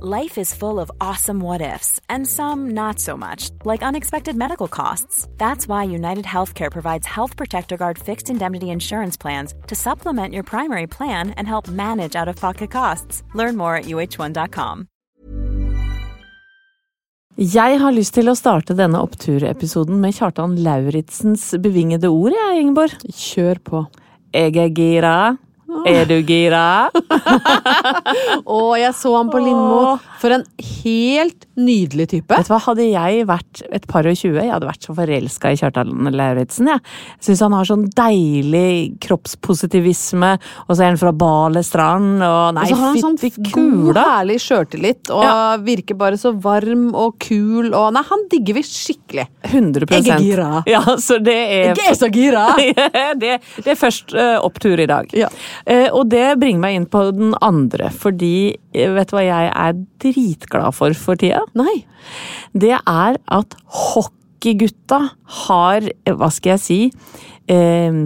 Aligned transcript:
Life 0.00 0.38
is 0.38 0.54
full 0.54 0.78
of 0.78 0.90
awesome 1.00 1.40
what 1.40 1.60
ifs, 1.60 2.00
and 2.08 2.26
some 2.26 2.70
not 2.74 3.00
so 3.00 3.16
much, 3.16 3.50
like 3.64 3.82
unexpected 3.82 4.36
medical 4.36 4.68
costs. 4.68 5.26
That's 5.38 5.66
why 5.66 5.84
United 5.84 6.24
Healthcare 6.24 6.70
provides 6.70 7.06
Health 7.06 7.36
Protector 7.36 7.76
Guard 7.76 7.98
fixed 7.98 8.30
indemnity 8.30 8.70
insurance 8.70 9.16
plans 9.16 9.54
to 9.66 9.74
supplement 9.74 10.34
your 10.34 10.44
primary 10.44 10.86
plan 10.86 11.30
and 11.30 11.48
help 11.48 11.68
manage 11.68 12.14
out 12.14 12.28
of 12.28 12.36
pocket 12.36 12.70
costs. 12.70 13.22
Learn 13.34 13.56
more 13.56 13.74
at 13.76 13.86
uh1.com. 13.86 14.88
Jeg 17.38 17.78
har 17.78 17.92
lyst 17.94 18.16
til 18.16 18.26
å 18.26 18.34
starte 18.34 18.74
denne 18.74 18.98
oppturepisoden 18.98 20.00
med 20.02 20.16
Kjartan 20.16 20.56
Lauritzens 20.58 21.52
bevingede 21.62 22.10
ord, 22.10 22.34
jeg, 22.34 22.64
Ingeborg. 22.64 22.96
Kjør 23.14 23.60
på. 23.62 23.82
Jeg 24.34 24.56
er 24.58 24.72
gira. 24.74 25.18
Er 25.68 26.06
du 26.08 26.16
gira? 26.24 26.88
Å, 28.56 28.60
jeg 28.80 28.94
så 28.96 29.12
han 29.18 29.28
på 29.28 29.40
Lindmo. 29.42 29.98
For 30.18 30.34
en 30.34 30.44
helt 30.84 31.46
nydelig 31.58 32.08
type. 32.12 32.34
Vet 32.34 32.48
du 32.48 32.52
hva, 32.52 32.60
Hadde 32.68 32.84
jeg 32.84 33.26
vært 33.28 33.62
et 33.74 33.86
par 33.88 34.06
og 34.08 34.18
tjue, 34.18 34.36
jeg 34.36 34.50
hadde 34.50 34.68
vært 34.68 34.86
så 34.86 34.94
forelska 34.96 35.52
i 35.54 35.58
Kjartan 35.60 36.10
Lauritzen. 36.14 36.68
Jeg 36.70 36.80
ja. 36.80 36.96
syns 37.24 37.42
han 37.44 37.54
har 37.56 37.68
sånn 37.68 37.86
deilig 37.96 38.98
kroppspositivisme, 39.04 40.32
og 40.66 40.72
så 40.72 40.84
er 40.84 40.90
han 40.92 41.00
fra 41.00 41.12
Balestrand, 41.16 42.18
og 42.24 42.56
nei, 42.58 42.66
og 42.66 42.72
så 42.72 42.80
har 42.80 42.92
han 42.92 43.18
sånn 43.18 43.52
god, 43.54 44.00
herlig 44.02 44.38
sjøltillit, 44.44 45.12
og 45.14 45.24
Ja. 45.24 45.36
virker 45.62 45.98
bare 45.98 46.18
så 46.20 46.32
varm 46.34 46.90
og 46.94 47.18
kul, 47.22 47.72
og 47.72 47.92
Nei, 47.98 48.02
han 48.04 48.26
digger 48.30 48.58
vi 48.58 48.62
skikkelig. 48.66 49.26
100 49.48 49.86
Jeg 49.90 50.08
er 50.12 50.22
gira. 50.22 50.48
Ja, 50.68 50.82
så 51.00 51.18
det 51.22 51.34
er 51.34 51.72
Jeg 51.72 51.92
er 51.92 51.96
så 51.98 52.10
gira! 52.12 52.44
det, 53.22 53.38
det 53.64 53.72
er 53.72 53.78
først 53.78 54.12
uh, 54.14 54.38
opptur 54.44 54.78
i 54.78 54.86
dag. 54.86 55.08
Ja. 55.16 55.30
Uh, 55.64 55.88
og 55.96 56.08
det 56.12 56.38
bringer 56.40 56.62
meg 56.66 56.76
inn 56.76 56.88
på 56.90 57.08
den 57.16 57.34
andre, 57.44 57.90
fordi 57.94 58.56
eh, 58.74 58.92
vet 58.94 59.10
du 59.10 59.16
hva 59.16 59.24
jeg 59.24 59.50
er 59.54 59.80
dritglad 60.08 60.74
for 60.76 60.96
for 60.98 61.20
tida? 61.20 61.44
Nei. 61.58 61.82
Det 62.56 62.74
er 62.78 63.18
at 63.38 63.58
hockeygutta 63.66 65.02
har, 65.44 65.90
hva 66.08 66.30
skal 66.34 66.56
jeg 66.56 66.64
si, 66.64 66.80
eh, 67.48 68.00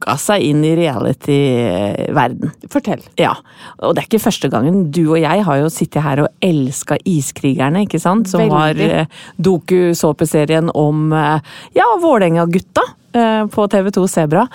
jokka 0.00 0.16
seg 0.20 0.44
inn 0.48 0.62
i 0.64 0.72
reality-verden. 0.78 2.52
Fortell. 2.72 3.02
Ja, 3.20 3.34
og 3.80 3.94
det 3.94 4.02
er 4.02 4.08
ikke 4.08 4.22
første 4.22 4.48
gangen. 4.52 4.90
Du 4.90 5.02
og 5.12 5.20
jeg 5.20 5.44
har 5.44 5.60
jo 5.60 5.68
sittet 5.72 6.04
her 6.04 6.24
og 6.24 6.28
elska 6.44 6.96
Iskrigerne, 7.04 7.84
ikke 7.86 8.00
sant? 8.00 8.30
Som 8.30 8.48
var 8.52 8.78
eh, 8.80 9.06
doku-såpeserien 9.36 10.70
om 10.74 11.12
eh, 11.12 11.40
ja, 11.76 11.88
Vålerenga-gutta 12.00 12.86
eh, 13.12 13.44
på 13.52 13.68
TV2 13.68 14.06
Sebra. 14.08 14.46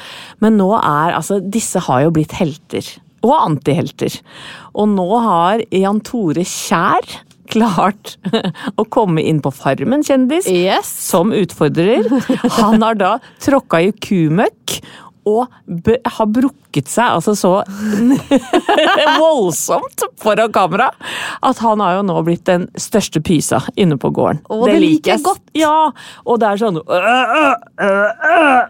Men 0.41 0.57
nå 0.57 0.71
er 0.79 1.15
altså 1.19 1.39
Disse 1.39 1.83
har 1.87 2.05
jo 2.05 2.13
blitt 2.15 2.35
helter. 2.39 2.95
Og 3.25 3.33
antihelter. 3.39 4.19
Og 4.77 4.91
nå 4.93 5.07
har 5.25 5.63
Jan 5.73 6.01
Tore 6.05 6.45
Kjær 6.45 7.07
klart 7.49 8.15
å 8.81 8.85
komme 8.89 9.21
inn 9.21 9.41
på 9.45 9.51
Farmen 9.53 10.01
kjendis 10.05 10.47
Yes. 10.49 10.89
som 11.09 11.33
utfordrer. 11.35 12.07
Han 12.59 12.81
har 12.85 12.97
da 13.01 13.11
tråkka 13.43 13.83
i 13.85 13.91
kumøkk 13.93 14.79
og 15.25 15.49
har 16.17 16.27
brukket 16.29 16.85
seg 16.91 17.15
altså 17.15 17.33
så 17.33 17.51
voldsomt 19.21 20.03
foran 20.21 20.51
kamera 20.53 20.91
at 21.41 21.61
han 21.65 21.81
har 21.81 21.97
jo 21.97 22.03
nå 22.05 22.19
blitt 22.27 22.45
den 22.49 22.67
største 22.77 23.21
pysa 23.25 23.63
inne 23.73 23.97
på 24.01 24.11
gården. 24.13 24.43
Å, 24.45 24.59
det 24.69 24.77
liker 24.83 25.15
jeg 25.15 25.23
godt. 25.25 25.41
Ja, 25.57 25.89
og 26.25 26.41
det 26.43 26.51
er 26.51 26.61
sånn 26.61 26.77
øh, 26.77 27.19
øh, 27.81 28.29
øh. 28.29 28.61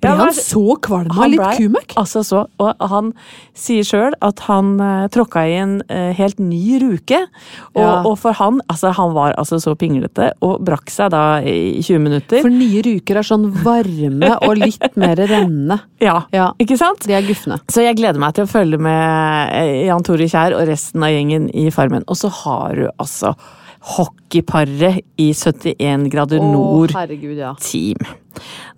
Ble 0.00 0.10
han 0.16 0.32
så 0.32 0.76
kvalm 0.80 1.10
av 1.12 1.28
litt 1.28 1.42
kumøkk? 1.58 1.92
Altså 2.00 2.22
så, 2.24 2.46
og 2.62 2.84
han 2.92 3.10
sier 3.58 3.84
sjøl 3.84 4.14
at 4.24 4.40
han 4.46 4.70
uh, 4.80 5.08
tråkka 5.12 5.42
i 5.50 5.58
en 5.60 5.74
uh, 5.90 6.10
helt 6.16 6.38
ny 6.40 6.78
ruke. 6.80 7.18
Og, 7.74 7.80
Ja. 7.82 7.90
og 8.08 8.16
for 8.22 8.32
han, 8.38 8.62
altså 8.72 8.94
han 8.96 9.12
var 9.16 9.34
altså 9.36 9.58
så 9.60 9.74
pinglete 9.76 10.30
og 10.40 10.62
brakk 10.64 10.88
seg 10.92 11.12
da 11.12 11.24
i 11.44 11.82
20 11.84 12.00
minutter. 12.06 12.40
For 12.40 12.48
nye 12.52 12.80
ruker 12.86 13.20
er 13.20 13.28
sånn 13.28 13.48
varme 13.64 14.32
og 14.40 14.56
litt 14.62 14.96
mer 15.04 15.16
rennende. 15.20 15.80
ja, 16.00 16.22
Ja. 16.32 16.50
ikke 16.58 16.78
sant? 16.80 17.04
De 17.06 17.12
er 17.18 17.26
gufne. 17.28 17.60
Så 17.68 17.84
jeg 17.84 17.96
gleder 18.00 18.18
meg 18.22 18.34
til 18.38 18.48
å 18.48 18.50
følge 18.50 18.80
med 18.80 19.52
eh, 19.52 19.84
Jan 19.90 20.02
Tore 20.06 20.28
Kjær 20.30 20.56
og 20.56 20.64
resten 20.68 21.04
av 21.04 21.12
gjengen 21.12 21.50
i 21.52 21.68
Farmen. 21.74 22.04
Og 22.08 22.16
så 22.16 22.32
har 22.42 22.74
du 22.78 22.86
altså 22.96 23.34
hockeyparet 23.80 25.00
i 25.20 25.30
71 25.34 26.08
grader 26.12 26.42
nord 26.44 26.92
Å, 26.92 26.98
herregud, 27.00 27.38
ja. 27.40 27.54
team. 27.64 27.96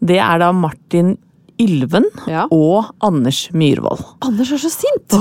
Det 0.02 0.18
er 0.22 0.42
da 0.42 0.52
Martin 0.54 1.16
Ylven 1.62 2.06
Ja. 2.30 2.46
og 2.50 2.92
Anders 3.04 3.48
Myhrvold. 3.54 4.02
Anders 4.24 4.52
er 4.54 4.62
så 4.62 4.70
sint! 4.72 5.14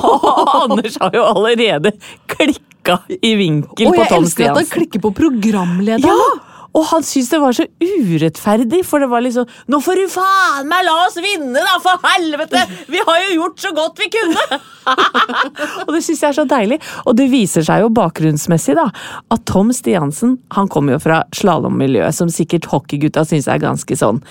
Anders 0.64 0.98
har 1.00 1.14
jo 1.16 1.24
allerede 1.28 1.92
klikka 2.30 3.02
i 3.20 3.34
vinkel 3.38 3.90
oh, 3.90 3.94
på 3.94 4.02
jeg 4.02 4.16
elsker 4.16 4.50
at 4.50 4.62
han 4.62 4.70
klikker 4.72 5.04
på 5.04 5.12
programlederen 5.16 6.08
Ja! 6.08 6.28
Og 6.76 6.84
han 6.90 7.06
syntes 7.06 7.30
det 7.32 7.40
var 7.42 7.56
så 7.56 7.66
urettferdig, 7.80 8.82
for 8.86 9.02
det 9.02 9.10
var 9.10 9.24
liksom 9.24 9.48
Nå 9.72 9.80
får 9.84 10.02
du 10.02 10.12
faen 10.12 10.68
meg 10.68 10.84
la 10.86 10.96
oss 11.06 11.16
vinne, 11.22 11.56
da, 11.56 11.78
for 11.82 12.02
helvete! 12.04 12.64
Vi 12.92 13.00
har 13.04 13.22
jo 13.26 13.38
gjort 13.42 13.62
så 13.64 13.72
godt 13.76 14.02
vi 14.02 14.10
kunne! 14.12 14.60
og 15.86 15.92
det 15.92 16.02
syns 16.04 16.22
jeg 16.22 16.28
er 16.30 16.36
så 16.36 16.44
deilig. 16.48 16.78
Og 17.04 17.16
det 17.18 17.28
viser 17.32 17.64
seg 17.66 17.82
jo 17.84 17.90
bakgrunnsmessig, 17.94 18.76
da, 18.78 18.88
at 19.34 19.44
Tom 19.48 19.72
Stiansen 19.74 20.38
han 20.54 20.70
kommer 20.72 20.96
jo 20.96 21.02
fra 21.02 21.22
slalåmmiljøet, 21.36 22.16
som 22.16 22.32
sikkert 22.32 22.68
hockeygutta 22.72 23.24
syns 23.28 23.48
er 23.50 23.60
ganske 23.62 23.98
sånn 23.98 24.22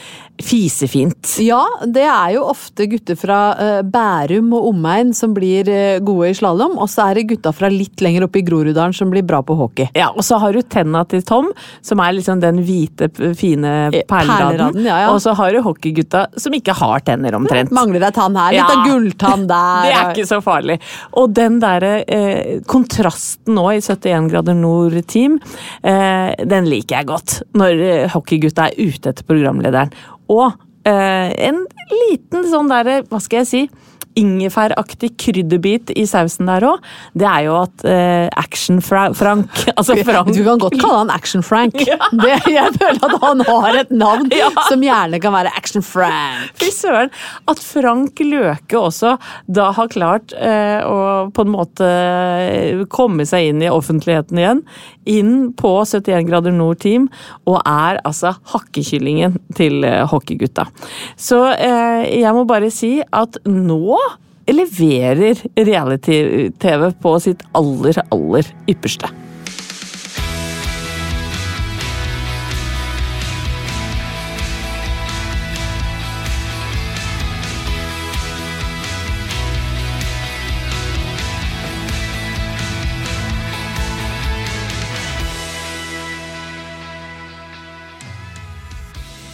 fisefint. 0.44 1.38
Ja, 1.42 1.64
det 1.86 2.06
er 2.06 2.36
jo 2.36 2.46
ofte 2.52 2.88
gutter 2.90 3.18
fra 3.18 3.40
uh, 3.58 3.82
Bærum 3.86 4.52
og 4.58 4.70
omegn 4.72 5.14
som 5.18 5.34
blir 5.38 5.70
uh, 5.70 5.98
gode 6.06 6.32
i 6.32 6.38
slalåm, 6.38 6.78
og 6.78 6.90
så 6.92 7.10
er 7.10 7.20
det 7.20 7.28
gutta 7.34 7.54
fra 7.56 7.72
litt 7.74 8.04
lenger 8.06 8.28
oppe 8.28 8.42
i 8.42 8.46
Groruddalen 8.48 8.96
som 8.96 9.12
blir 9.14 9.26
bra 9.28 9.42
på 9.46 9.58
hockey. 9.58 9.90
Ja, 9.98 10.12
Og 10.14 10.26
så 10.26 10.40
har 10.42 10.54
du 10.54 10.62
tenna 10.62 11.04
til 11.10 11.24
Tom, 11.26 11.50
som 11.86 12.02
er 12.04 12.16
liksom 12.28 12.42
den 12.44 12.60
hvite, 12.68 13.08
fine 13.40 13.72
Eh, 13.94 14.02
perleraden. 14.08 14.84
ja, 14.86 15.00
ja. 15.06 15.10
Og 15.14 15.22
så 15.24 15.34
har 15.34 15.52
du 15.56 15.62
hockeygutta 15.64 16.26
som 16.38 16.54
ikke 16.54 16.74
har 16.76 17.00
tenner, 17.08 17.34
omtrent. 17.38 17.72
Mangler 17.72 18.04
ei 18.04 18.12
tann 18.12 18.36
her, 18.36 18.52
litt 18.52 18.74
av 18.76 18.84
gulltann 18.88 19.48
der. 19.54 19.88
Det 19.88 19.96
er 19.96 20.12
ikke 20.14 20.28
så 20.28 20.42
farlig. 20.44 20.80
Og 21.18 21.32
den 21.34 21.60
derre 21.64 22.04
eh, 22.08 22.60
kontrasten 22.68 23.56
nå 23.56 23.66
i 23.78 23.80
71 23.82 24.30
grader 24.32 24.54
nord-team, 24.58 25.40
eh, 25.84 26.36
den 26.46 26.68
liker 26.70 27.00
jeg 27.00 27.08
godt. 27.14 27.38
Når 27.58 27.82
eh, 27.88 28.08
hockeygutta 28.14 28.70
er 28.70 28.78
ute 28.92 29.14
etter 29.14 29.24
programlederen. 29.28 29.92
Og 30.30 30.52
eh, 30.88 31.32
en 31.48 31.64
liten 32.10 32.44
sånn 32.52 32.68
derre, 32.72 33.02
hva 33.08 33.20
skal 33.24 33.46
jeg 33.46 33.48
si, 33.54 33.64
ingefæraktig 34.18 35.12
krydderbit 35.22 35.92
i 35.96 36.06
sausen 36.10 36.50
der 36.50 36.66
òg, 36.72 36.84
det 37.18 37.28
er 37.30 37.46
jo 37.48 37.56
at 37.62 37.86
eh, 37.88 38.28
Action-Frank 38.38 39.18
Altså 39.78 39.96
Frank 40.08 40.32
Du 40.36 40.42
kan 40.46 40.62
godt 40.62 40.78
kalle 40.82 41.02
han 41.04 41.14
Action 41.14 41.44
Frank. 41.46 41.78
Ja. 41.88 41.98
jeg 42.50 42.74
føler 42.80 43.04
at 43.08 43.16
han 43.22 43.42
har 43.48 43.78
et 43.84 43.92
navn 43.94 44.28
Ja. 44.38 44.50
som 44.68 44.82
gjerne 44.84 45.20
kan 45.24 45.34
være 45.36 45.52
Action 45.58 45.84
Frank. 45.86 46.52
Fy 46.60 46.70
søren! 46.74 47.12
At 47.48 47.62
Frank 47.64 48.20
Løke 48.24 48.80
også 48.80 49.16
da 49.48 49.70
har 49.78 49.90
klart 49.94 50.34
eh, 50.36 50.82
å 50.84 51.30
på 51.34 51.46
en 51.46 51.52
måte 51.54 51.88
eh, 51.88 52.84
komme 52.92 53.26
seg 53.28 53.52
inn 53.52 53.64
i 53.64 53.70
offentligheten 53.72 54.40
igjen. 54.42 54.62
Inn 55.08 55.34
på 55.58 55.72
71 55.88 56.28
grader 56.28 56.56
nord-team, 56.56 57.08
og 57.48 57.60
er 57.64 58.02
altså 58.08 58.34
hakkekyllingen 58.54 59.38
til 59.58 59.86
eh, 59.88 60.04
hockeygutta. 60.12 60.68
Så 61.20 61.40
eh, 61.56 62.04
jeg 62.20 62.34
må 62.36 62.44
bare 62.50 62.72
si 62.74 62.98
at 63.06 63.40
nå 63.48 63.96
leverer 64.56 65.40
reality-TV 65.56 66.92
på 67.04 67.16
sitt 67.24 67.44
aller, 67.58 68.00
aller 68.14 68.52
ypperste. 68.72 69.12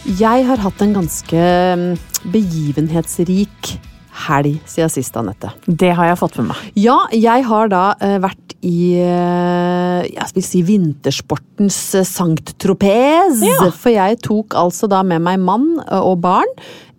Jeg 0.04 0.44
har 0.44 0.60
hatt 0.60 0.82
en 0.84 0.92
ganske 0.94 1.44
mm, 1.80 1.94
begivenhetsrik 2.30 3.70
helg 4.28 4.58
siden 4.70 4.92
sist, 4.92 5.16
Anette. 5.18 5.52
Det 5.66 5.92
har 5.96 6.10
jeg 6.10 6.20
fått 6.20 6.38
med 6.40 6.52
meg. 6.52 6.64
Ja, 6.78 6.98
jeg 7.12 7.46
har 7.48 7.70
da 7.72 7.84
uh, 8.00 8.16
vært 8.24 8.56
i 8.64 8.96
uh, 8.96 10.02
jeg 10.08 10.34
vil 10.36 10.46
si 10.46 10.62
vintersportens 10.64 11.78
uh, 11.98 12.04
Sankt 12.08 12.54
Tropez. 12.62 13.42
Ja. 13.44 13.70
For 13.70 13.92
jeg 13.94 14.20
tok 14.24 14.56
altså 14.58 14.88
da 14.90 15.02
med 15.06 15.24
meg 15.24 15.40
mann 15.42 15.74
eh, 15.84 16.00
og 16.00 16.22
barn 16.24 16.50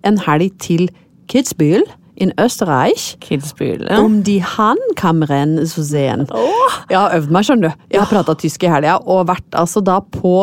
en 0.05 0.19
helg 0.21 0.53
til 0.61 0.89
Kitzbühel 1.31 1.85
in 2.21 2.31
Österreich. 2.39 3.15
Kidsbühel. 3.19 3.87
Om 3.97 4.21
de 4.23 4.39
han 4.39 4.79
kammeren 4.99 5.57
så 5.67 5.83
sehen. 5.83 6.27
Jeg 6.89 6.99
har 6.99 7.15
øvd 7.17 7.33
meg, 7.33 7.47
skjønner 7.47 7.73
du. 7.73 7.85
Jeg 7.91 8.03
har 8.03 8.11
prata 8.11 8.37
tysk 8.39 8.63
i 8.63 8.71
helga 8.71 8.99
og 9.01 9.25
vært 9.31 9.57
altså 9.57 9.83
da 9.83 9.99
på 9.99 10.37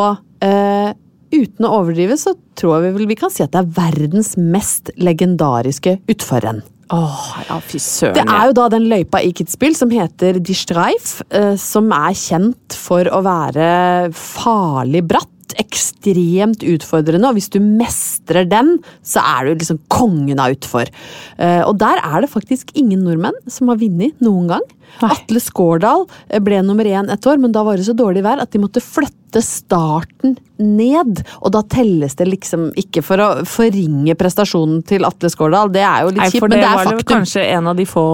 eh, 0.44 0.90
Uten 1.32 1.64
å 1.64 1.72
overdrive 1.80 2.18
så 2.20 2.34
tror 2.58 2.82
jeg 2.84 2.94
vel 2.98 3.08
vi 3.08 3.16
kan 3.18 3.32
si 3.32 3.42
at 3.44 3.54
det 3.54 3.62
er 3.62 3.72
verdens 3.78 4.34
mest 4.36 4.92
legendariske 5.00 5.98
utforrenn. 6.12 6.60
Åh, 6.92 7.20
ja, 7.48 7.56
fy 7.64 7.78
søren. 7.80 8.18
Det 8.18 8.24
er 8.28 8.50
jo 8.50 8.56
da 8.58 8.66
den 8.74 8.84
løypa 8.90 9.22
i 9.24 9.30
Kitzbühel 9.32 9.72
som 9.78 9.92
heter 9.94 10.36
Die 10.44 10.56
Streif, 10.56 11.22
eh, 11.32 11.54
som 11.56 11.88
er 11.96 12.12
kjent 12.12 12.76
for 12.76 13.08
å 13.08 13.22
være 13.24 14.12
farlig 14.16 15.00
bratt. 15.08 15.28
Ekstremt 15.60 16.62
utfordrende, 16.64 17.28
og 17.28 17.36
hvis 17.36 17.50
du 17.52 17.58
mestrer 17.60 18.46
den, 18.48 18.78
så 19.04 19.20
er 19.20 19.44
du 19.50 19.60
liksom 19.60 19.80
kongen 19.92 20.40
av 20.40 20.54
utfor. 20.54 20.88
Eh, 21.36 21.60
Og 21.68 21.76
der 21.80 22.00
er 22.00 22.24
det 22.24 22.30
faktisk 22.32 22.72
ingen 22.74 23.04
nordmenn 23.04 23.36
som 23.46 23.68
har 23.68 23.76
vunnet 23.80 24.20
noen 24.24 24.48
gang. 24.48 24.64
Nei. 25.02 25.10
Atle 25.12 25.40
Skårdal 25.44 26.06
eh, 26.28 26.40
ble 26.40 26.60
nummer 26.64 26.84
én 26.88 27.08
et 27.12 27.26
år, 27.28 27.40
men 27.40 27.52
da 27.52 27.64
var 27.64 27.76
det 27.76 27.84
så 27.88 27.96
dårlig 27.96 28.24
vær 28.24 28.40
at 28.40 28.50
de 28.52 28.60
måtte 28.64 28.80
flytte 28.84 29.16
starten 29.40 30.36
ned. 30.62 31.22
Og 31.40 31.52
da 31.54 31.62
telles 31.66 32.14
det 32.18 32.26
liksom 32.28 32.68
ikke 32.78 33.02
for 33.04 33.22
å 33.22 33.28
forringe 33.48 34.14
prestasjonen 34.18 34.82
til 34.86 35.06
Atle 35.08 35.30
Skårdal, 35.32 35.72
det 35.74 35.82
er 35.86 36.04
jo 36.04 36.12
litt 36.12 36.36
kjipt, 36.36 36.44
men 36.46 36.54
det 36.54 36.60
det 36.62 36.68
er 36.68 36.90
faktum. 36.90 37.08
kanskje 37.08 37.44
en 37.56 37.70
av 37.72 37.78
de 37.78 37.86
få 37.88 38.04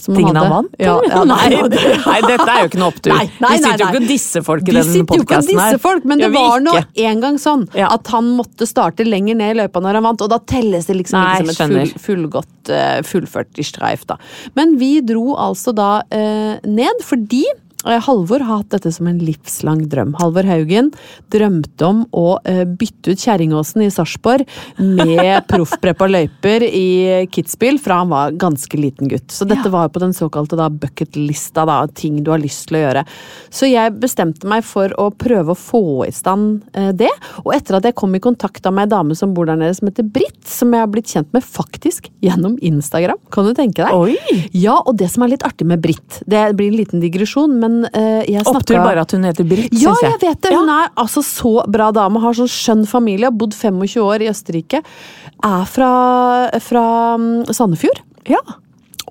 Som 0.00 0.18
tingene 0.18 0.44
han 0.44 0.52
vant? 0.52 0.76
Ja, 0.78 0.96
ja, 1.08 1.24
nei, 1.32 1.48
nei, 1.56 2.18
dette 2.26 2.46
er 2.46 2.62
jo 2.62 2.70
ikke 2.70 2.82
noe 2.82 2.92
opptur. 2.92 3.14
Nei, 3.14 3.26
nei, 3.42 3.52
Vi 3.56 3.62
sitter 3.64 3.84
jo 3.84 3.88
ikke 3.88 4.02
og 4.02 4.06
disse 4.06 4.14
disser 4.16 4.46
folk 4.46 4.68
i 4.68 4.76
den 4.76 5.10
podkasten 5.10 5.60
her. 5.60 5.80
folk, 5.82 6.06
men 6.08 6.22
det 6.22 6.30
var 6.34 6.62
nå 6.64 6.76
en 7.06 7.24
gang 7.24 7.40
sånn 7.40 7.66
at 7.86 8.12
han 8.14 8.32
måtte 8.36 8.68
starte 8.68 9.06
lenger 9.06 9.38
ned 9.38 9.56
i 9.56 9.60
løypa 9.62 9.82
når 9.82 10.00
han 10.00 10.10
vant, 10.10 10.24
og 10.24 10.32
da 10.32 10.40
telles 10.42 10.88
det 10.88 11.00
liksom 11.00 11.22
ikke 11.22 11.56
som 11.56 11.76
et 11.76 11.92
full, 11.92 12.06
fullgodt, 12.06 12.72
eh, 12.72 12.98
fullført 13.06 13.62
streif, 13.66 14.06
da. 14.08 14.18
Men 14.58 14.76
vi 14.80 14.98
dro 15.06 15.34
altså 15.38 15.74
da 15.76 15.90
eh, 16.14 16.58
ned 16.66 17.02
fordi 17.04 17.44
Halvor 17.84 18.40
har 18.40 18.62
hatt 18.62 18.72
dette 18.72 18.90
som 18.92 19.06
en 19.06 19.18
livslang 19.22 19.84
drøm. 19.90 20.14
Halvor 20.18 20.46
Haugen 20.48 20.88
drømte 21.32 21.86
om 21.86 22.02
å 22.16 22.38
eh, 22.48 22.64
bytte 22.66 23.12
ut 23.12 23.22
Kjerringåsen 23.22 23.84
i 23.84 23.90
Sarpsborg 23.92 24.46
med 24.80 25.46
proffpreppa 25.50 26.08
løyper 26.10 26.64
i 26.66 27.26
Kitzbühel 27.32 27.78
fra 27.82 28.00
han 28.02 28.10
var 28.10 28.34
ganske 28.40 28.80
liten 28.80 29.10
gutt. 29.12 29.28
Så 29.32 29.46
dette 29.48 29.70
var 29.72 29.92
på 29.94 30.02
den 30.02 30.14
såkalte 30.16 30.58
da 30.58 30.68
bucket-lista, 30.72 31.66
da, 31.68 31.82
ting 31.86 32.22
du 32.24 32.32
har 32.32 32.42
lyst 32.42 32.66
til 32.68 32.80
å 32.80 32.82
gjøre. 32.86 33.04
Så 33.54 33.70
jeg 33.70 33.94
bestemte 34.02 34.48
meg 34.50 34.64
for 34.66 34.92
å 35.00 35.10
prøve 35.14 35.54
å 35.54 35.58
få 35.58 35.84
i 36.08 36.12
stand 36.14 36.64
eh, 36.74 36.90
det. 36.96 37.12
Og 37.44 37.52
etter 37.54 37.78
at 37.78 37.86
jeg 37.86 37.98
kom 37.98 38.16
i 38.16 38.22
kontakt 38.22 38.66
med 38.66 38.86
ei 38.86 38.92
dame 38.96 39.14
som 39.18 39.34
bor 39.36 39.46
der 39.46 39.60
nede 39.60 39.76
som 39.78 39.90
heter 39.90 40.06
Britt, 40.06 40.40
som 40.48 40.74
jeg 40.74 40.82
har 40.82 40.90
blitt 40.90 41.12
kjent 41.12 41.30
med 41.36 41.44
faktisk 41.44 42.10
gjennom 42.24 42.56
Instagram, 42.64 43.20
kan 43.30 43.46
du 43.46 43.54
tenke 43.54 43.84
deg? 43.84 43.94
Oi! 43.94 44.42
Ja, 44.56 44.80
og 44.80 44.96
det 44.98 45.10
som 45.12 45.22
er 45.22 45.34
litt 45.34 45.44
artig 45.46 45.68
med 45.68 45.82
Britt, 45.84 46.20
det 46.26 46.42
blir 46.58 46.72
en 46.72 46.78
liten 46.80 47.02
digresjon, 47.04 47.54
men 47.62 47.65
eh, 47.90 48.22
jeg 48.28 48.44
snakka 48.44 48.60
Opptur 48.60 48.78
bare 48.80 49.04
at 49.06 49.14
hun 49.16 49.26
heter 49.26 49.48
Britt, 49.48 49.74
ja, 49.74 49.92
syns 49.92 50.04
jeg. 50.04 50.12
jeg 50.14 50.22
vet 50.24 50.42
det. 50.46 50.52
Hun 50.56 50.70
er 50.72 50.92
altså 51.02 51.22
så 51.26 51.54
bra 51.72 51.90
dame. 51.94 52.22
Har 52.22 52.36
sånn 52.38 52.50
skjønn 52.50 52.84
familie. 52.90 53.30
Har 53.30 53.36
bodd 53.36 53.56
25 53.56 54.04
år 54.04 54.24
i 54.26 54.30
Østerrike. 54.32 54.82
Er 55.46 55.66
fra, 55.70 55.90
fra 56.64 56.86
mm, 57.20 57.50
Sandefjord. 57.56 58.02
Ja. 58.30 58.42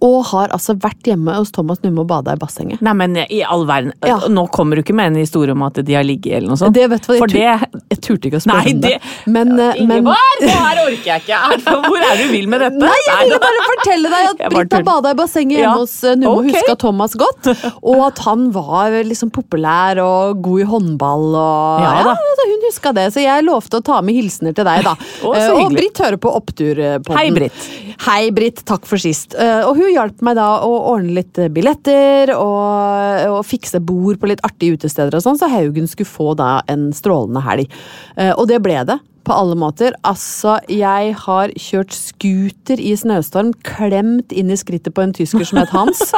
Og 0.06 0.20
har 0.30 0.52
altså 0.54 0.76
vært 0.78 1.08
hjemme 1.10 1.34
hos 1.40 1.50
Thomas 1.56 1.80
Numme 1.82 2.04
og 2.04 2.10
bada 2.12 2.36
i 2.36 2.40
bassenget. 2.42 2.82
Nei, 2.86 2.94
men 3.00 3.16
i 3.26 3.40
all 3.48 3.64
verden. 3.66 3.94
Ja. 4.06 4.20
Nå 4.30 4.44
kommer 4.54 4.78
du 4.78 4.84
ikke 4.84 4.94
med 4.98 5.14
en 5.14 5.20
historie 5.24 5.56
om 5.56 5.64
at 5.66 5.80
de 5.88 5.96
har 5.98 6.06
ligget 6.06 6.36
eller 6.38 6.52
noe 6.54 6.60
sånt. 6.62 6.76
Det 6.76 6.86
vet 6.92 7.02
du 7.06 7.10
hva, 7.10 7.16
jeg 7.16 7.24
For 7.24 7.32
tur- 7.32 7.40
det 7.40 7.82
Jeg 7.96 8.02
turte 8.06 8.30
ikke 8.30 8.40
å 8.42 8.44
spørre 8.46 8.74
om 8.76 8.82
det. 8.84 8.92
Men, 9.34 9.54
eh, 9.60 9.80
Ingeborg! 9.82 10.36
Det 10.44 10.52
her 10.52 10.82
orker 10.84 11.10
jeg 11.10 11.24
ikke! 11.26 11.40
Hvor 11.88 12.06
er 12.06 12.20
du 12.22 12.26
vil 12.34 12.48
med 12.52 12.62
dette? 12.66 12.82
Nei, 12.84 13.00
jeg 13.08 13.18
ville 13.24 13.40
bare 13.46 13.64
fortelle 13.72 14.12
deg 14.14 14.28
at 14.30 14.44
Britt 14.54 14.76
har 14.78 14.86
bada 14.92 15.14
i 15.16 15.18
bassenget 15.24 15.58
hjemme 15.58 15.72
Ja. 15.72 15.74
hos 15.82 15.96
eh, 16.04 16.16
Numme 16.20 16.34
og 16.36 16.46
Ok. 16.46 16.52
huska 16.60 16.76
Thomas 16.86 17.16
godt. 17.24 17.50
Og 17.82 18.04
at 18.12 18.22
han 18.28 18.46
var 18.56 19.00
liksom 19.10 19.32
populær 19.34 20.02
og 20.06 20.42
god 20.46 20.62
i 20.62 20.68
håndball 20.70 21.26
og 21.34 21.82
Ja 21.82 21.94
ja, 21.98 22.04
da. 22.12 22.16
altså, 22.20 22.48
Hun 22.52 22.68
huska 22.70 22.94
det, 23.00 23.08
så 23.16 23.24
jeg 23.26 23.46
lovte 23.48 23.80
å 23.82 23.84
ta 23.84 24.02
med 24.06 24.16
hilsener 24.20 24.54
til 24.56 24.66
deg, 24.68 24.84
da. 24.86 24.94
Å, 25.26 25.34
Eh, 25.36 25.50
og. 25.56 25.72
Britt 25.74 25.98
hører 26.04 26.18
på 26.22 26.30
Opptur-podden. 26.36 27.18
Hei, 27.18 27.30
Britt. 27.32 27.66
Hei, 28.06 28.30
Britt. 28.36 28.62
Takk 28.66 28.86
for 28.86 28.98
sist. 29.02 29.34
Og 29.40 29.76
hun 29.80 29.94
hjalp 29.96 30.22
meg 30.26 30.38
da 30.38 30.50
å 30.68 30.70
ordne 30.94 31.16
litt 31.18 31.40
eh, 31.42 31.50
billetter 31.54 32.32
og, 32.36 33.26
og 33.40 33.42
fikse 33.48 33.82
bord 33.84 34.20
på 34.22 34.30
litt 34.32 34.44
artige 34.46 34.78
utesteder 34.78 35.18
og 35.18 35.24
sånn, 35.26 35.40
så 35.42 35.50
Haugen 35.52 35.88
skulle 35.92 36.12
få 36.12 36.34
da 36.40 36.60
en 36.72 36.90
strålende 36.96 37.44
helg. 37.48 37.72
Eh, 38.16 38.32
Og 38.38 38.48
det 38.52 38.62
ble 38.66 38.82
det. 38.92 39.00
På 39.26 39.34
alle 39.34 39.56
måter. 39.58 39.96
Altså, 40.06 40.60
jeg 40.70 41.16
har 41.18 41.50
kjørt 41.58 41.96
scooter 41.98 42.78
i 42.78 42.92
snøstorm, 42.94 43.56
klemt 43.66 44.30
inn 44.38 44.52
i 44.54 44.58
skrittet 44.62 44.94
på 44.94 45.02
en 45.02 45.16
tysker 45.18 45.48
som 45.50 45.64
het 45.64 45.74
Hans. 45.74 46.04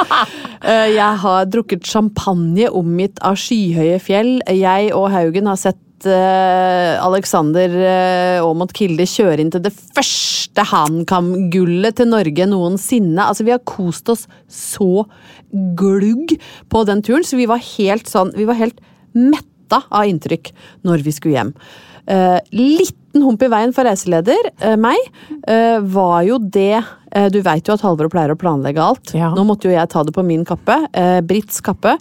Eh, 0.58 0.88
Jeg 0.90 1.20
har 1.22 1.44
drukket 1.46 1.86
champagne 1.86 2.66
omgitt 2.74 3.20
av 3.24 3.36
skyhøye 3.38 4.00
fjell. 4.02 4.40
Jeg 4.50 4.88
og 4.92 5.06
Haugen 5.14 5.46
har 5.46 5.56
sett 5.56 5.78
Alexander 6.06 7.72
eh, 7.80 8.38
Aamodt 8.38 8.74
Kilde 8.76 9.06
kjører 9.08 9.42
inn 9.42 9.50
til 9.50 9.64
det 9.64 9.72
første 9.74 10.62
HamKam-gullet 10.70 11.98
til 11.98 12.10
Norge 12.12 12.46
noensinne. 12.46 13.24
Altså, 13.24 13.46
vi 13.46 13.54
har 13.54 13.64
kost 13.66 14.08
oss 14.12 14.26
så 14.46 15.04
glugg 15.50 16.36
på 16.70 16.84
den 16.86 17.02
turen, 17.02 17.26
så 17.26 17.38
vi 17.40 17.48
var 17.50 17.62
helt 17.64 18.08
sånn 18.10 18.34
Vi 18.36 18.46
var 18.48 18.58
helt 18.58 18.80
metta 19.16 19.82
av 19.90 20.08
inntrykk 20.08 20.52
når 20.86 21.04
vi 21.04 21.14
skulle 21.16 21.38
hjem. 21.38 21.52
Uh, 22.08 22.38
liten 22.56 23.20
hump 23.20 23.42
i 23.44 23.50
veien 23.52 23.74
for 23.76 23.84
reiseleder, 23.84 24.48
uh, 24.64 24.76
meg, 24.80 24.96
uh, 25.44 25.76
var 25.84 26.22
jo 26.24 26.38
det 26.40 26.78
eh, 26.78 27.28
Du 27.32 27.42
veit 27.44 27.68
jo 27.68 27.74
at 27.74 27.84
Halvor 27.84 28.08
pleier 28.12 28.32
å 28.32 28.38
planlegge 28.38 28.80
alt. 28.80 29.12
Ja. 29.16 29.34
Nå 29.36 29.44
måtte 29.48 29.68
jo 29.68 29.74
jeg 29.74 29.90
ta 29.92 30.04
det 30.06 30.14
på 30.16 30.24
min 30.24 30.46
kappe. 30.48 30.80
Eh, 30.96 31.20
Britts 31.26 31.60
kappe. 31.64 31.98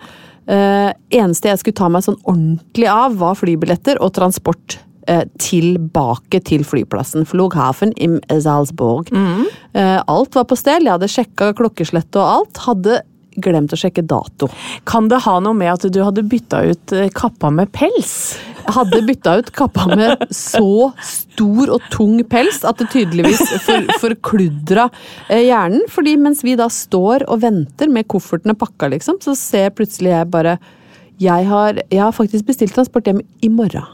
Eh, 0.47 0.89
eneste 1.19 1.51
jeg 1.51 1.61
skulle 1.61 1.77
ta 1.77 1.89
meg 1.91 2.05
sånn 2.05 2.19
ordentlig 2.23 2.87
av, 2.91 3.17
var 3.19 3.35
flybilletter 3.39 3.99
og 4.03 4.13
transport 4.15 4.77
eh, 5.11 5.25
tilbake 5.43 6.41
til 6.47 6.63
flyplassen. 6.67 7.27
Flughafen 7.27 7.93
im 7.99 8.17
Salzburg. 8.31 9.11
Eh, 9.11 9.99
alt 9.99 10.39
var 10.39 10.47
på 10.47 10.59
stell. 10.59 10.87
Jeg 10.87 10.95
hadde 10.95 11.11
sjekka 11.11 11.51
klokkeslettet 11.57 12.19
og 12.21 12.27
alt. 12.39 12.63
Hadde 12.67 13.01
glemt 13.43 13.73
å 13.73 13.79
sjekke 13.79 14.03
dato. 14.07 14.49
Kan 14.89 15.09
det 15.11 15.21
ha 15.25 15.37
noe 15.43 15.57
med 15.57 15.73
at 15.73 15.87
du 15.93 15.99
hadde 16.03 16.25
bytta 16.27 16.63
ut 16.69 16.93
eh, 16.95 17.09
kappa 17.15 17.51
med 17.53 17.71
pels? 17.75 18.37
Hadde 18.67 19.01
bytta 19.07 19.37
ut 19.39 19.51
kappa 19.55 19.87
med 19.93 20.25
så 20.33 20.91
stor 21.05 21.75
og 21.77 21.85
tung 21.93 22.19
pels 22.27 22.63
at 22.67 22.81
det 22.81 22.89
tydeligvis 22.95 23.43
for, 23.65 23.91
forkludra 24.03 24.89
eh, 25.29 25.45
hjernen. 25.47 25.85
Fordi 25.91 26.17
mens 26.21 26.43
vi 26.45 26.57
da 26.59 26.69
står 26.71 27.27
og 27.31 27.43
venter 27.45 27.91
med 27.91 28.09
koffertene 28.11 28.57
pakka, 28.57 28.91
liksom, 28.95 29.21
så 29.23 29.37
ser 29.37 29.71
plutselig 29.77 30.15
jeg 30.15 30.33
bare 30.33 30.57
jeg 31.17 31.47
har, 31.49 31.79
jeg 31.89 32.01
har 32.03 32.13
faktisk 32.13 32.45
bestilt 32.45 32.75
transport 32.77 33.07
hjem 33.09 33.23
i 33.41 33.49
morgen. 33.49 33.85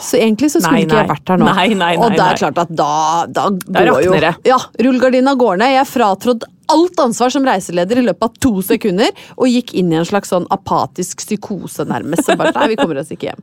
Så 0.00 0.16
egentlig 0.16 0.48
så 0.52 0.62
skulle 0.62 0.78
Nei, 0.78 0.84
ikke 0.86 0.96
jeg 0.96 1.08
vært 1.10 1.30
her 1.32 1.40
nå. 1.40 1.48
Nei, 1.50 1.66
nei, 1.76 1.90
og 2.00 2.14
det 2.14 2.22
er 2.24 2.38
klart 2.40 2.60
at 2.62 2.70
da, 2.72 2.92
da, 3.28 3.50
Da 3.52 3.82
går 3.84 4.04
jo 4.06 4.14
det. 4.22 4.32
Ja, 4.48 4.56
rullegardina 4.80 5.34
går 5.36 5.60
ned. 5.60 5.74
Jeg 5.76 5.88
fratrådte 5.90 6.48
alt 6.72 7.00
ansvar 7.00 7.32
som 7.32 7.46
reiseleder 7.46 8.00
i 8.00 8.06
løpet 8.06 8.28
av 8.28 8.36
to 8.42 8.62
sekunder, 8.64 9.10
og 9.36 9.50
gikk 9.50 9.74
inn 9.78 9.92
i 9.92 9.98
en 10.00 10.08
slags 10.08 10.32
sånn 10.32 10.46
apatisk 10.54 11.22
psykose, 11.24 11.86
nærmest. 11.88 12.24
som 12.26 12.38
bare, 12.38 12.54
nei, 12.56 12.68
vi 12.74 12.78
kommer 12.80 13.00
oss 13.00 13.12
ikke 13.14 13.30
hjem. 13.30 13.42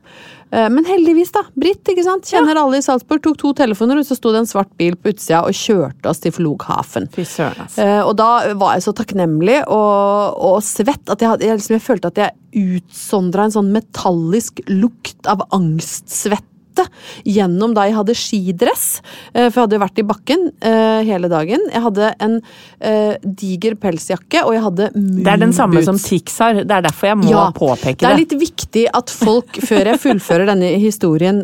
Eh, 0.50 0.68
Men 0.70 0.84
heldigvis, 0.84 1.32
da. 1.34 1.44
Britt, 1.58 1.82
ikke 1.88 2.04
sant. 2.06 2.28
Kjenner 2.30 2.60
alle 2.60 2.78
i 2.78 2.84
Salzburg. 2.84 3.22
Tok 3.24 3.38
to 3.40 3.52
telefoner, 3.56 3.98
og 3.98 4.06
så 4.06 4.16
sto 4.18 4.32
det 4.34 4.44
en 4.44 4.50
svart 4.50 4.70
bil 4.80 4.96
på 4.96 5.12
utsida 5.14 5.42
og 5.46 5.56
kjørte 5.56 6.10
oss 6.10 6.22
til 6.22 6.34
Flughafen. 6.36 7.08
Eh, 7.80 8.00
og 8.04 8.14
da 8.20 8.54
var 8.54 8.76
jeg 8.76 8.86
så 8.86 8.94
takknemlig 8.96 9.60
og, 9.66 10.38
og 10.38 10.62
svett 10.62 11.10
at 11.10 11.24
jeg, 11.24 11.40
jeg, 11.40 11.58
liksom, 11.58 11.78
jeg 11.78 11.86
følte 11.88 12.12
at 12.12 12.22
jeg 12.22 12.78
utsondra 12.78 13.48
en 13.48 13.54
sånn 13.56 13.72
metallisk 13.74 14.60
lukt 14.70 15.26
av 15.26 15.42
angstsvette 16.74 16.84
gjennom 17.24 17.74
da 17.74 17.86
jeg 17.88 17.94
hadde 17.96 18.14
skidress, 18.16 19.00
eh, 19.34 19.48
for 19.50 19.62
jeg 19.62 19.66
hadde 19.68 19.80
vært 19.82 19.98
i 19.98 20.06
bakken 20.06 20.44
eh, 20.60 21.02
hele 21.06 21.28
dagen. 21.28 21.60
Jeg 21.72 21.82
hadde 21.84 22.10
en 22.20 22.36
eh, 22.80 23.16
diger 23.24 23.74
pelsjakke, 23.80 24.44
og 24.44 24.54
jeg 24.54 24.62
hadde 24.64 24.90
moonboots. 24.94 25.24
Det 25.24 25.32
er 25.32 25.42
den 25.42 25.52
samme 25.56 25.84
som 25.84 25.98
Tix 25.98 26.38
har. 26.42 26.54
Det 26.64 26.70
er 26.70 26.84
derfor 26.88 27.10
jeg 27.12 27.20
må 27.22 27.30
Ja, 27.30 27.46
påpeke 27.54 27.98
Det 28.00 28.08
er 28.08 28.16
det. 28.16 28.24
litt 28.24 28.36
viktig 28.40 28.86
at 28.92 29.10
folk, 29.10 29.60
før 29.64 29.92
jeg 29.92 30.02
fullfører 30.02 30.50
denne 30.52 30.74
historien, 30.82 31.42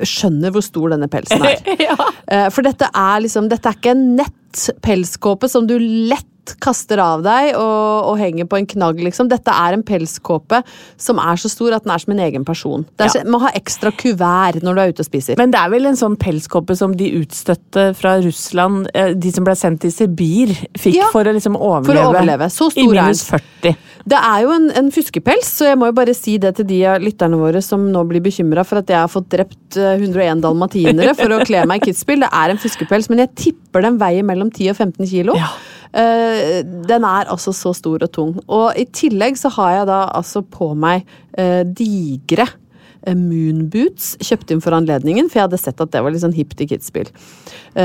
skjønner 0.00 0.52
hvor 0.54 0.64
stor 0.64 0.94
denne 0.94 1.08
pelsen 1.10 1.42
er. 1.44 1.60
For 2.54 2.62
dette 2.62 2.86
er 2.94 3.22
liksom 3.24 3.48
Dette 3.50 3.68
er 3.70 3.76
ikke 3.78 3.92
en 3.92 4.04
nett 4.18 4.60
pelskåpe 4.82 5.48
som 5.50 5.66
du 5.68 5.76
lett 5.80 6.26
kaster 6.60 6.98
av 7.02 7.22
deg 7.24 7.52
og, 7.54 8.08
og 8.10 8.18
henger 8.20 8.48
på 8.50 8.58
en 8.58 8.66
knagg, 8.66 9.00
liksom. 9.04 9.28
Dette 9.30 9.52
er 9.54 9.76
en 9.76 9.82
pelskåpe 9.86 10.62
som 11.00 11.20
er 11.22 11.36
så 11.40 11.50
stor 11.52 11.76
at 11.76 11.84
den 11.86 11.92
er 11.94 12.02
som 12.02 12.14
en 12.16 12.22
egen 12.26 12.44
person. 12.48 12.86
Det 12.98 13.06
er, 13.08 13.18
Ja. 13.20 13.24
Må 13.30 13.40
ha 13.42 13.50
ekstra 13.54 13.90
kuvert 13.92 14.62
når 14.64 14.74
du 14.74 14.80
er 14.82 14.92
ute 14.94 15.04
og 15.04 15.08
spiser. 15.10 15.36
Men 15.38 15.50
det 15.54 15.60
er 15.60 15.70
vel 15.72 15.86
en 15.90 15.98
sånn 15.98 16.16
pelskåpe 16.20 16.76
som 16.78 16.94
de 16.96 17.10
utstøtte 17.20 17.90
fra 17.98 18.16
Russland, 18.24 18.88
eh, 18.94 19.12
de 19.14 19.32
som 19.34 19.44
ble 19.46 19.54
sendt 19.58 19.80
til 19.84 19.92
Sibir, 19.94 20.54
fikk 20.78 20.94
Ja, 20.96 21.08
for 21.12 21.24
å 21.24 21.32
liksom 21.36 21.56
overleve. 21.56 21.86
for 21.86 22.00
å 22.00 22.08
overleve. 22.10 22.50
Så 22.50 22.70
stor 22.72 22.82
I 22.82 22.86
minus 23.00 23.24
40. 23.28 23.76
Det 24.10 24.16
er 24.16 24.42
jo 24.46 24.50
en, 24.56 24.70
en 24.80 24.90
fuskepels, 24.90 25.44
så 25.60 25.66
jeg 25.68 25.76
må 25.78 25.90
jo 25.90 25.92
bare 25.98 26.14
si 26.16 26.38
det 26.40 26.54
til 26.56 26.64
de 26.66 26.78
av 26.88 27.02
lytterne 27.04 27.36
våre 27.36 27.60
som 27.62 27.82
nå 27.92 28.00
blir 28.08 28.22
bekymra 28.24 28.64
for 28.66 28.80
at 28.80 28.88
jeg 28.88 28.96
har 28.96 29.10
fått 29.12 29.28
drept 29.34 29.76
eh, 29.76 29.98
101 30.00 30.40
dalmatinere 30.40 31.12
for 31.18 31.36
å 31.36 31.42
kle 31.44 31.66
meg 31.68 31.82
i 31.84 31.90
Kitzbühel. 31.90 32.24
Det 32.24 32.30
er 32.32 32.54
en 32.54 32.58
fuskepels, 32.62 33.10
men 33.12 33.18
jeg 33.26 33.34
tipper 33.36 33.84
den 33.84 33.98
veier 34.00 34.24
mellom 34.26 34.48
10 34.50 34.70
og 34.72 34.76
15 34.80 35.06
kilo. 35.12 35.36
Ja. 35.36 35.50
Eh, 35.90 36.60
den 36.62 37.04
er 37.06 37.30
altså 37.30 37.52
så 37.56 37.72
stor 37.74 38.04
og 38.06 38.12
tung. 38.14 38.34
Og 38.46 38.78
i 38.78 38.86
tillegg 38.94 39.38
så 39.40 39.50
har 39.58 39.80
jeg 39.80 39.90
da 39.90 40.00
altså 40.14 40.42
på 40.46 40.72
meg 40.78 41.06
uh, 41.34 41.62
digre 41.66 42.46
eh, 42.46 43.16
moonboots, 43.16 44.12
kjøpt 44.22 44.54
inn 44.54 44.62
for 44.62 44.76
anledningen, 44.76 45.30
for 45.30 45.40
jeg 45.40 45.48
hadde 45.48 45.62
sett 45.62 45.82
at 45.82 45.92
det 45.94 46.02
var 46.04 46.14
litt 46.14 46.22
sånn 46.22 46.36
hipt 46.36 46.62
i 46.62 46.68
kidsspill 46.70 47.10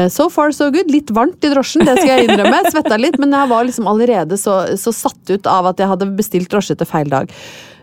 So 0.09 0.27
far 0.33 0.49
so 0.53 0.71
good. 0.73 0.89
Litt 0.89 1.11
varmt 1.13 1.45
i 1.45 1.51
drosjen, 1.53 1.85
det 1.85 1.99
skal 1.99 2.11
jeg 2.15 2.27
innrømme. 2.27 2.63
Svetta 2.73 2.97
litt, 2.97 3.19
men 3.21 3.33
jeg 3.37 3.51
var 3.51 3.67
liksom 3.67 3.89
allerede 3.89 4.37
så, 4.41 4.63
så 4.81 4.93
satt 4.93 5.29
ut 5.29 5.49
av 5.49 5.69
at 5.69 5.81
jeg 5.81 5.91
hadde 5.91 6.09
bestilt 6.17 6.49
drosje 6.49 6.77
til 6.79 6.89
feil 6.89 7.11
dag. 7.11 7.29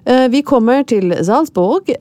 Vi 0.02 0.41
kommer 0.43 0.83
til 0.83 1.14
Salzburg, 1.23 1.93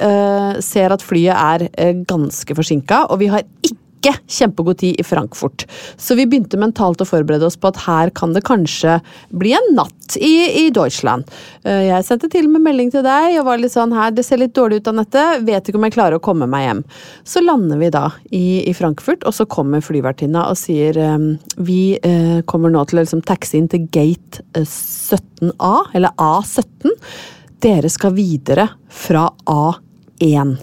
ser 0.66 0.96
at 0.96 1.04
flyet 1.06 1.38
er 1.38 2.01
ganske 2.10 2.56
forsinka, 2.58 3.04
og 3.13 3.22
vi 3.22 3.30
har 3.30 3.46
ikke 3.62 3.90
kjempegod 4.10 4.79
tid 4.81 5.00
i 5.00 5.05
Frankfurt. 5.05 5.65
Så 5.98 6.15
vi 6.17 6.25
begynte 6.25 6.60
mentalt 6.60 7.01
å 7.01 7.08
forberede 7.08 7.46
oss 7.46 7.58
på 7.60 7.70
at 7.70 7.81
her 7.86 8.12
kan 8.17 8.34
det 8.34 8.43
kanskje 8.48 8.98
bli 9.29 9.53
en 9.58 9.70
natt 9.77 10.17
i, 10.17 10.65
i 10.65 10.70
Deutschland. 10.74 11.29
Eh, 11.63 11.88
Jeg 11.91 12.08
sendte 12.08 12.29
til 12.31 12.48
og 12.48 12.55
med 12.55 12.65
melding 12.65 12.91
til 12.93 13.05
deg 13.05 13.38
og 13.39 13.48
var 13.48 13.62
litt 13.62 13.74
sånn 13.75 13.93
her, 13.96 14.12
det 14.15 14.25
ser 14.27 14.41
litt 14.41 14.55
dårlig 14.58 14.81
ut 14.81 14.91
Anette, 14.91 15.25
vet 15.46 15.67
ikke 15.70 15.79
om 15.79 15.88
jeg 15.88 15.96
klarer 15.96 16.17
å 16.20 16.24
komme 16.24 16.50
meg 16.50 16.65
hjem. 16.67 16.84
Så 17.27 17.43
lander 17.46 17.79
vi 17.81 17.91
da 17.93 18.08
i, 18.31 18.63
i 18.67 18.74
Frankfurt, 18.77 19.25
og 19.27 19.36
så 19.36 19.48
kommer 19.50 19.84
flyvertinna 19.86 20.48
og 20.51 20.60
sier 20.60 20.98
eh, 20.98 21.29
vi 21.62 21.81
eh, 22.01 22.41
kommer 22.50 22.74
nå 22.74 22.84
til 22.89 23.00
å 23.00 23.05
liksom 23.05 23.24
taxi 23.27 23.62
inn 23.62 23.70
til 23.72 23.88
gate 23.91 24.43
eh, 24.58 24.65
17A, 24.65 25.74
eller 25.93 26.15
A17. 26.17 26.96
Dere 27.62 27.89
skal 27.93 28.15
videre 28.17 28.67
fra 28.89 29.27
A1. 29.46 30.55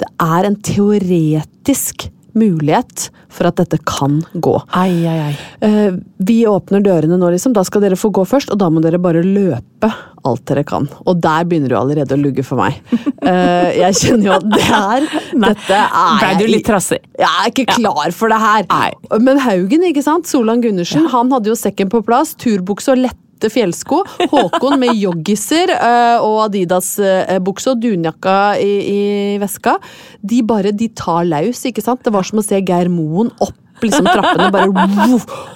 Det 0.00 0.08
er 0.22 0.48
en 0.48 0.56
teoretisk 0.64 2.08
mulighet 2.38 3.08
for 3.32 3.48
at 3.50 3.58
dette 3.60 3.78
kan 3.86 4.20
gå. 4.34 4.54
Ai, 4.78 5.04
ai, 5.06 5.16
ai. 5.28 5.34
Eh, 5.66 5.96
vi 6.24 6.38
åpner 6.48 6.82
dørene 6.84 7.18
nå, 7.20 7.28
liksom. 7.34 7.52
Da 7.56 7.64
skal 7.66 7.84
dere 7.84 7.98
få 7.98 8.10
gå 8.14 8.24
først, 8.26 8.52
og 8.54 8.60
da 8.62 8.70
må 8.72 8.80
dere 8.84 9.00
bare 9.02 9.20
løpe 9.24 9.90
alt 10.26 10.42
dere 10.50 10.64
kan. 10.66 10.88
Og 11.06 11.20
der 11.22 11.44
begynner 11.48 11.70
du 11.72 11.76
allerede 11.78 12.16
å 12.16 12.20
lugge 12.20 12.44
for 12.46 12.60
meg. 12.62 12.78
Eh, 13.28 13.74
jeg 13.82 13.96
kjenner 13.98 14.24
jo 14.24 14.30
at 14.38 14.44
det 14.54 14.60
her 14.64 15.04
Dette 15.42 15.78
er 15.84 16.20
Ble 16.22 16.28
du 16.38 16.44
litt 16.48 16.64
trassig? 16.64 17.00
jeg 17.18 17.28
er 17.28 17.50
ikke 17.50 17.74
klar 17.74 18.14
for 18.16 18.32
det 18.32 18.38
her. 18.40 18.62
Nei. 18.70 19.18
Men 19.20 19.40
Haugen, 19.42 19.84
ikke 19.90 20.04
sant? 20.06 20.30
Solan 20.30 20.62
Gundersen, 20.64 21.10
han 21.12 21.34
hadde 21.34 21.50
jo 21.50 21.56
sekken 21.58 21.90
på 21.92 22.00
plass. 22.06 22.32
Turbukse 22.40 22.94
og 22.94 23.02
lette 23.02 23.18
fjellsko. 23.46 24.02
Håkon 24.32 24.74
med 24.82 24.98
joggiser 24.98 25.70
øh, 25.76 26.26
og 26.26 26.40
Adidas-bukse 26.48 27.70
og 27.76 27.80
dunjakka 27.84 28.34
i, 28.58 28.72
i 28.90 29.00
veska. 29.38 29.78
De 30.26 30.42
bare 30.42 30.74
de 30.74 30.90
tar 30.98 31.28
laus, 31.30 31.62
ikke 31.70 31.84
sant? 31.84 32.02
Det 32.02 32.14
var 32.14 32.26
som 32.26 32.42
å 32.42 32.46
se 32.46 32.58
Geir 32.58 32.90
Moen 32.90 33.30
opp 33.38 33.54
liksom 33.84 34.08
trappene, 34.10 34.50
bare 34.50 34.66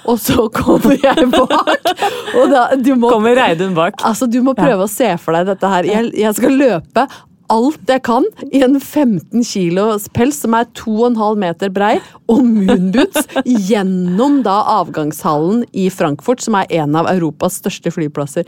Og 0.07 0.19
så 0.21 0.47
kommer 0.53 0.95
jeg 0.95 1.27
bak! 1.33 1.91
Og 2.39 2.51
da, 2.51 2.63
du 2.79 2.93
må 2.95 3.11
Kommer 3.11 3.35
Reidun 3.37 3.75
bak. 3.77 3.99
Altså, 4.05 4.29
Du 4.31 4.39
må 4.45 4.55
prøve 4.57 4.87
å 4.87 4.91
se 4.91 5.11
for 5.21 5.35
deg 5.35 5.51
dette 5.51 5.71
her. 5.75 5.89
Jeg, 5.89 6.11
jeg 6.23 6.39
skal 6.39 6.57
løpe 6.59 7.07
alt 7.53 7.89
jeg 7.91 8.01
kan 8.05 8.25
i 8.49 8.63
en 8.65 8.79
15 8.79 9.43
kilos 9.47 10.07
pels 10.15 10.39
som 10.43 10.55
er 10.57 10.65
2,5 10.77 11.37
meter 11.43 11.71
brei, 11.73 11.95
og 12.31 12.41
moonboots 12.47 13.27
gjennom 13.45 14.39
da 14.45 14.59
avgangshallen 14.79 15.63
i 15.77 15.87
Frankfurt, 15.93 16.41
som 16.45 16.57
er 16.59 16.71
en 16.81 16.97
av 16.99 17.09
Europas 17.13 17.59
største 17.61 17.93
flyplasser. 17.93 18.47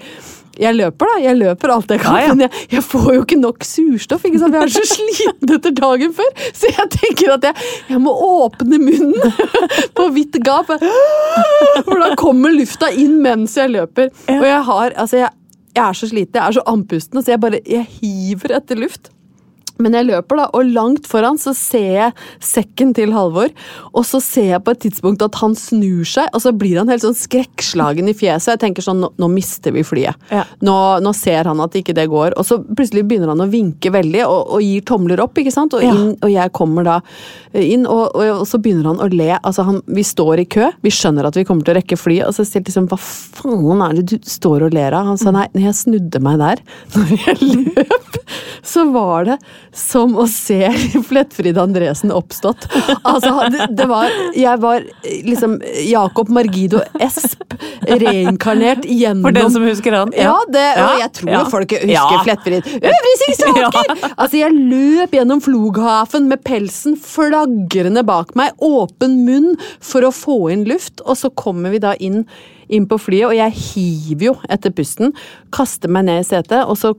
Jeg 0.56 0.72
løper, 0.78 1.10
da. 1.12 1.16
Jeg 1.20 1.36
løper 1.36 1.72
alt 1.74 1.90
jeg 1.92 2.00
kan, 2.00 2.16
Ja, 2.16 2.30
ja. 2.30 2.34
men 2.34 2.46
jeg, 2.46 2.66
jeg 2.78 2.84
får 2.88 3.08
jo 3.18 3.24
ikke 3.26 3.38
nok 3.42 3.66
surstoff. 3.68 4.24
ikke 4.24 4.40
sant? 4.40 4.56
Jeg 4.56 4.70
er 4.70 4.72
så 4.72 4.86
sliten 4.96 5.52
etter 5.58 5.74
dagen 5.76 6.14
før, 6.16 6.30
så 6.56 6.70
jeg 6.72 6.86
tenker 6.96 7.34
at 7.36 7.50
jeg, 7.50 7.66
jeg 7.92 8.00
må 8.06 8.14
åpne 8.16 8.80
munnen 8.80 9.36
på 10.00 10.06
vidt 10.16 10.40
gap. 10.48 10.72
For 10.72 12.00
da 12.00 12.14
kommer 12.20 12.56
lufta 12.56 12.88
inn 12.96 13.18
mens 13.26 13.58
jeg 13.60 13.74
løper. 13.76 14.14
Og 14.38 14.48
jeg 14.48 14.62
har 14.72 14.96
Altså, 14.96 15.20
jeg, 15.26 15.34
jeg 15.76 15.84
er 15.84 15.98
så 15.98 16.10
sliten, 16.10 16.40
jeg 16.40 16.48
er 16.48 16.56
så 16.58 16.64
andpusten, 16.72 17.22
så 17.22 17.36
jeg 17.36 17.42
bare 17.44 17.60
jeg 17.68 17.86
hiver 18.00 18.56
etter 18.58 18.80
luft. 18.80 19.12
Men 19.82 19.98
jeg 19.98 20.08
løper, 20.08 20.40
da, 20.40 20.46
og 20.56 20.70
langt 20.76 21.08
foran 21.10 21.40
så 21.42 21.52
ser 21.58 21.90
jeg 21.98 22.14
sekken 22.44 22.94
til 22.96 23.12
Halvor. 23.16 23.52
Og 23.94 24.06
så 24.08 24.22
ser 24.24 24.50
jeg 24.54 24.64
på 24.66 24.76
et 24.76 24.84
tidspunkt 24.86 25.24
at 25.26 25.36
han 25.42 25.56
snur 25.60 26.06
seg, 26.08 26.30
og 26.36 26.44
så 26.44 26.54
blir 26.56 26.80
han 26.80 26.92
helt 26.92 27.04
sånn 27.04 27.18
skrekkslagen 27.18 28.08
i 28.12 28.16
fjeset. 28.16 28.54
Jeg 28.56 28.64
tenker 28.64 28.86
sånn, 28.86 29.02
nå, 29.04 29.12
nå 29.20 29.30
mister 29.32 29.76
vi 29.76 29.84
flyet. 29.86 30.16
Ja. 30.32 30.46
Nå, 30.66 30.76
nå 31.04 31.14
ser 31.18 31.50
han 31.50 31.60
at 31.64 31.76
ikke 31.76 31.96
det 31.98 32.08
går. 32.12 32.38
Og 32.40 32.48
så 32.48 32.60
plutselig 32.64 33.06
begynner 33.10 33.34
han 33.34 33.44
å 33.44 33.50
vinke 33.52 33.92
veldig 33.94 34.24
og, 34.28 34.56
og 34.58 34.64
gir 34.64 34.86
tomler 34.88 35.24
opp, 35.24 35.38
ikke 35.42 35.54
sant. 35.54 35.76
Og, 35.76 35.84
Ja. 35.86 35.92
inn, 35.94 36.16
og 36.24 36.32
jeg 36.32 36.52
kommer 36.56 36.86
da 36.88 36.96
inn, 37.54 37.84
og, 37.86 38.16
og, 38.16 38.46
så 38.50 38.58
begynner 38.64 38.94
han 38.94 39.04
å 39.04 39.10
le. 39.12 39.32
Altså, 39.42 39.66
han, 39.68 39.82
vi 39.92 40.04
står 40.08 40.42
i 40.42 40.48
kø, 40.56 40.70
vi 40.86 40.94
skjønner 40.94 41.28
at 41.28 41.36
vi 41.38 41.44
kommer 41.48 41.68
til 41.68 41.76
å 41.76 41.78
rekke 41.80 42.00
flyet, 42.00 42.26
og 42.30 42.34
så 42.38 42.46
sier 42.48 42.64
liksom 42.66 42.88
hva 42.92 42.98
faen 43.00 43.84
er 43.86 44.00
det 44.00 44.06
du 44.14 44.16
står 44.30 44.68
og 44.70 44.76
ler 44.76 44.96
av? 44.96 45.12
Han 45.12 45.20
sa 45.22 45.34
nei, 45.36 45.46
når 45.54 45.68
jeg 45.70 45.80
snudde 45.84 46.22
meg 46.26 46.40
der, 46.42 46.64
når 46.96 47.14
jeg 47.26 47.52
løp, 47.52 48.20
så 48.66 48.88
var 48.94 49.28
det 49.30 49.38
som 49.76 50.16
å 50.18 50.26
se 50.32 50.70
Flettfrid 51.10 51.58
Andresen 51.60 52.14
oppstått. 52.16 52.68
Altså, 53.04 53.34
det, 53.52 53.68
det 53.76 53.88
var 53.90 54.10
Jeg 54.36 54.62
var 54.64 54.86
liksom 55.04 55.58
Jakob 55.86 56.32
Margido 56.34 56.80
Esp 57.04 57.44
reinkarnert 57.86 58.86
gjennom 58.88 59.28
For 59.28 59.36
den 59.36 59.52
som 59.54 59.66
husker 59.68 59.98
han. 60.00 60.14
ja, 60.16 60.36
det, 60.52 60.66
og 60.82 61.02
jeg 61.04 61.12
tror 61.20 61.34
ja. 61.34 61.44
folk 61.52 61.76
husker 61.76 61.92
Ja. 61.92 62.08
Flettfrid. 62.26 62.72
Øvringssaker! 62.80 63.94
Altså, 64.22 64.38
jeg 64.40 64.56
løp 64.56 65.14
gjennom 65.16 65.42
Floghafen 65.44 66.30
med 66.30 66.42
pelsen 66.46 66.96
flagrende 67.00 68.04
bak 68.08 68.34
meg, 68.38 68.56
åpen 68.64 69.20
munn 69.28 69.56
for 69.84 70.06
å 70.08 70.12
få 70.16 70.38
inn 70.54 70.66
luft, 70.70 71.04
og 71.06 71.18
så 71.20 71.32
kommer 71.36 71.74
vi 71.74 71.82
da 71.84 71.94
inn, 72.04 72.24
inn 72.72 72.88
på 72.90 73.00
flyet, 73.02 73.28
og 73.30 73.36
jeg 73.38 73.56
hiver 73.60 74.30
jo 74.30 74.36
etter 74.52 74.74
pusten, 74.76 75.14
kaster 75.56 75.92
meg 75.92 76.08
ned 76.10 76.24
i 76.24 76.28
setet, 76.28 76.64
og 76.64 76.80
så 76.80 76.94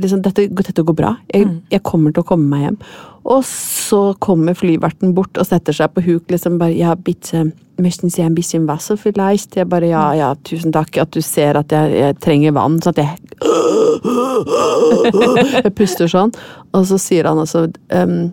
liksom 0.00 0.22
dette, 0.22 0.48
dette 0.48 0.82
går 0.82 0.94
bra. 0.96 1.16
Jeg, 1.34 1.46
jeg 1.70 1.82
kommer 1.86 2.12
til 2.12 2.20
å 2.24 2.28
komme 2.28 2.48
meg 2.50 2.60
hjem. 2.66 2.78
Og 3.26 3.44
så 3.48 4.14
kommer 4.22 4.54
flyverten 4.54 5.14
bort 5.14 5.38
og 5.38 5.46
setter 5.48 5.72
seg 5.74 5.90
på 5.94 6.00
huk, 6.06 6.30
liksom 6.30 6.58
bare 6.60 6.72
Ja, 6.76 6.94
bitte, 6.94 7.52
möchten 7.82 8.10
Sie 8.10 8.22
ein 8.22 8.34
bisschen 8.34 8.68
Wasser 8.68 8.96
vielleicht? 8.96 9.56
Jeg 9.56 9.68
bare 9.68 9.86
ja, 9.90 10.14
ja, 10.14 10.34
tusen 10.44 10.72
takk 10.72 10.96
at 11.02 11.12
du 11.12 11.20
ser 11.22 11.56
at 11.58 11.72
jeg, 11.72 11.92
jeg 11.98 12.16
trenger 12.22 12.52
vann, 12.56 12.80
sånn 12.82 12.94
at 12.94 12.98
jeg 13.02 13.08
Jeg 15.64 15.74
puster 15.74 16.06
sånn, 16.08 16.32
og 16.72 16.86
så 16.86 16.98
sier 17.02 17.24
han 17.26 17.38
altså 17.42 17.66
um, 17.90 18.32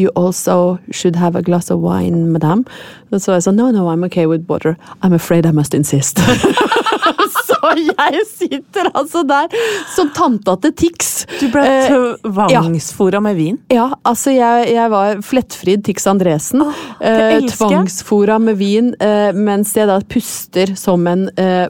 You 0.00 0.10
also 0.16 0.78
should 0.90 1.16
have 1.16 1.36
a 1.36 1.42
glass 1.42 1.70
of 1.70 1.80
wine, 1.84 2.32
madam. 2.32 2.64
Og 3.12 3.20
så 3.20 3.32
er 3.32 3.34
jeg 3.40 3.44
sånn 3.50 3.56
No, 3.60 3.70
no, 3.70 3.88
I'm 3.92 4.04
okay 4.08 4.26
with 4.26 4.48
water. 4.48 4.76
I'm 5.02 5.12
afraid 5.12 5.44
I 5.44 5.52
must 5.52 5.74
insist. 5.74 6.18
så 7.64 7.74
jeg 7.76 8.24
sitter 8.28 8.90
altså 8.96 9.22
der 9.28 9.52
som 9.94 10.10
tanta 10.16 10.56
til 10.64 10.72
Tix. 10.84 11.10
Du 11.40 11.46
ble 11.52 11.62
Eh, 11.70 11.88
tvangsfora 12.24 13.20
med 13.22 13.36
vin. 13.38 13.58
ja, 13.72 13.88
altså 14.06 14.32
jeg, 14.34 14.70
jeg 14.74 14.90
var 14.92 15.20
flettfrid 15.24 15.84
Tix 15.86 16.06
Andresen. 16.10 16.62
Oh, 16.64 16.74
eh, 17.04 17.38
tvangsfora 17.50 18.38
med 18.42 18.56
vin, 18.60 18.92
eh, 19.00 19.30
mens 19.36 19.74
jeg 19.76 19.88
da 19.90 20.00
puster 20.10 20.74
som 20.78 21.06
en 21.10 21.28
eh, 21.40 21.68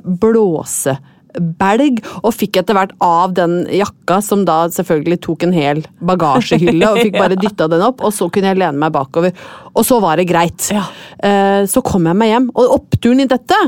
blåsebelg, 0.80 2.00
og 2.22 2.34
fikk 2.34 2.60
etter 2.62 2.76
hvert 2.76 2.94
av 3.04 3.34
den 3.36 3.60
jakka, 3.74 4.20
som 4.24 4.44
da 4.48 4.62
selvfølgelig 4.72 5.20
tok 5.26 5.46
en 5.46 5.54
hel 5.56 5.82
bagasjehylle, 6.00 6.90
og 6.90 7.02
fikk 7.04 7.18
bare 7.22 7.38
dytta 7.40 7.68
den 7.70 7.84
opp, 7.86 8.02
og 8.06 8.14
så 8.16 8.28
kunne 8.32 8.52
jeg 8.52 8.60
lene 8.62 8.80
meg 8.82 8.94
bakover. 8.96 9.34
Og 9.74 9.86
så 9.86 10.00
var 10.02 10.20
det 10.20 10.28
greit. 10.30 10.70
Ja. 10.74 10.86
Eh, 11.22 11.62
så 11.70 11.82
kom 11.86 12.08
jeg 12.10 12.18
meg 12.18 12.34
hjem, 12.34 12.50
og 12.54 12.76
oppturen 12.80 13.22
i 13.24 13.30
dette 13.30 13.58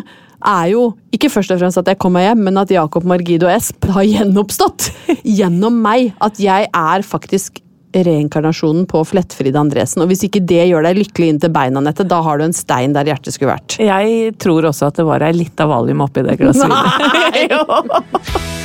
er 0.49 0.71
jo 0.73 0.85
ikke 1.15 1.31
først 1.33 1.53
og 1.55 1.61
fremst 1.63 1.81
at 1.81 1.91
jeg 1.93 2.01
kom 2.03 2.15
meg 2.17 2.29
hjem, 2.29 2.47
men 2.49 2.61
at 2.63 2.73
Jakob 2.73 3.07
Margido 3.09 3.51
Esp 3.51 3.89
har 3.95 4.07
gjenoppstått 4.07 4.91
gjennom 5.39 5.83
meg. 5.85 6.13
At 6.25 6.41
jeg 6.43 6.71
er 6.71 7.07
faktisk 7.07 7.63
reinkarnasjonen 7.93 8.87
på 8.89 9.03
Flettfrid 9.05 9.57
Andresen. 9.59 10.03
Og 10.05 10.09
hvis 10.13 10.25
ikke 10.27 10.41
det 10.49 10.65
gjør 10.71 10.87
deg 10.89 11.03
lykkelig 11.03 11.29
inn 11.29 11.43
til 11.43 11.53
beina, 11.53 11.83
Nette, 11.85 12.07
da 12.09 12.23
har 12.25 12.41
du 12.41 12.47
en 12.47 12.57
stein 12.57 12.97
der 12.97 13.11
hjertet 13.13 13.37
skulle 13.37 13.53
vært. 13.53 13.77
Jeg 13.83 14.33
tror 14.43 14.71
også 14.71 14.89
at 14.89 15.01
det 15.01 15.09
var 15.09 15.27
ei 15.27 15.35
lita 15.37 15.69
valium 15.69 16.05
oppi 16.07 16.25
det 16.25 16.39
glasset. 16.41 16.73
Nei! 16.73 18.59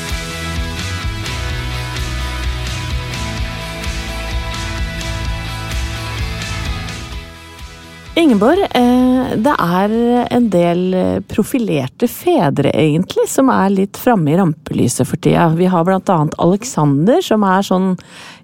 Ingeborg, 8.17 8.63
eh, 8.73 9.35
det 9.37 9.53
er 9.61 9.91
en 10.33 10.47
del 10.49 10.95
profilerte 11.29 12.07
fedre, 12.09 12.71
egentlig, 12.73 13.27
som 13.29 13.51
er 13.53 13.75
litt 13.75 13.99
framme 14.01 14.33
i 14.33 14.39
rampelyset 14.39 15.05
for 15.05 15.21
tida. 15.21 15.51
Vi 15.53 15.69
har 15.69 15.85
blant 15.85 16.09
annet 16.09 16.33
Alexander, 16.41 17.21
som 17.21 17.45
er 17.45 17.67
sånn 17.67 17.91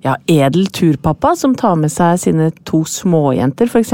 ja, 0.03 0.15
edel 0.27 0.65
turpappa, 0.67 1.33
som 1.39 1.53
tar 1.55 1.75
med 1.79 1.91
seg 1.91 2.17
sine 2.19 2.49
to 2.67 2.81
småjenter, 2.89 3.69
f.eks. 3.71 3.93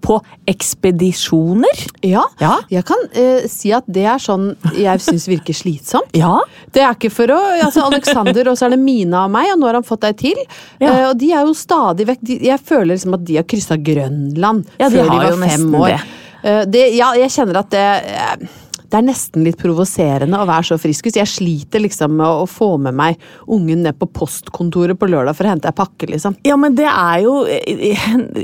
på 0.00 0.16
ekspedisjoner. 0.48 1.82
Ja, 2.02 2.22
Ja. 2.40 2.58
jeg 2.70 2.84
kan 2.88 2.98
eh, 3.12 3.46
si 3.48 3.72
at 3.76 3.84
det 3.86 4.04
er 4.08 4.18
sånn 4.22 4.54
jeg 4.76 5.00
syns 5.04 5.26
virker 5.28 5.54
slitsomt. 5.56 6.10
Ja, 6.16 6.38
Det 6.72 6.82
er 6.82 6.94
ikke 6.94 7.10
for 7.12 7.26
å 7.34 7.38
altså 7.62 7.84
Alexander, 7.90 8.48
og 8.50 8.56
så 8.58 8.66
er 8.66 8.74
det 8.76 8.80
Mina 8.82 9.24
og 9.26 9.30
meg, 9.34 9.50
og 9.52 9.60
nå 9.60 9.66
har 9.70 9.78
han 9.80 9.86
fått 9.86 10.02
deg 10.06 10.16
til. 10.20 10.40
Ja. 10.80 10.90
Eh, 10.94 11.04
og 11.10 11.18
de 11.20 11.30
er 11.32 11.44
jo 11.46 11.54
stadig 11.56 12.06
vekk 12.08 12.24
de, 12.26 12.38
Jeg 12.48 12.60
føler 12.64 12.94
liksom 12.94 13.14
at 13.18 13.24
de 13.28 13.36
har 13.40 13.44
kryssa 13.48 13.76
Grønland 13.76 14.64
Ja, 14.80 14.88
de 14.88 14.96
før 14.96 15.10
de 15.12 15.18
har 15.20 15.30
var 15.36 15.48
fem 15.48 15.74
år. 15.74 15.86
det. 15.88 16.00
Eh, 16.42 16.64
det, 16.72 16.84
ja, 16.96 17.12
jeg 17.20 17.30
kjenner 17.36 17.60
at 17.60 17.70
det 17.70 17.86
eh, 18.16 18.48
det 18.90 18.98
er 18.98 19.06
nesten 19.06 19.44
litt 19.46 19.58
provoserende 19.60 20.40
å 20.40 20.46
være 20.48 20.72
så 20.72 20.78
friskus. 20.80 21.18
Jeg 21.18 21.30
sliter 21.30 21.82
liksom 21.84 22.16
med 22.18 22.26
å 22.26 22.46
få 22.50 22.72
med 22.82 22.96
meg 22.98 23.20
ungen 23.46 23.84
ned 23.86 23.98
på 24.00 24.08
postkontoret 24.10 24.98
på 24.98 25.08
lørdag 25.10 25.38
for 25.38 25.46
å 25.46 25.52
hente 25.52 25.70
ei 25.70 25.76
pakke, 25.78 26.08
liksom. 26.10 26.36
Ja, 26.46 26.56
men 26.60 26.74
det 26.78 26.88
er 26.90 27.20
jo 27.24 27.36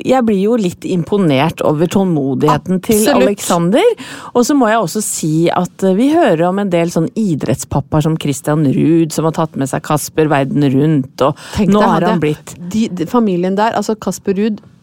Jeg 0.07 0.23
blir 0.27 0.39
jo 0.39 0.57
litt 0.61 0.85
imponert 0.89 1.63
over 1.67 1.91
tålmodigheten 1.91 2.81
til 2.87 3.03
Alexander. 3.11 3.85
Og 4.35 4.47
så 4.47 4.55
må 4.59 4.71
jeg 4.71 4.83
også 4.83 5.03
si 5.05 5.33
at 5.53 5.83
eh, 5.87 5.97
vi 5.99 6.09
hører 6.15 6.47
om 6.49 6.61
en 6.63 6.71
del 6.73 6.93
sånn 6.93 7.09
idrettspappaer 7.19 8.07
som 8.07 8.17
Christian 8.21 8.65
Ruud, 8.71 9.13
som 9.15 9.29
har 9.29 9.37
tatt 9.37 9.59
med 9.59 9.71
seg 9.71 9.85
Kasper 9.87 10.31
verden 10.31 10.67
rundt, 10.73 11.27
og 11.27 11.37
Tenk 11.57 11.73
nå 11.75 11.83
har 11.83 12.07
han 12.07 12.23
blitt 12.23 12.55
de, 12.57 12.87
de, 12.93 13.09
Familien 13.11 13.59
der, 13.59 13.75
altså 13.77 13.97
Kasper 13.99 14.37
Ruud, 14.39 14.63
eh, 14.63 14.76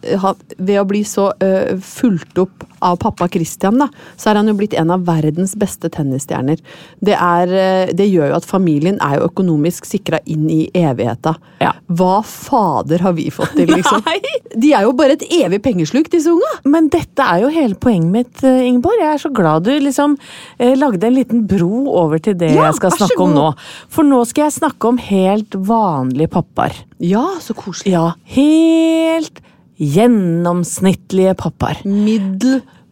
ved 0.58 0.80
å 0.82 0.86
bli 0.88 1.04
så 1.08 1.30
uh, 1.32 1.74
fulgt 1.80 2.38
opp 2.42 2.68
av 2.84 2.98
pappa 3.00 3.28
Christian, 3.32 3.80
da, 3.80 3.88
så 4.20 4.32
er 4.32 4.42
han 4.42 4.50
jo 4.52 4.56
blitt 4.60 4.76
en 4.78 4.92
av 4.94 5.06
verdens 5.08 5.56
beste 5.60 5.90
tennisstjerner. 5.94 6.60
Det, 7.00 7.16
er, 7.16 7.54
eh, 7.56 7.94
det 7.96 8.10
gjør 8.10 8.34
jo 8.34 8.38
at 8.38 8.48
familien 8.48 9.00
er 9.04 9.18
jo 9.18 9.30
økonomisk 9.30 9.88
sikra 9.88 10.20
inn 10.30 10.50
i 10.52 10.66
evigheta. 10.76 11.36
Ja. 11.64 11.72
Hva 11.88 12.18
fader 12.28 13.06
har 13.06 13.16
vi 13.16 13.30
fått 13.34 13.56
til, 13.56 13.72
liksom? 13.78 14.04
Nei! 14.04 14.20
De 14.54 14.74
er 14.76 14.84
jo 14.88 14.92
bare 14.98 15.16
et 15.16 15.24
evig 15.32 15.62
pengesluk, 15.64 16.12
disse 16.12 16.32
unga! 16.34 16.52
Men 16.68 16.92
dette 16.94 17.24
er 17.24 17.46
jo 17.46 17.54
hele 17.56 17.80
poenget 17.80 18.12
mitt, 18.14 18.44
eh, 18.44 18.66
Ingeborg. 18.68 19.00
Jeg 19.00 19.14
er 19.14 19.24
så 19.24 19.32
glad 19.34 19.68
du 19.68 19.72
liksom 19.74 20.18
lagde 20.60 21.08
en 21.08 21.16
liten 21.16 21.48
bro 21.48 21.86
over 22.04 22.20
til 22.24 22.36
det 22.40 22.52
Ja, 22.54 22.68
jeg 22.68 22.78
skal 22.82 22.94
snakke 22.98 23.24
om 23.24 23.34
nå. 23.36 23.48
For 23.92 24.08
nå 24.08 24.20
skal 24.28 24.48
jeg 24.48 24.58
snakke 24.60 24.92
om 24.92 25.00
helt 25.02 25.56
vanlige 25.56 26.34
pappaer. 26.36 26.84
Ja, 27.04 27.26
så 27.44 27.56
koselig. 27.58 27.96
Ja, 27.96 28.14
helt 28.36 29.42
gjennomsnittlige 29.84 31.36
pappaer. 31.40 31.82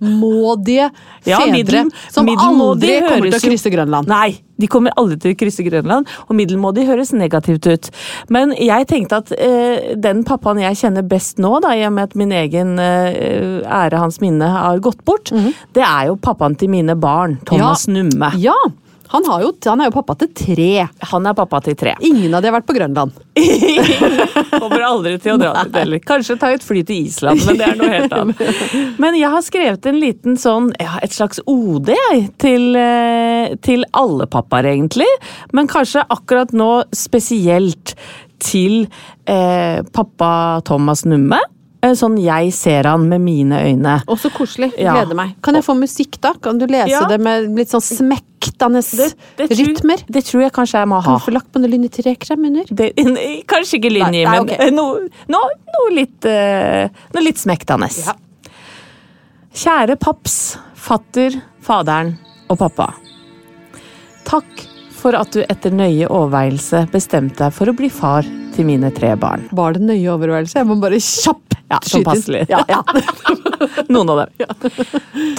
Middelmådige 0.01 0.89
Ja, 1.25 1.37
fedre 1.37 1.51
middel- 1.53 1.91
som 2.09 2.27
aldri 2.27 2.99
kommer 3.07 3.29
til 3.29 3.39
å 3.39 3.43
krysse 3.49 3.69
Grønland. 3.71 4.07
Nei, 4.07 4.39
de 4.57 4.67
kommer 4.67 4.91
aldri 4.97 5.17
til 5.19 5.33
å 5.33 5.37
krysse 5.37 5.63
Grønland, 5.65 6.07
og 6.27 6.35
middelmådig 6.35 6.87
høres 6.87 7.11
negativt 7.13 7.67
ut. 7.69 7.89
Men 8.29 8.51
jeg 8.57 8.87
tenkte 8.87 9.17
at 9.21 9.31
eh, 9.37 9.95
den 9.95 10.23
pappaen 10.23 10.59
jeg 10.61 10.75
kjenner 10.81 11.05
best 11.07 11.37
nå, 11.41 11.59
da, 11.61 11.73
i 11.77 11.85
og 11.85 11.93
med 11.93 12.09
at 12.09 12.15
min 12.15 12.31
egen 12.31 12.77
eh, 12.79 13.61
ære 13.65 13.97
hans 14.01 14.19
minne 14.21 14.49
har 14.49 14.79
gått 14.79 15.03
bort, 15.05 15.31
det 15.73 15.83
er 15.85 16.07
jo 16.09 16.15
pappaen 16.17 16.57
til 16.57 16.69
mine 16.69 16.95
barn, 16.99 17.39
Thomas 17.45 17.87
Ja. 17.87 17.93
Numme. 17.93 18.31
Ja, 18.41 18.55
han, 19.11 19.25
har 19.27 19.41
jo, 19.43 19.51
han 19.65 19.81
er 19.83 19.89
jo 19.89 19.93
pappa 19.97 20.15
til 20.21 20.29
tre. 20.35 20.69
Han 21.11 21.25
er 21.27 21.35
pappa 21.35 21.59
til 21.65 21.75
tre. 21.79 21.97
Ingen 22.07 22.31
av 22.31 22.43
de 22.43 22.47
har 22.47 22.55
vært 22.55 22.67
på 22.69 22.75
Grønland. 22.77 23.17
Kommer 24.61 24.85
aldri 24.87 25.17
til 25.19 25.35
å 25.35 25.41
dra 25.41 25.65
dit 25.65 25.75
heller. 25.81 26.01
Kanskje 26.07 26.37
ta 26.39 26.53
et 26.55 26.63
fly 26.63 26.85
til 26.87 27.09
Island, 27.09 27.43
men 27.43 27.59
det 27.59 27.67
er 27.67 27.75
noe 27.79 27.91
helt 27.91 28.15
annet. 28.15 28.43
Men 29.03 29.19
jeg 29.19 29.33
har 29.35 29.43
skrevet 29.43 29.91
en 29.91 29.99
liten 29.99 30.39
sånn, 30.39 30.71
ja, 30.79 30.95
et 31.03 31.11
slags 31.15 31.43
OD 31.43 31.91
jeg, 31.91 32.25
til, 32.39 32.69
eh, 32.79 33.55
til 33.67 33.83
alle 33.99 34.29
pappaer, 34.31 34.71
egentlig. 34.71 35.09
Men 35.51 35.67
kanskje 35.71 36.07
akkurat 36.07 36.55
nå 36.55 36.71
spesielt 36.95 37.95
til 38.41 38.85
eh, 39.27 39.81
pappa 39.91 40.33
Thomas 40.67 41.03
Numme. 41.03 41.41
Eh, 41.81 41.93
Sånn 41.97 42.17
jeg 42.21 42.51
ser 42.53 42.85
han 42.85 43.07
med 43.09 43.21
mine 43.23 43.57
øyne. 43.65 43.95
Å, 44.05 44.17
så 44.19 44.29
koselig. 44.33 44.71
Ja. 44.77 44.93
Gleder 44.99 45.17
meg. 45.17 45.31
Kan 45.41 45.55
jeg 45.57 45.65
få 45.65 45.73
musikk, 45.79 46.19
da? 46.21 46.33
Kan 46.41 46.59
du 46.61 46.67
lese 46.69 46.91
Ja. 46.93 47.05
det 47.09 47.17
med 47.19 47.49
litt 47.57 47.69
sånn 47.73 47.81
smektende 47.81 48.81
Det 49.37 49.47
tror, 49.49 49.65
rytmer? 49.71 50.03
det 50.07 50.23
tror 50.27 50.43
jeg 50.43 50.53
kanskje 50.53 50.79
jeg 50.83 50.87
må 50.91 50.99
ha. 51.01 51.05
Kan 51.05 51.17
du 51.17 51.25
få 51.25 51.33
lagt 51.33 51.51
på 51.51 51.61
noe 51.63 51.71
linje 51.71 51.89
3-krem 51.97 52.45
under? 52.51 52.65
Det, 52.69 52.91
kanskje 53.51 53.79
ikke 53.79 53.91
linje, 53.95 54.11
Nei, 54.11 54.25
nei, 54.25 54.31
men 54.37 54.49
ok. 54.49 54.53
eh, 54.59 54.71
noe, 54.71 55.07
noe, 55.33 55.49
noe 55.77 55.93
litt, 55.97 56.25
eh, 56.29 56.89
noe 57.15 57.23
litt 57.25 57.41
smektende. 57.41 57.89
Ja. 58.05 58.13
Kjære 59.51 59.97
paps, 59.99 60.35
fatter, 60.79 61.33
faderen 61.65 62.13
og 62.49 62.59
pappa. 62.61 62.91
Takk 64.27 64.67
for 65.01 65.17
at 65.17 65.33
du 65.33 65.41
etter 65.49 65.73
nøye 65.73 66.05
overveielse 66.07 66.85
bestemte 66.93 67.41
deg 67.47 67.55
for 67.57 67.71
å 67.71 67.75
bli 67.75 67.89
far 67.89 68.21
til 68.53 68.67
mine 68.69 68.91
tre 68.93 69.15
barn. 69.17 69.47
Var 69.51 69.73
det 69.79 69.81
nøye 69.87 70.13
overveielse? 70.13 70.59
Jeg 70.61 70.69
må 70.69 70.77
bare 70.79 70.99
kjapt 71.01 71.57
Ja, 71.71 71.79
sånn 71.87 72.03
passelig. 72.03 72.43
Ja, 72.51 72.61
ja. 72.67 72.81
Noen 73.93 74.11
av 74.11 74.25
dem. 74.25 74.55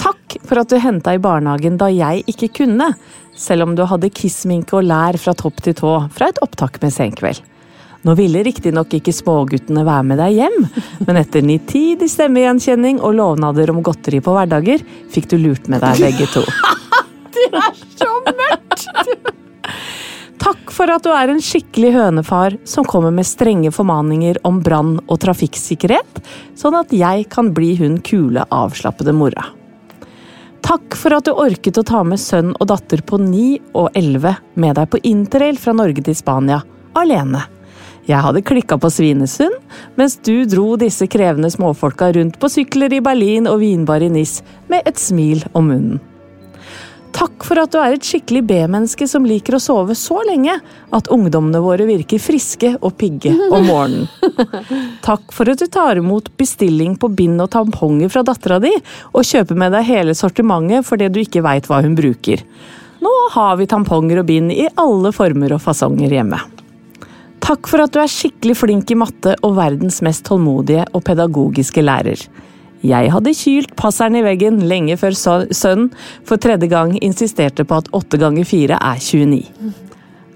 Takk 0.01 0.37
for 0.47 0.63
at 0.63 0.71
du 0.71 0.79
henta 0.81 1.13
i 1.13 1.21
barnehagen 1.21 1.77
da 1.77 1.91
jeg 1.93 2.23
ikke 2.33 2.49
kunne, 2.63 2.93
selv 3.37 3.67
om 3.67 3.75
du 3.77 3.83
hadde 3.89 4.09
kissminke 4.13 4.79
og 4.79 4.87
lær 4.89 5.17
fra 5.21 5.35
topp 5.37 5.61
til 5.65 5.77
tå 5.77 5.95
fra 6.13 6.31
et 6.33 6.41
opptak 6.45 6.79
med 6.81 6.93
Senkveld. 6.95 7.43
Nå 8.03 8.17
ville 8.19 8.41
riktignok 8.43 8.91
ikke 8.97 9.13
småguttene 9.15 9.85
være 9.87 10.07
med 10.09 10.19
deg 10.19 10.35
hjem, 10.41 10.57
men 11.07 11.19
etter 11.21 11.45
nitidig 11.45 12.09
stemmegjenkjenning 12.11 12.99
og 12.99 13.15
lovnader 13.15 13.71
om 13.71 13.79
godteri 13.85 14.19
på 14.23 14.33
hverdager, 14.35 14.83
fikk 15.13 15.29
du 15.31 15.37
lurt 15.39 15.69
med 15.71 15.85
deg 15.85 16.01
begge 16.03 16.27
to. 16.33 16.43
Det 17.33 17.47
er 17.49 17.79
Så 17.95 18.09
mørkt! 18.27 18.89
Takk 20.41 20.71
for 20.73 20.91
at 20.91 21.05
du 21.05 21.11
er 21.13 21.31
en 21.31 21.41
skikkelig 21.43 21.93
hønefar 21.93 22.57
som 22.67 22.87
kommer 22.89 23.13
med 23.13 23.27
strenge 23.27 23.71
formaninger 23.71 24.39
om 24.47 24.59
brann 24.63 24.95
og 25.05 25.19
trafikksikkerhet, 25.23 26.21
sånn 26.59 26.77
at 26.79 26.93
jeg 26.95 27.27
kan 27.33 27.53
bli 27.55 27.73
hun 27.79 27.99
kule, 28.03 28.45
avslappede 28.49 29.13
mora. 29.15 29.45
Takk 30.63 30.95
for 30.95 31.15
at 31.15 31.27
du 31.27 31.33
orket 31.35 31.77
å 31.77 31.83
ta 31.85 32.01
med 32.07 32.21
sønn 32.23 32.53
og 32.55 32.69
datter 32.71 33.03
på 33.03 33.19
9 33.19 33.73
og 33.75 33.89
11 33.99 34.37
med 34.63 34.77
deg 34.79 34.91
på 34.91 35.01
interrail 35.05 35.59
fra 35.59 35.75
Norge 35.75 36.05
til 36.05 36.15
Spania, 36.15 36.61
alene. 36.95 37.43
Jeg 38.07 38.19
hadde 38.19 38.43
klikka 38.43 38.75
på 38.79 38.91
Svinesund, 38.91 39.59
mens 39.99 40.17
du 40.27 40.43
dro 40.49 40.73
disse 40.79 41.07
krevende 41.07 41.51
småfolka 41.51 42.11
rundt 42.15 42.39
på 42.39 42.51
sykler 42.51 42.95
i 42.95 43.03
Berlin 43.03 43.47
og 43.47 43.61
vinbar 43.63 44.03
i 44.03 44.11
Nis 44.11 44.41
med 44.71 44.87
et 44.87 44.99
smil 44.99 45.45
om 45.55 45.71
munnen. 45.71 46.01
Takk 47.13 47.45
for 47.45 47.61
at 47.61 47.73
du 47.73 47.77
er 47.77 47.93
et 47.93 48.07
skikkelig 48.07 48.41
B-menneske 48.49 49.05
som 49.09 49.25
liker 49.27 49.57
å 49.57 49.61
sove 49.61 49.93
så 49.97 50.17
lenge 50.25 50.55
at 50.93 51.09
ungdommene 51.13 51.61
våre 51.61 51.85
virker 51.85 52.21
friske 52.21 52.71
og 52.79 52.95
pigge 52.97 53.33
om 53.53 53.67
morgenen. 53.67 54.07
Takk 55.07 55.33
for 55.35 55.51
at 55.51 55.61
du 55.61 55.67
tar 55.71 56.01
imot 56.01 56.31
bestilling 56.39 56.95
på 56.97 57.11
bind 57.13 57.41
og 57.43 57.51
tamponger 57.53 58.09
fra 58.13 58.25
dattera 58.25 58.57
di, 58.63 58.71
og 59.13 59.27
kjøper 59.29 59.59
med 59.59 59.75
deg 59.75 59.85
hele 59.91 60.17
sortimentet 60.17 60.87
fordi 60.87 61.11
du 61.13 61.21
ikke 61.21 61.43
veit 61.45 61.69
hva 61.69 61.83
hun 61.85 61.93
bruker. 61.99 62.41
Nå 63.03 63.13
har 63.35 63.57
vi 63.59 63.67
tamponger 63.69 64.21
og 64.21 64.27
bind 64.29 64.53
i 64.55 64.65
alle 64.79 65.11
former 65.13 65.53
og 65.53 65.61
fasonger 65.61 66.17
hjemme. 66.17 66.39
Takk 67.43 67.67
for 67.67 67.83
at 67.83 67.91
du 67.91 67.99
er 67.99 68.09
skikkelig 68.09 68.55
flink 68.55 68.91
i 68.93 68.97
matte 68.97 69.35
og 69.43 69.57
verdens 69.59 69.99
mest 70.05 70.23
tålmodige 70.29 70.87
og 70.95 71.03
pedagogiske 71.05 71.83
lærer. 71.83 72.21
Jeg 72.83 73.11
hadde 73.13 73.31
kylt 73.37 73.75
passeren 73.79 74.17
i 74.19 74.25
veggen 74.25 74.59
lenge 74.67 74.97
før 74.99 75.15
sønnen 75.15 75.89
for 76.27 76.41
tredje 76.41 76.67
gang 76.71 76.97
insisterte 76.99 77.63
på 77.63 77.79
at 77.79 77.87
åtte 77.95 78.19
ganger 78.19 78.47
fire 78.47 78.75
er 78.75 78.99
29. 78.99 79.39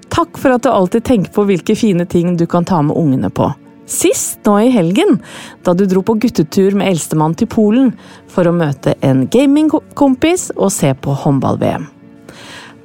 Takk 0.08 0.40
for 0.40 0.56
at 0.56 0.64
du 0.64 0.72
alltid 0.72 1.04
tenker 1.04 1.34
på 1.36 1.44
hvilke 1.50 1.76
fine 1.76 2.08
ting 2.08 2.38
du 2.40 2.46
kan 2.48 2.66
ta 2.66 2.80
med 2.82 2.96
ungene 2.96 3.30
på. 3.30 3.50
Sist 3.88 4.48
nå 4.48 4.58
i 4.64 4.72
helgen, 4.72 5.20
da 5.64 5.76
du 5.76 5.86
dro 5.88 6.02
på 6.04 6.18
guttetur 6.20 6.76
med 6.76 6.94
eldstemann 6.94 7.36
til 7.40 7.48
Polen 7.52 7.94
for 8.32 8.48
å 8.48 8.56
møte 8.56 8.96
en 9.04 9.26
gamingkompis 9.32 10.50
og 10.56 10.72
se 10.76 10.92
på 10.96 11.16
håndball-VM. 11.24 11.88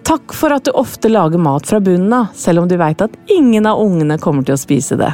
Takk 0.06 0.34
for 0.34 0.54
at 0.54 0.66
du 0.66 0.74
ofte 0.78 1.10
lager 1.10 1.38
mat 1.42 1.66
fra 1.66 1.78
bunnen 1.82 2.12
av, 2.14 2.30
selv 2.34 2.62
om 2.62 2.68
du 2.70 2.74
veit 2.78 3.02
at 3.02 3.14
ingen 3.30 3.66
av 3.70 3.82
ungene 3.82 4.18
kommer 4.22 4.46
til 4.46 4.56
å 4.56 4.62
spise 4.62 4.98
det. 4.98 5.12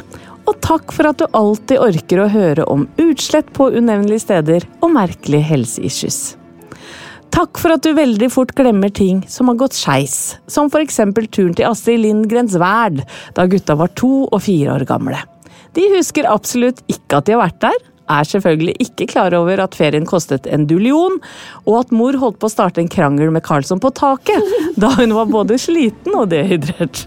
Og 0.49 0.57
takk 0.65 0.89
for 0.95 1.05
at 1.11 1.19
du 1.21 1.27
alltid 1.37 1.77
orker 1.77 2.23
å 2.23 2.29
høre 2.33 2.65
om 2.73 2.87
utslett 3.01 3.51
på 3.53 3.69
unevnelige 3.75 4.23
steder 4.23 4.65
og 4.81 4.95
merkelige 4.95 5.45
helseissues. 5.45 6.19
Takk 7.29 7.59
for 7.61 7.75
at 7.75 7.85
du 7.85 7.93
veldig 7.93 8.31
fort 8.33 8.55
glemmer 8.57 8.89
ting 8.89 9.21
som 9.29 9.51
har 9.51 9.59
gått 9.59 9.77
skeis, 9.77 10.39
som 10.49 10.71
for 10.73 10.81
eksempel 10.81 11.27
turen 11.29 11.53
til 11.53 11.69
Astrid 11.69 12.01
Lindgrens 12.01 12.57
Verd 12.57 13.03
da 13.37 13.45
gutta 13.51 13.77
var 13.77 13.93
to 13.99 14.25
og 14.25 14.41
fire 14.41 14.73
år 14.79 14.87
gamle. 14.89 15.21
De 15.77 15.85
husker 15.93 16.25
absolutt 16.25 16.81
ikke 16.89 17.19
at 17.19 17.29
de 17.29 17.37
har 17.37 17.43
vært 17.43 17.61
der, 17.67 17.77
er 18.09 18.25
selvfølgelig 18.25 18.73
ikke 18.81 19.05
klar 19.11 19.35
over 19.37 19.61
at 19.61 19.77
ferien 19.77 20.07
kostet 20.09 20.49
en 20.49 20.65
dullion, 20.65 21.19
og 21.69 21.75
at 21.83 21.93
mor 21.93 22.17
holdt 22.17 22.39
på 22.41 22.49
å 22.49 22.55
starte 22.55 22.81
en 22.81 22.89
krangel 22.89 23.29
med 23.35 23.45
Karlsson 23.45 23.81
på 23.83 23.93
taket, 23.93 24.49
da 24.81 24.95
hun 24.97 25.13
var 25.13 25.29
både 25.29 25.59
sliten 25.61 26.17
og 26.17 26.31
dehydrert. 26.33 27.05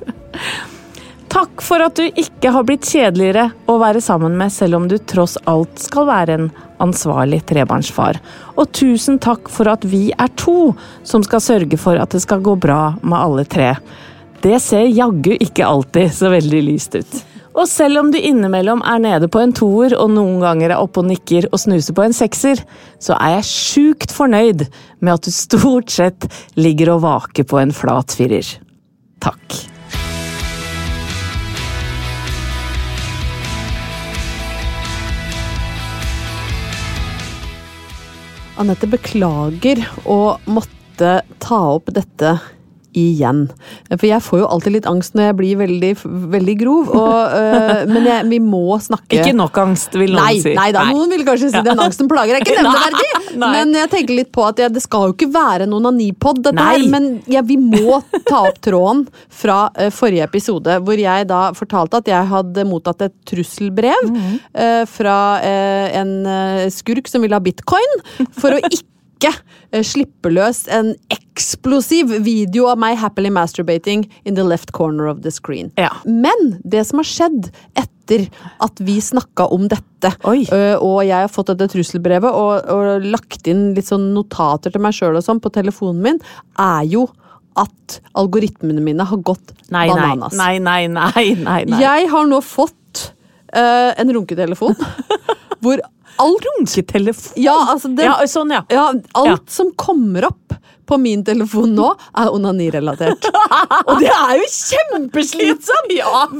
Takk 1.33 1.63
for 1.65 1.81
at 1.81 1.97
du 1.97 2.05
ikke 2.05 2.51
har 2.53 2.65
blitt 2.69 2.85
kjedeligere 2.85 3.47
å 3.71 3.79
være 3.81 4.03
sammen 4.05 4.35
med, 4.37 4.53
selv 4.53 4.77
om 4.77 4.89
du 4.91 4.99
tross 4.99 5.39
alt 5.49 5.81
skal 5.81 6.05
være 6.11 6.37
en 6.37 6.51
ansvarlig 6.83 7.41
trebarnsfar. 7.49 8.19
Og 8.61 8.69
tusen 8.77 9.17
takk 9.23 9.49
for 9.53 9.71
at 9.73 9.87
vi 9.89 10.11
er 10.13 10.29
to 10.37 10.75
som 11.09 11.25
skal 11.25 11.41
sørge 11.41 11.81
for 11.81 11.97
at 11.97 12.13
det 12.13 12.21
skal 12.27 12.45
gå 12.45 12.59
bra 12.61 12.99
med 13.01 13.17
alle 13.17 13.47
tre. 13.49 13.73
Det 14.45 14.59
ser 14.61 14.91
jaggu 14.91 15.33
ikke 15.39 15.65
alltid 15.65 16.13
så 16.13 16.35
veldig 16.35 16.63
lyst 16.69 17.01
ut. 17.01 17.21
Og 17.53 17.65
selv 17.69 18.01
om 18.01 18.13
du 18.13 18.19
innimellom 18.21 18.85
er 18.89 19.01
nede 19.01 19.29
på 19.33 19.41
en 19.41 19.53
toer 19.57 19.97
og 19.97 20.13
noen 20.13 20.39
ganger 20.43 20.73
er 20.73 20.81
oppe 20.81 21.01
og 21.01 21.09
nikker 21.09 21.49
og 21.49 21.61
snuser 21.65 21.97
på 21.97 22.05
en 22.05 22.17
sekser, 22.17 22.61
så 23.01 23.17
er 23.17 23.39
jeg 23.39 23.49
sjukt 23.49 24.13
fornøyd 24.13 24.67
med 25.01 25.15
at 25.17 25.29
du 25.29 25.33
stort 25.33 25.93
sett 25.93 26.29
ligger 26.61 26.99
og 26.99 27.05
vaker 27.09 27.49
på 27.49 27.61
en 27.61 27.77
flat 27.77 28.17
firer. 28.21 28.57
Takk. 29.23 29.63
Anette 38.63 38.87
beklager 38.87 39.81
å 40.07 40.37
måtte 40.47 41.17
ta 41.43 41.57
opp 41.75 41.89
dette 41.97 42.37
igjen. 42.99 43.47
For 43.91 44.07
jeg 44.09 44.23
får 44.25 44.43
jo 44.43 44.49
alltid 44.55 44.77
litt 44.77 44.89
angst 44.91 45.17
når 45.17 45.31
jeg 45.31 45.37
blir 45.39 45.61
veldig, 45.61 45.93
veldig 46.35 46.57
grov, 46.61 46.91
og, 46.93 47.37
øh, 47.39 47.83
men 47.91 48.09
jeg, 48.09 48.27
vi 48.33 48.41
må 48.45 48.79
snakke 48.83 49.21
Ikke 49.21 49.35
nok 49.37 49.59
angst, 49.63 49.97
vil 49.97 50.13
noen 50.13 50.21
Nei, 50.23 50.43
si. 50.45 50.53
nei 50.57 50.69
da, 50.75 50.85
noen 50.91 51.13
vil 51.13 51.25
kanskje 51.27 51.53
si 51.55 51.63
den 51.65 51.83
angsten 51.83 52.11
plager 52.11 52.39
deg. 52.39 52.47
Ikke 52.47 52.59
nevneverdig! 52.67 53.09
Nei. 53.43 53.51
Men 53.57 53.73
jeg 53.77 53.91
tenker 53.95 54.19
litt 54.19 54.33
på 54.35 54.45
at 54.45 54.61
ja, 54.61 54.69
det 54.73 54.83
skal 54.85 55.09
jo 55.09 55.17
ikke 55.17 55.31
være 55.33 55.67
noen 55.71 55.89
onanipod, 55.89 56.43
dette 56.45 56.57
Nei. 56.59 56.69
her. 56.75 56.87
Men 56.93 57.09
ja, 57.31 57.45
vi 57.47 57.57
må 57.61 58.03
ta 58.29 58.45
opp 58.51 58.61
tråden 58.65 59.07
fra 59.33 59.65
uh, 59.79 59.89
forrige 59.95 60.27
episode, 60.29 60.79
hvor 60.85 61.01
jeg 61.01 61.29
da 61.31 61.43
fortalte 61.57 62.03
at 62.03 62.13
jeg 62.13 62.31
hadde 62.33 62.67
mottatt 62.69 63.09
et 63.09 63.17
trusselbrev 63.29 64.09
mm 64.09 64.17
-hmm. 64.17 64.39
uh, 64.53 64.85
fra 64.87 65.19
uh, 65.41 65.87
en 66.03 66.13
skurk 66.71 67.09
som 67.09 67.23
ville 67.23 67.35
ha 67.35 67.41
bitcoin, 67.41 68.01
for 68.37 68.53
å 68.53 68.61
ikke 68.63 68.85
eh, 69.31 69.85
slippe 69.87 70.33
løs 70.33 70.65
en 70.73 70.93
eksplosiv 71.13 72.11
video 72.25 72.67
av 72.73 72.81
meg 72.83 72.99
happily 73.01 73.31
masturbating 73.33 74.09
in 74.25 74.37
the 74.39 74.45
left 74.47 74.75
corner 74.77 75.07
of 75.11 75.23
the 75.23 75.33
screen. 75.33 75.71
Ja. 75.81 75.93
Men 76.05 76.59
det 76.65 76.87
som 76.89 77.03
har 77.03 77.09
skjedd 77.09 77.53
etter 77.79 78.27
at 78.61 78.83
vi 78.83 78.99
snakka 79.01 79.47
om 79.55 79.69
dette, 79.71 80.11
Oi. 80.29 80.43
og 80.83 80.99
jeg 81.07 81.15
har 81.15 81.31
fått 81.31 81.53
dette 81.53 81.71
trusselbrevet 81.73 82.35
og, 82.35 82.67
og 82.69 83.07
lagt 83.07 83.47
inn 83.49 83.71
litt 83.77 83.89
sånn 83.89 84.11
notater 84.17 84.75
til 84.75 84.83
meg 84.83 84.97
sjøl 84.97 85.17
og 85.17 85.25
sånn 85.25 85.41
på 85.41 85.53
telefonen 85.55 86.03
min, 86.03 86.19
er 86.61 86.83
jo 86.91 87.07
at 87.59 88.01
algoritmene 88.17 88.83
mine 88.85 89.05
har 89.07 89.21
gått 89.25 89.53
nei, 89.73 89.87
bananas. 89.91 90.37
nei, 90.39 90.57
nei, 90.59 90.87
nei, 90.89 91.35
nei, 91.37 91.61
nei. 91.69 91.81
Jeg 91.83 92.09
har 92.13 92.29
nå 92.29 92.41
fått 92.45 93.13
uh, 93.53 93.93
en 93.93 94.13
runketelefon 94.17 94.77
hvor 95.63 95.83
alt 96.21 96.47
Runketelefon? 96.47 97.33
Ja, 97.41 97.57
altså 97.73 97.89
det, 97.97 98.05
Ja, 98.09 98.19
sånn, 98.29 98.53
ja. 98.53 98.65
ja, 98.69 98.91
alt 99.15 99.31
Ja. 99.31 99.39
som 99.49 99.73
kommer 99.79 100.27
opp 100.29 100.57
på 100.87 100.99
min 100.99 101.23
telefon 101.25 101.75
nå, 101.77 101.93
er 102.19 102.33
onanirelatert. 102.35 103.29
Og 103.89 104.01
det 104.03 104.11
er 104.11 104.35
jo 104.41 104.49
kjempeslitsomt! 104.51 105.93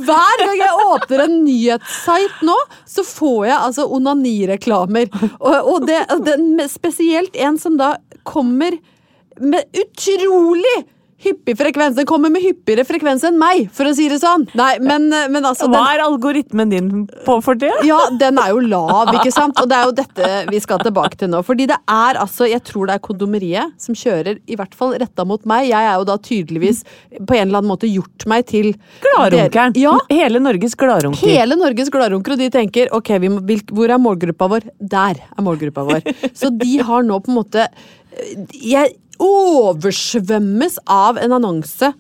Hver 0.05 0.43
gang 0.43 0.59
jeg 0.59 0.87
åpner 0.89 1.25
en 1.25 1.37
nyhetssite 1.47 2.49
nå, 2.49 2.57
så 2.91 3.05
får 3.07 3.47
jeg 3.49 3.59
altså 3.59 3.87
onanireklamer. 3.97 5.09
Og, 5.39 5.55
og 5.73 5.87
det, 5.89 6.03
det, 6.27 6.67
spesielt 6.73 7.39
en 7.39 7.57
som 7.63 7.79
da 7.81 7.95
kommer 8.29 8.77
med 9.41 9.65
utrolig 9.79 10.83
hyppig 11.23 11.55
frekvens. 11.59 11.97
Den 11.99 12.09
kommer 12.09 12.33
med 12.33 12.43
hyppigere 12.45 12.85
frekvens 12.89 13.25
enn 13.29 13.39
meg, 13.41 13.69
for 13.75 13.89
å 13.89 13.95
si 13.97 14.09
det 14.11 14.19
sånn. 14.23 14.47
Nei, 14.59 14.75
men, 14.83 15.09
men 15.11 15.47
altså 15.49 15.69
den, 15.69 15.77
Hva 15.77 15.95
er 15.95 16.05
algoritmen 16.05 16.73
din 16.73 16.91
på 17.27 17.39
for 17.45 17.59
det? 17.59 17.71
ja, 17.87 17.99
den 18.19 18.41
er 18.43 18.53
jo 18.53 18.63
lav, 18.67 19.13
ikke 19.17 19.33
sant? 19.35 19.59
Og 19.63 19.69
det 19.71 19.79
er 19.79 19.89
jo 19.89 19.95
dette 20.03 20.31
vi 20.51 20.61
skal 20.63 20.83
tilbake 20.83 21.19
til 21.21 21.31
nå. 21.33 21.43
Fordi 21.47 21.69
det 21.71 21.79
er 21.91 22.21
altså, 22.21 22.49
jeg 22.51 22.65
tror 22.69 22.91
det 22.91 22.99
er 22.99 23.05
kondomeriet 23.05 23.77
som 23.83 23.97
kjører, 23.99 24.41
i 24.51 24.59
hvert 24.59 24.75
fall 24.79 24.97
retta 25.01 25.27
mot 25.29 25.45
meg. 25.49 25.69
Jeg 25.71 25.89
er 25.91 25.97
jo 26.01 26.09
da 26.09 26.19
tydeligvis 26.23 26.83
på 27.19 27.39
en 27.39 27.47
eller 27.47 27.63
annen 27.63 27.71
måte 27.73 27.91
gjort 27.91 28.27
meg 28.31 28.47
til 28.51 28.73
Gladrunkeren. 29.05 29.77
Ja. 29.81 29.95
Hele 30.11 30.43
Norges 30.43 30.75
gladrunker. 30.79 31.23
Hele 31.29 31.57
Norges 31.59 31.91
gladrunker, 31.93 32.35
og 32.37 32.43
de 32.43 32.51
tenker 32.53 32.91
ok, 32.95 33.15
vi 33.23 33.31
må, 33.33 33.43
hvor 33.73 33.93
er 33.93 34.01
målgruppa 34.03 34.49
vår? 34.53 34.67
Der 34.81 35.23
er 35.23 35.47
målgruppa 35.47 35.85
vår. 35.89 36.07
Så 36.35 36.51
de 36.55 36.79
har 36.85 37.07
nå 37.07 37.19
på 37.23 37.33
en 37.33 37.39
måte 37.39 37.69
Jeg 38.63 38.97
oversvømmes 39.23 40.81
av 40.91 41.21
en 41.23 41.37
annonse 41.39 41.93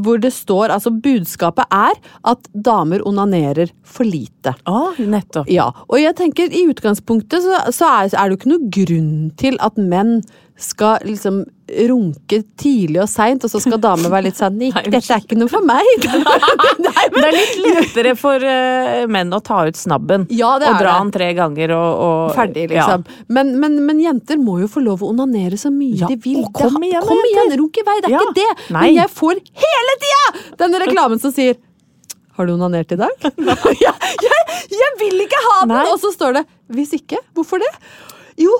hvor 0.00 0.20
det 0.22 0.30
står 0.32 0.72
Altså, 0.72 0.92
budskapet 1.04 1.68
er 1.68 1.98
at 2.28 2.46
damer 2.52 3.02
onanerer 3.08 3.72
for 3.84 4.08
lite. 4.08 4.54
Å, 4.64 4.94
nettopp. 4.96 5.50
Ja, 5.52 5.68
og 5.88 5.98
jeg 6.00 6.16
tenker 6.16 6.48
i 6.48 6.64
utgangspunktet 6.70 7.44
så, 7.44 7.58
så 7.74 7.90
er, 7.90 8.08
er 8.08 8.30
det 8.30 8.36
jo 8.36 8.40
ikke 8.40 8.52
noe 8.54 8.72
grunn 8.72 9.12
til 9.40 9.58
at 9.60 9.76
menn 9.76 10.20
skal 10.62 11.02
liksom 11.06 11.42
runke 11.88 12.42
tidlig 12.60 13.00
og 13.02 13.08
seint, 13.08 13.44
og 13.46 13.50
så 13.52 13.60
skal 13.62 13.80
damer 13.80 14.10
være 14.12 14.26
litt 14.28 14.36
sånn 14.38 14.58
Nikk, 14.60 14.76
dette 14.92 15.14
er 15.16 15.22
ikke 15.24 15.38
noe 15.40 15.48
for 15.50 15.64
meg. 15.64 15.88
Det 17.12 17.22
er 17.24 17.34
litt 17.36 17.58
lettere 17.64 18.12
for 18.18 18.44
uh, 18.44 19.02
menn 19.12 19.32
å 19.34 19.40
ta 19.44 19.62
ut 19.68 19.78
snabben 19.78 20.26
Ja, 20.32 20.54
det 20.60 20.68
og 20.68 20.76
er 20.76 20.84
dra 20.84 20.92
det. 20.92 21.00
den 21.04 21.12
tre 21.16 21.28
ganger 21.38 21.74
og, 21.76 21.90
og 22.06 22.34
Ferdig, 22.36 22.66
liksom. 22.72 23.04
Men, 23.32 23.54
men, 23.62 23.78
men 23.88 24.00
jenter 24.02 24.40
må 24.40 24.58
jo 24.62 24.68
få 24.70 24.82
lov 24.84 25.02
å 25.04 25.10
onanere 25.12 25.58
så 25.60 25.72
mye 25.72 26.02
Ja, 26.04 26.10
de 26.12 26.18
vil. 26.22 26.40
og 26.44 26.52
kom 26.56 26.78
igjen, 26.84 27.04
kom 27.06 27.20
igjen, 27.30 27.54
runk 27.60 27.80
i 27.82 27.86
vei, 27.88 27.98
det 28.04 28.10
er 28.10 28.16
Ja, 28.16 28.22
ikke 28.26 28.38
det. 28.40 28.48
nei. 28.74 28.86
Men 28.88 28.98
jeg 29.02 29.12
får 29.20 29.42
hele 29.66 29.98
tida 30.06 30.24
denne 30.64 30.82
reklamen 30.86 31.22
som 31.22 31.34
sier 31.34 31.58
har 32.32 32.48
du 32.48 32.54
onanert 32.54 32.92
i 32.94 32.96
dag? 32.96 33.12
jeg, 33.28 34.12
jeg, 34.24 34.44
jeg 34.72 34.92
vil 35.02 35.18
ikke 35.26 35.40
ha 35.50 35.56
den! 35.66 35.74
Nei. 35.74 35.82
Og 35.92 35.98
så 36.00 36.12
står 36.14 36.38
det 36.38 36.46
hvis 36.72 36.94
ikke, 36.96 37.18
hvorfor 37.36 37.60
det? 37.60 37.68
Jo, 38.40 38.54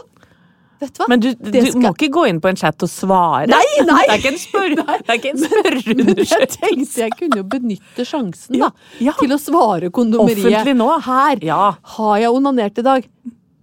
vet 0.83 0.92
du 0.97 1.01
hva? 1.03 1.09
Men 1.12 1.23
du, 1.23 1.29
du 1.38 1.59
skal- 1.62 1.81
må 1.85 1.92
ikke 1.95 2.11
gå 2.18 2.25
inn 2.29 2.40
på 2.45 2.51
en 2.53 2.59
chat 2.61 2.85
og 2.87 2.90
svare. 2.92 3.49
Nei, 3.53 3.62
nei! 3.88 4.03
Det 4.09 4.14
er 4.14 4.21
ikke 4.21 4.33
en, 4.33 4.40
spør 4.42 4.77
er 4.83 5.95
Men 5.97 6.23
jeg 6.27 6.49
tenkte 6.57 7.03
jeg 7.07 7.16
kunne 7.18 7.40
jo 7.40 7.47
benytte 7.57 8.07
sjansen 8.09 8.59
da, 8.59 8.68
Ja, 8.99 9.11
ja. 9.11 9.16
til 9.21 9.35
å 9.35 9.40
svare 9.40 9.90
kondomeriet. 9.95 10.45
Offentlig 10.51 10.77
nå. 10.79 10.88
Her. 11.09 11.42
Ja. 11.47 11.61
Har 11.97 12.16
jeg 12.23 12.31
onanert 12.35 12.79
i 12.83 12.87
dag? 12.87 13.07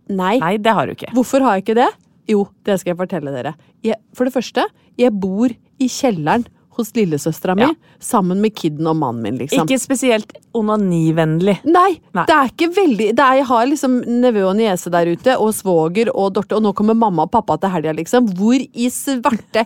Nei. 0.09 0.35
Nei, 0.41 0.53
det 0.57 0.73
har 0.73 0.87
du 0.89 0.95
ikke. 0.97 1.11
Hvorfor 1.13 1.45
har 1.45 1.59
jeg 1.59 1.67
ikke 1.67 1.77
det? 1.83 1.89
Jo, 2.29 2.43
det 2.65 2.79
skal 2.81 2.91
jeg 2.95 2.99
fortelle 2.99 3.31
dere. 3.33 3.55
Jeg, 3.85 3.97
for 4.17 4.25
det 4.29 4.33
første, 4.35 4.65
jeg 4.99 5.13
bor 5.21 5.49
i 5.49 5.87
kjelleren 5.89 6.45
hos 6.79 6.91
lillesøstera 6.95 7.55
mi 7.59 7.67
Ja. 7.67 7.73
sammen 7.99 8.39
med 8.41 8.55
kidden 8.55 8.87
og 8.87 8.95
mannen 8.99 9.21
min, 9.25 9.37
liksom. 9.41 9.67
Ikke 9.67 9.79
spesielt 9.79 10.31
onanivennlig. 10.55 11.57
Nei, 11.67 11.99
Nei. 12.15 12.25
det 12.25 12.35
er 12.35 12.49
ikke 12.51 12.69
veldig 12.75 13.09
det 13.15 13.25
er, 13.25 13.35
Jeg 13.39 13.45
har 13.51 13.65
liksom 13.69 13.99
nevø 14.07 14.43
og 14.49 14.55
niese 14.57 14.91
der 14.93 15.11
ute, 15.13 15.37
og 15.37 15.53
svoger 15.53 16.09
og 16.15 16.33
Dorte, 16.33 16.55
og 16.57 16.63
nå 16.63 16.73
kommer 16.75 16.95
mamma 16.97 17.23
og 17.27 17.31
pappa 17.31 17.57
til 17.59 17.69
helga, 17.75 17.93
liksom. 17.99 18.27
Hvor 18.39 18.55
i 18.59 18.89
svarte 18.89 19.65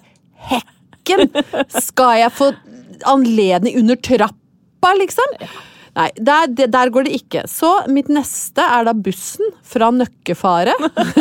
hekken 0.49 1.29
skal 1.87 2.17
jeg 2.23 2.31
få 2.35 2.51
anledning 3.09 3.77
under 3.81 3.95
trappa, 3.95 4.93
liksom? 4.99 5.37
Nei, 5.93 6.07
der, 6.17 6.49
der 6.49 6.89
går 6.89 7.05
det 7.05 7.17
ikke. 7.19 7.43
Så 7.49 7.69
mitt 7.93 8.07
neste 8.09 8.65
er 8.65 8.87
da 8.87 8.95
bussen 8.97 9.51
fra 9.67 9.91
Nøkkefare 9.93 10.73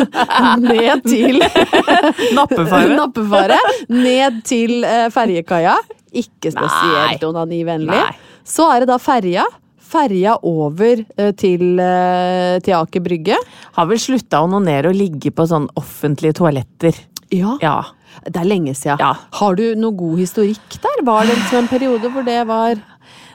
ned 0.63 1.03
til 1.05 1.41
Nappefare. 2.37 2.95
Nappefare. 3.01 3.59
Ned 3.93 4.41
til 4.49 4.79
eh, 4.87 5.09
ferjekaia. 5.13 5.75
Ikke 6.13 6.53
spesielt 6.53 7.25
onanivennlig. 7.25 8.01
Så 8.45 8.65
er 8.73 8.83
det 8.83 8.89
da 8.91 8.97
ferja. 9.01 9.45
Ferja 9.93 10.39
over 10.49 11.03
eh, 11.03 11.33
til, 11.37 11.77
eh, 11.77 12.57
til 12.65 12.77
Aker 12.79 13.03
Brygge. 13.05 13.37
Har 13.77 13.89
vel 13.89 14.01
slutta 14.01 14.41
å 14.41 14.49
onanere 14.49 14.89
og 14.89 14.97
ligge 14.97 15.29
på 15.33 15.45
sånn 15.49 15.69
offentlige 15.77 16.39
toaletter. 16.41 16.97
Ja. 17.33 17.59
Ja. 17.61 17.77
Det 18.25 18.37
er 18.37 18.45
lenge 18.45 18.75
siden. 18.77 19.01
Ja. 19.01 19.13
Har 19.39 19.55
du 19.57 19.63
noe 19.77 19.93
god 19.97 20.19
historikk 20.21 20.75
der? 20.83 21.01
Var 21.05 21.25
det 21.29 21.37
liksom 21.37 21.63
en 21.63 21.69
periode 21.71 22.11
hvor 22.13 22.25
det 22.25 22.41
var 22.49 22.77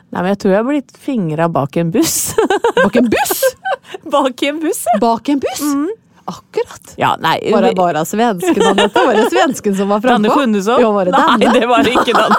Nei, 0.09 0.23
men 0.23 0.31
jeg 0.33 0.39
tror 0.43 0.55
jeg 0.55 0.63
har 0.63 0.69
blitt 0.69 0.99
fingra 1.05 1.49
bak 1.59 1.77
en 1.77 1.91
buss. 1.95 2.19
Bak 2.83 2.97
en 2.97 3.11
buss?! 3.13 3.43
bak 4.11 4.43
i 4.43 4.47
en 4.49 4.61
buss, 4.61 4.85
ja. 4.87 4.99
Bak 5.01 5.29
en 5.29 5.39
buss! 5.39 5.65
Akkurat. 6.29 6.93
Ja, 6.97 7.17
nei 7.21 7.53
Var 7.53 7.63
det 7.63 7.75
bare 7.75 8.05
svensken, 8.05 8.63
Anette? 8.63 9.05
Var 9.07 9.15
det 9.15 9.31
svensken 9.31 9.77
som 9.77 9.89
var 9.89 10.01
Danne 10.01 10.29
frampå? 10.29 10.41
Funnesson? 10.41 10.81
Ja, 10.81 10.91
var 10.93 11.09
det 11.09 11.13
Nei, 11.13 11.39
denne? 11.39 11.53
det 11.61 11.69
var 11.71 11.87
det 11.87 11.95
ikke 11.97 12.13
Danne. 12.13 12.37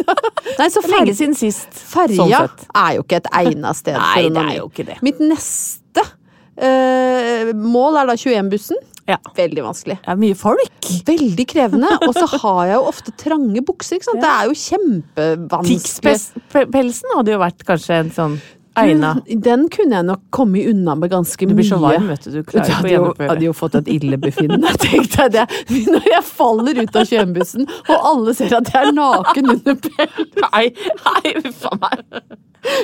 Nei, 0.58 0.66
så 0.70 0.82
Lenge 0.84 1.14
siden 1.16 1.32
sist. 1.38 1.70
ferja 1.72 2.18
Sånn 2.18 2.66
er 2.82 2.98
jo 2.98 3.06
ikke 3.06 3.22
et 3.22 3.30
egnet 3.40 3.78
sted 3.78 3.96
Nei, 4.02 4.26
det 4.28 4.42
er 4.42 4.58
jo 4.58 4.66
ikke 4.68 4.84
det. 4.90 4.98
Mitt 5.06 5.22
neste 5.24 6.04
uh, 6.04 7.54
mål 7.56 8.02
er 8.02 8.12
da 8.12 8.18
21-bussen. 8.20 8.82
Ja. 9.10 9.18
Veldig 9.36 9.64
vanskelig. 9.64 9.96
Det 10.04 10.12
er 10.12 10.18
mye 10.20 10.36
folk. 10.38 10.88
Veldig 11.08 11.46
krevende. 11.50 11.90
Og 12.06 12.14
så 12.14 12.26
har 12.38 12.60
jeg 12.70 12.76
jo 12.78 12.88
ofte 12.92 13.14
trange 13.18 13.62
bukser. 13.66 13.98
ikke 13.98 14.08
sant? 14.10 14.22
Det 14.22 14.30
er 14.30 14.50
jo 14.50 14.58
kjempevanskelig. 14.62 16.16
Tix-pelsen 16.52 17.16
hadde 17.16 17.34
jo 17.34 17.40
vært 17.42 17.64
kanskje 17.68 17.98
en 18.04 18.12
sånn 18.14 18.36
Eina. 18.78 19.12
Den 19.44 19.66
kunne 19.72 19.98
jeg 19.98 20.06
nok 20.08 20.22
komme 20.34 20.62
unna 20.70 20.94
med 20.98 21.12
ganske 21.12 21.46
mye. 21.46 21.52
Du 21.52 21.58
blir 21.60 21.68
så 21.68 21.78
varm, 21.82 22.06
vet 22.08 22.24
du. 22.26 22.30
Du 22.38 22.42
klarer 22.48 22.70
ikke 22.70 22.86
å 22.86 22.92
gjennomføre 22.92 23.32
hadde 23.32 23.48
jo 23.48 23.56
fått 23.56 23.76
et 23.80 23.90
illebefinnende, 23.96 24.72
tenkte 24.84 25.26
jeg 25.26 25.34
det. 25.38 25.46
Når 25.96 26.08
jeg 26.12 26.22
faller 26.28 26.80
ut 26.82 27.00
av 27.00 27.10
kjønbussen, 27.10 27.68
og 27.88 28.08
alle 28.12 28.36
ser 28.38 28.56
at 28.60 28.72
jeg 28.72 28.92
er 28.92 28.96
naken 28.96 29.52
under 29.56 29.76
pelsen. 29.88 30.30
Nei, 30.42 30.64
nei, 30.72 31.34
uff 31.42 31.66
a 31.68 31.76
meg. 31.80 32.02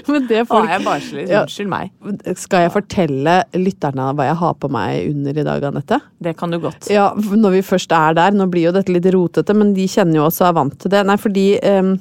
Men 0.08 0.26
det 0.26 0.40
Å, 0.42 0.46
folk 0.48 0.66
jeg 0.66 0.80
er 0.80 0.84
barnslig. 0.84 1.24
Unnskyld 1.38 1.70
meg. 1.70 1.92
Skal 2.40 2.64
jeg 2.64 2.72
fortelle 2.74 3.34
lytterne 3.54 4.08
hva 4.18 4.26
jeg 4.26 4.38
har 4.40 4.56
på 4.58 4.70
meg 4.74 5.12
under 5.12 5.38
i 5.38 5.46
dag, 5.46 5.66
Anette? 5.70 6.00
Det 6.18 6.34
kan 6.38 6.50
du 6.54 6.58
godt. 6.62 6.90
Ja, 6.92 7.12
når 7.14 7.58
vi 7.58 7.64
først 7.66 7.94
er 7.94 8.16
der. 8.18 8.34
Nå 8.34 8.48
blir 8.50 8.68
jo 8.68 8.74
dette 8.74 8.94
litt 8.94 9.06
rotete, 9.14 9.54
men 9.56 9.74
de 9.76 9.86
kjenner 9.90 10.20
jo 10.20 10.26
også 10.26 10.46
og 10.46 10.50
er 10.50 10.58
vant 10.58 10.78
til 10.82 10.94
det. 10.94 11.04
Nei, 11.06 11.18
fordi 11.20 11.46
em, 11.62 11.94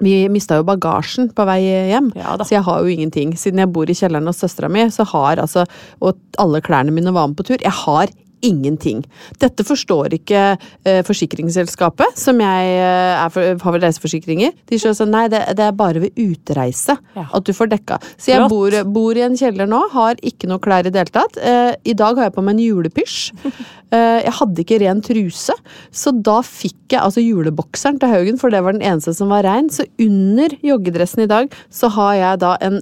vi 0.00 0.14
mista 0.32 0.58
jo 0.58 0.66
bagasjen 0.68 1.30
på 1.36 1.46
vei 1.48 1.60
hjem, 1.92 2.10
Ja 2.16 2.36
så 2.40 2.54
jeg 2.54 2.64
har 2.66 2.80
jo 2.80 2.90
ingenting. 2.92 3.34
Siden 3.38 3.60
jeg 3.62 3.72
bor 3.72 3.90
i 3.90 3.96
kjelleren 3.96 4.28
hos 4.30 4.40
søstera 4.42 4.70
mi, 4.72 4.86
så 4.90 5.04
har 5.12 5.42
altså 5.42 5.66
Og 6.00 6.16
alle 6.38 6.60
klærne 6.64 6.94
mine 6.94 7.12
var 7.12 7.28
med 7.28 7.36
på 7.36 7.46
tur. 7.46 7.60
Jeg 7.60 7.72
har 7.84 8.12
ingenting. 8.46 9.02
Dette 9.42 9.64
forstår 9.66 10.14
ikke 10.18 10.42
eh, 10.84 11.00
forsikringsselskapet, 11.06 12.16
som 12.18 12.40
jeg 12.40 12.70
eh, 12.80 13.24
for, 13.34 13.56
har 13.64 13.76
vel 13.76 13.84
reiseforsikringer. 13.86 14.54
De 14.70 14.78
sier 14.80 14.94
sånn 14.96 15.12
nei, 15.14 15.26
det, 15.32 15.42
det 15.58 15.66
er 15.68 15.76
bare 15.76 16.02
ved 16.06 16.16
utreise 16.20 16.96
Ja. 17.16 17.26
at 17.32 17.44
du 17.46 17.52
får 17.56 17.70
dekka. 17.74 17.98
Så 18.16 18.32
jeg 18.34 18.48
bor, 18.52 18.74
bor 18.94 19.16
i 19.18 19.24
en 19.26 19.36
kjeller 19.38 19.68
nå, 19.70 19.82
har 19.92 20.20
ikke 20.26 20.48
noe 20.50 20.62
klær 20.62 20.86
i 20.88 20.92
det 20.94 21.02
hele 21.04 21.14
tatt. 21.14 21.36
Eh, 21.40 21.74
I 21.84 21.96
dag 21.98 22.16
har 22.18 22.30
jeg 22.30 22.36
på 22.38 22.44
meg 22.46 22.56
en 22.58 22.64
julepysj. 22.68 23.20
Eh, 23.90 24.20
jeg 24.22 24.30
hadde 24.36 24.62
ikke 24.62 24.76
ren 24.84 25.00
truse, 25.02 25.54
så 25.90 26.12
da 26.14 26.36
fikk 26.46 26.92
jeg 26.94 27.00
altså 27.02 27.24
julebokseren 27.24 27.96
til 27.98 28.12
Haugen, 28.12 28.36
for 28.38 28.54
det 28.54 28.60
var 28.62 28.76
den 28.76 28.84
eneste 28.86 29.10
som 29.18 29.32
var 29.34 29.42
rein. 29.42 29.66
Så 29.66 29.82
under 29.98 30.54
joggedressen 30.62 31.24
i 31.24 31.26
dag 31.26 31.50
så 31.74 31.90
har 31.96 32.12
jeg 32.14 32.38
da 32.44 32.52
en 32.68 32.78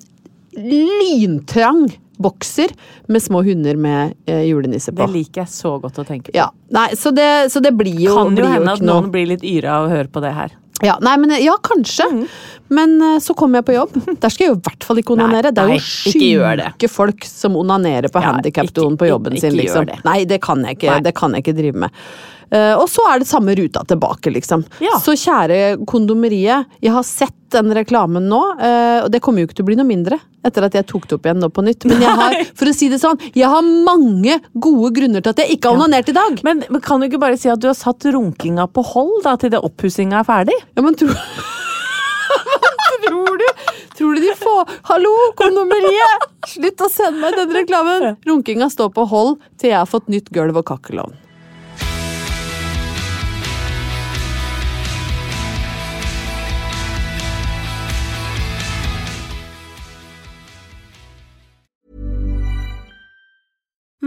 lyntrang 0.53 1.87
bokser 2.19 2.73
med 3.09 3.23
små 3.23 3.43
hunder 3.47 3.77
med 3.79 4.15
eh, 4.27 4.45
julenisse 4.51 4.93
på. 4.93 5.07
Det 5.07 5.15
liker 5.15 5.45
jeg 5.45 5.53
så 5.55 5.77
godt 5.83 5.99
å 6.03 6.07
tenke 6.09 6.33
på. 6.33 6.37
Ja, 6.39 6.49
nei, 6.75 6.89
så 6.99 7.13
det, 7.15 7.29
så 7.55 7.63
det 7.65 7.75
blir 7.79 7.99
jo, 8.09 8.17
kan 8.19 8.37
jo 8.37 8.47
hende 8.47 8.65
ikke 8.65 8.79
at 8.79 8.87
noe- 8.87 8.95
noen 9.03 9.13
blir 9.15 9.29
litt 9.31 9.45
yra 9.47 9.79
av 9.81 9.89
å 9.89 9.93
høre 9.95 10.11
på 10.13 10.23
det 10.25 10.33
her. 10.37 10.57
Ja, 10.79 10.95
nei, 11.03 11.17
men, 11.19 11.33
ja, 11.43 11.57
kanskje. 11.59 12.05
Men 12.71 12.93
eh, 13.03 13.17
så 13.25 13.35
kommer 13.35 13.59
jeg 13.59 13.67
på 13.67 13.75
jobb. 13.75 13.97
Der 14.23 14.31
skal 14.31 14.45
jeg 14.47 14.53
jo 14.53 14.59
i 14.61 14.65
hvert 14.69 14.85
fall 14.87 15.01
ikke 15.03 15.15
onanere. 15.17 15.51
det 15.55 15.63
er 15.65 15.73
jo 15.75 15.79
ikke 16.13 16.29
gjør 16.29 16.63
sjuke 16.69 16.91
folk 16.93 17.27
som 17.27 17.57
onanerer 17.59 18.13
på 18.15 18.23
Ja, 18.23 18.29
handikapdoen 18.33 18.99
på 19.01 19.09
jobben 19.11 19.35
ikke 19.35 19.49
sin, 19.49 19.57
gjør 19.59 19.65
liksom. 19.65 19.89
det. 19.91 19.99
Nei, 20.07 20.21
det 20.31 20.39
kan 20.45 20.63
jeg 20.67 20.79
ikke, 20.79 20.93
Nei. 20.93 21.01
det 21.09 21.15
kan 21.19 21.35
jeg 21.35 21.43
ikke 21.47 21.57
drive 21.59 21.83
med. 21.87 21.91
Eh, 22.51 22.75
og 22.79 22.87
så 22.91 23.05
er 23.13 23.21
det 23.21 23.29
samme 23.29 23.55
ruta 23.59 23.83
tilbake, 23.89 24.33
liksom. 24.33 24.65
Ja. 24.85 24.97
Så 25.03 25.17
kjære 25.19 25.85
kondomeriet, 25.89 26.69
jeg 26.85 26.95
har 26.95 27.05
sett 27.07 27.35
den 27.53 27.73
reklamen 27.77 28.29
nå, 28.29 28.41
eh, 28.61 28.99
og 29.05 29.11
det 29.13 29.23
kommer 29.25 29.41
jo 29.41 29.49
ikke 29.49 29.59
til 29.61 29.65
å 29.65 29.69
bli 29.71 29.79
noe 29.79 29.89
mindre 29.89 30.19
etter 30.45 30.65
at 30.65 30.77
jeg 30.77 30.87
tok 30.89 31.07
det 31.09 31.17
opp 31.17 31.27
igjen 31.29 31.41
nå 31.43 31.49
på 31.53 31.65
nytt. 31.65 31.85
Men 31.89 32.03
jeg 32.05 32.15
har, 32.21 32.37
for 32.57 32.71
å 32.71 32.75
si 32.77 32.89
det 32.93 33.01
sånn, 33.03 33.21
jeg 33.37 33.49
har 33.51 33.65
mange 33.65 34.39
gode 34.55 34.93
grunner 34.97 35.25
til 35.25 35.35
at 35.35 35.43
jeg 35.43 35.57
ikke 35.57 35.73
har 35.73 35.81
onanert 35.81 36.09
i 36.13 36.17
dag. 36.17 36.41
Men, 36.47 36.65
men 36.69 36.85
kan 36.85 37.01
du 37.01 37.09
ikke 37.09 37.21
bare 37.21 37.41
si 37.41 37.51
at 37.53 37.61
du 37.61 37.69
har 37.71 37.77
satt 37.77 38.09
runkinga 38.09 38.69
på 38.73 38.85
hold 38.95 39.23
da, 39.27 39.37
til 39.41 39.53
det 39.53 39.61
oppussinga 39.65 40.23
er 40.23 40.29
ferdig? 40.29 40.57
Ja, 40.77 40.85
men 40.85 40.97
tror 40.99 41.17
Tror 43.09 43.39
du 43.41 43.47
Tror 43.99 44.15
du 44.15 44.21
de 44.23 44.35
får 44.39 44.75
Hallo, 44.91 45.13
kondomeriet! 45.39 46.29
Slutt 46.49 46.85
å 46.85 46.89
sende 46.93 47.21
meg 47.23 47.37
den 47.37 47.55
reklamen! 47.57 48.19
Runkinga 48.29 48.71
står 48.73 48.93
på 48.97 49.09
hold 49.11 49.39
til 49.61 49.73
jeg 49.73 49.81
har 49.81 49.89
fått 49.91 50.09
nytt 50.13 50.31
gulv 50.35 50.61
og 50.61 50.69
kakkelovn. 50.71 51.17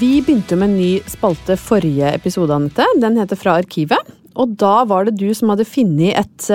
Vi 0.00 0.22
begynte 0.24 0.56
med 0.56 0.70
en 0.70 0.76
ny 0.78 0.92
spalte 1.10 1.56
forrige 1.60 2.14
episode, 2.16 2.54
Anette. 2.56 2.86
Den 3.02 3.18
heter 3.20 3.36
Fra 3.36 3.58
arkivet. 3.60 4.14
Og 4.40 4.54
da 4.60 4.84
var 4.88 5.04
det 5.04 5.18
du 5.20 5.28
som 5.36 5.52
hadde 5.52 5.66
funnet 5.68 6.14
et 6.16 6.48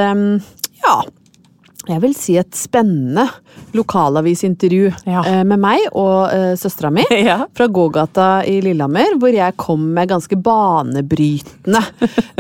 ja, 0.85 0.95
jeg 1.85 2.01
vil 2.01 2.13
si 2.17 2.35
et 2.39 2.55
spennende 2.57 3.27
lokalavisintervju 3.75 4.87
Ja. 5.05 5.21
eh, 5.21 5.43
med 5.45 5.59
meg 5.61 5.83
og 5.93 6.31
uh, 6.33 6.53
søstera 6.57 6.89
mi. 6.93 7.05
Ja. 7.25 7.45
Fra 7.53 7.67
gågata 7.67 8.43
i 8.45 8.59
Lillehammer, 8.65 9.17
hvor 9.21 9.33
jeg 9.33 9.57
kom 9.61 9.91
med 9.93 10.09
ganske 10.09 10.37
banebrytende 10.41 11.81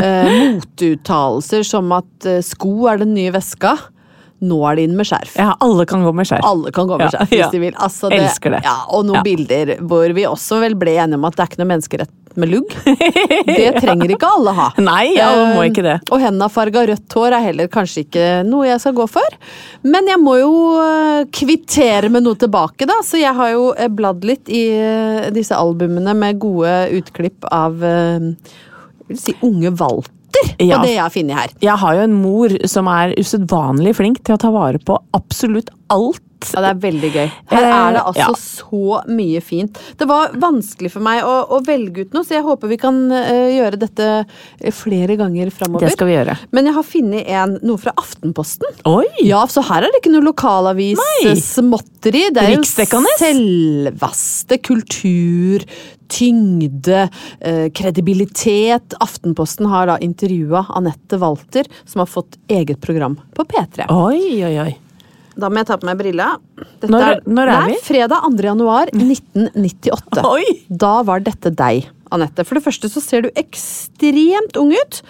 uh, 0.01 0.31
motuttalelser 0.55 1.65
som 1.67 1.93
at 1.95 2.29
uh, 2.29 2.41
sko 2.45 2.87
er 2.89 3.03
den 3.03 3.13
nye 3.17 3.33
veska. 3.35 3.75
Nå 4.45 4.59
er 4.69 4.77
det 4.79 4.85
inn 4.89 4.95
med 4.99 5.07
skjerf. 5.09 5.35
Ja, 5.41 5.53
alle 5.65 5.85
kan 5.89 6.03
gå 6.05 6.11
med 6.15 6.27
skjerf. 6.29 6.45
Alle 6.45 6.71
kan 6.75 6.87
gå 6.89 6.97
med 6.99 7.07
Ja, 7.07 7.13
skjerf 7.17 7.31
hvis 7.33 7.41
ja. 7.45 7.49
de 7.53 7.63
vil. 7.65 7.73
Altså, 7.87 8.11
Elsker 8.13 8.55
det. 8.57 8.61
Ja, 8.67 8.75
og 8.93 9.05
noen 9.07 9.19
Ja. 9.21 9.23
bilder 9.25 9.75
hvor 9.81 10.13
vi 10.17 10.27
også 10.29 10.59
vel 10.63 10.75
ble 10.79 10.95
enige 11.01 11.17
om 11.19 11.25
at 11.27 11.35
det 11.37 11.43
er 11.45 11.51
ikke 11.51 11.61
noe 11.63 11.71
menneskerett 11.73 12.13
med 12.35 12.49
lugg. 12.51 12.73
Det 13.55 13.69
trenger 13.79 14.11
ikke 14.11 14.27
alle 14.27 14.51
ha. 14.57 14.65
Nei, 14.83 15.13
alle 15.23 15.53
må 15.55 15.61
ikke 15.69 15.83
det. 15.85 15.93
Og 16.11 16.19
hendafarga 16.19 16.81
rødt 16.89 17.15
hår 17.15 17.35
er 17.37 17.45
heller 17.45 17.69
kanskje 17.71 18.03
ikke 18.03 18.25
noe 18.47 18.67
jeg 18.67 18.81
skal 18.83 18.95
gå 18.97 19.05
for. 19.07 19.37
Men 19.87 20.09
jeg 20.11 20.19
må 20.19 20.33
jo 20.41 20.51
eh, 20.83 21.21
kvittere 21.31 22.09
med 22.11 22.25
noe 22.27 22.35
tilbake, 22.41 22.87
da. 22.89 22.97
Så 23.07 23.21
jeg 23.21 23.31
har 23.37 23.53
jo 23.53 23.69
eh, 23.79 23.87
bladd 23.87 24.27
litt 24.27 24.51
i 24.51 24.65
eh, 24.75 25.29
disse 25.35 25.55
albumene 25.55 26.11
med 26.17 26.41
gode 26.43 26.75
utklipp 26.99 27.47
av 27.55 27.79
jeg 27.85 29.13
vil 29.13 29.19
si 29.21 29.35
unge 29.45 29.69
Walter, 29.77 30.11
Ja. 30.59 30.77
på 30.79 30.85
det 30.85 30.93
jeg 30.93 31.03
har 31.03 31.11
funnet 31.13 31.39
her. 31.39 31.53
Jeg 31.63 31.79
har 31.81 31.97
jo 31.97 32.03
en 32.07 32.15
mor 32.21 32.53
som 32.71 32.87
er 32.91 33.15
usedvanlig 33.19 33.95
flink 33.97 34.21
til 34.23 34.37
å 34.37 34.41
ta 34.41 34.51
vare 34.55 34.79
på 34.79 34.95
absolutt 35.17 35.71
alt. 35.93 36.21
Ja, 36.53 36.61
det 36.61 36.69
er 36.69 36.81
veldig 36.83 37.09
gøy. 37.09 37.29
Her 37.49 37.63
er 37.65 37.95
det 37.95 37.95
Eh, 37.95 38.07
altså 38.09 38.21
ja. 38.21 38.33
så 38.37 38.99
mye 39.09 39.41
fint. 39.41 39.79
Det 39.97 40.05
var 40.09 40.35
vanskelig 40.37 40.91
for 40.93 41.05
meg 41.05 41.23
å, 41.25 41.33
å 41.55 41.61
velge 41.65 42.05
ut 42.05 42.13
noe, 42.13 42.25
så 42.27 42.37
jeg 42.37 42.45
håper 42.45 42.69
vi 42.69 42.77
kan 42.81 42.99
uh, 43.09 43.49
gjøre 43.49 43.79
dette 43.81 44.09
eh, 44.21 44.73
flere 44.75 45.17
ganger 45.19 45.49
framover. 45.53 45.87
Det 45.87 45.95
skal 45.95 46.11
vi 46.11 46.15
gjøre. 46.17 46.37
Men 46.55 46.69
jeg 46.69 46.77
har 46.77 46.87
funnet 46.87 47.33
en, 47.39 47.57
noe 47.65 47.81
fra 47.81 47.95
Aftenposten. 47.97 48.77
Oi! 48.89 49.07
Ja, 49.25 49.41
så 49.49 49.63
her 49.65 49.87
er 49.87 49.93
det 49.93 50.03
ikke 50.03 50.13
noe 50.13 50.27
lokalavis 50.27 51.01
Nei. 51.01 51.31
eh, 51.31 51.41
småtteri. 51.41 52.27
Det 52.35 52.45
er 52.45 52.55
jo 52.59 52.63
selveste 53.23 54.61
kultur, 54.61 55.65
tyngde, 56.13 57.07
eh, 57.41 57.67
kredibilitet. 57.73 58.93
Aftenposten 59.01 59.69
har 59.71 59.89
da 59.89 59.97
intervjua 60.03 60.67
Anette 60.77 61.17
Walter, 61.21 61.65
som 61.89 62.05
har 62.05 62.11
fått 62.11 62.37
eget 62.47 62.81
program 62.85 63.17
på 63.33 63.47
P3. 63.49 63.89
Oi, 63.89 64.43
oi, 64.45 64.57
oi. 64.67 64.73
Da 65.35 65.49
må 65.51 65.59
jeg 65.61 65.67
ta 65.67 65.77
på 65.81 65.87
meg 65.89 65.97
brilla. 65.99 66.29
Dette 66.79 66.89
Når- 66.91 67.21
når 67.27 67.47
er 67.51 67.67
det 67.67 67.73
vi? 67.75 67.79
Fredag 67.83 68.23
2. 68.23 68.43
januar 68.49 68.91
1998. 68.93 70.23
Oi! 70.25 70.43
Da 70.69 71.01
var 71.03 71.19
dette 71.19 71.51
deg, 71.53 71.89
Anette. 72.11 72.45
For 72.45 72.55
det 72.55 72.63
første 72.63 72.89
så 72.89 73.01
ser 73.03 73.21
du 73.25 73.29
ekstremt 73.35 74.55
ung 74.61 74.71
ut. 74.71 75.01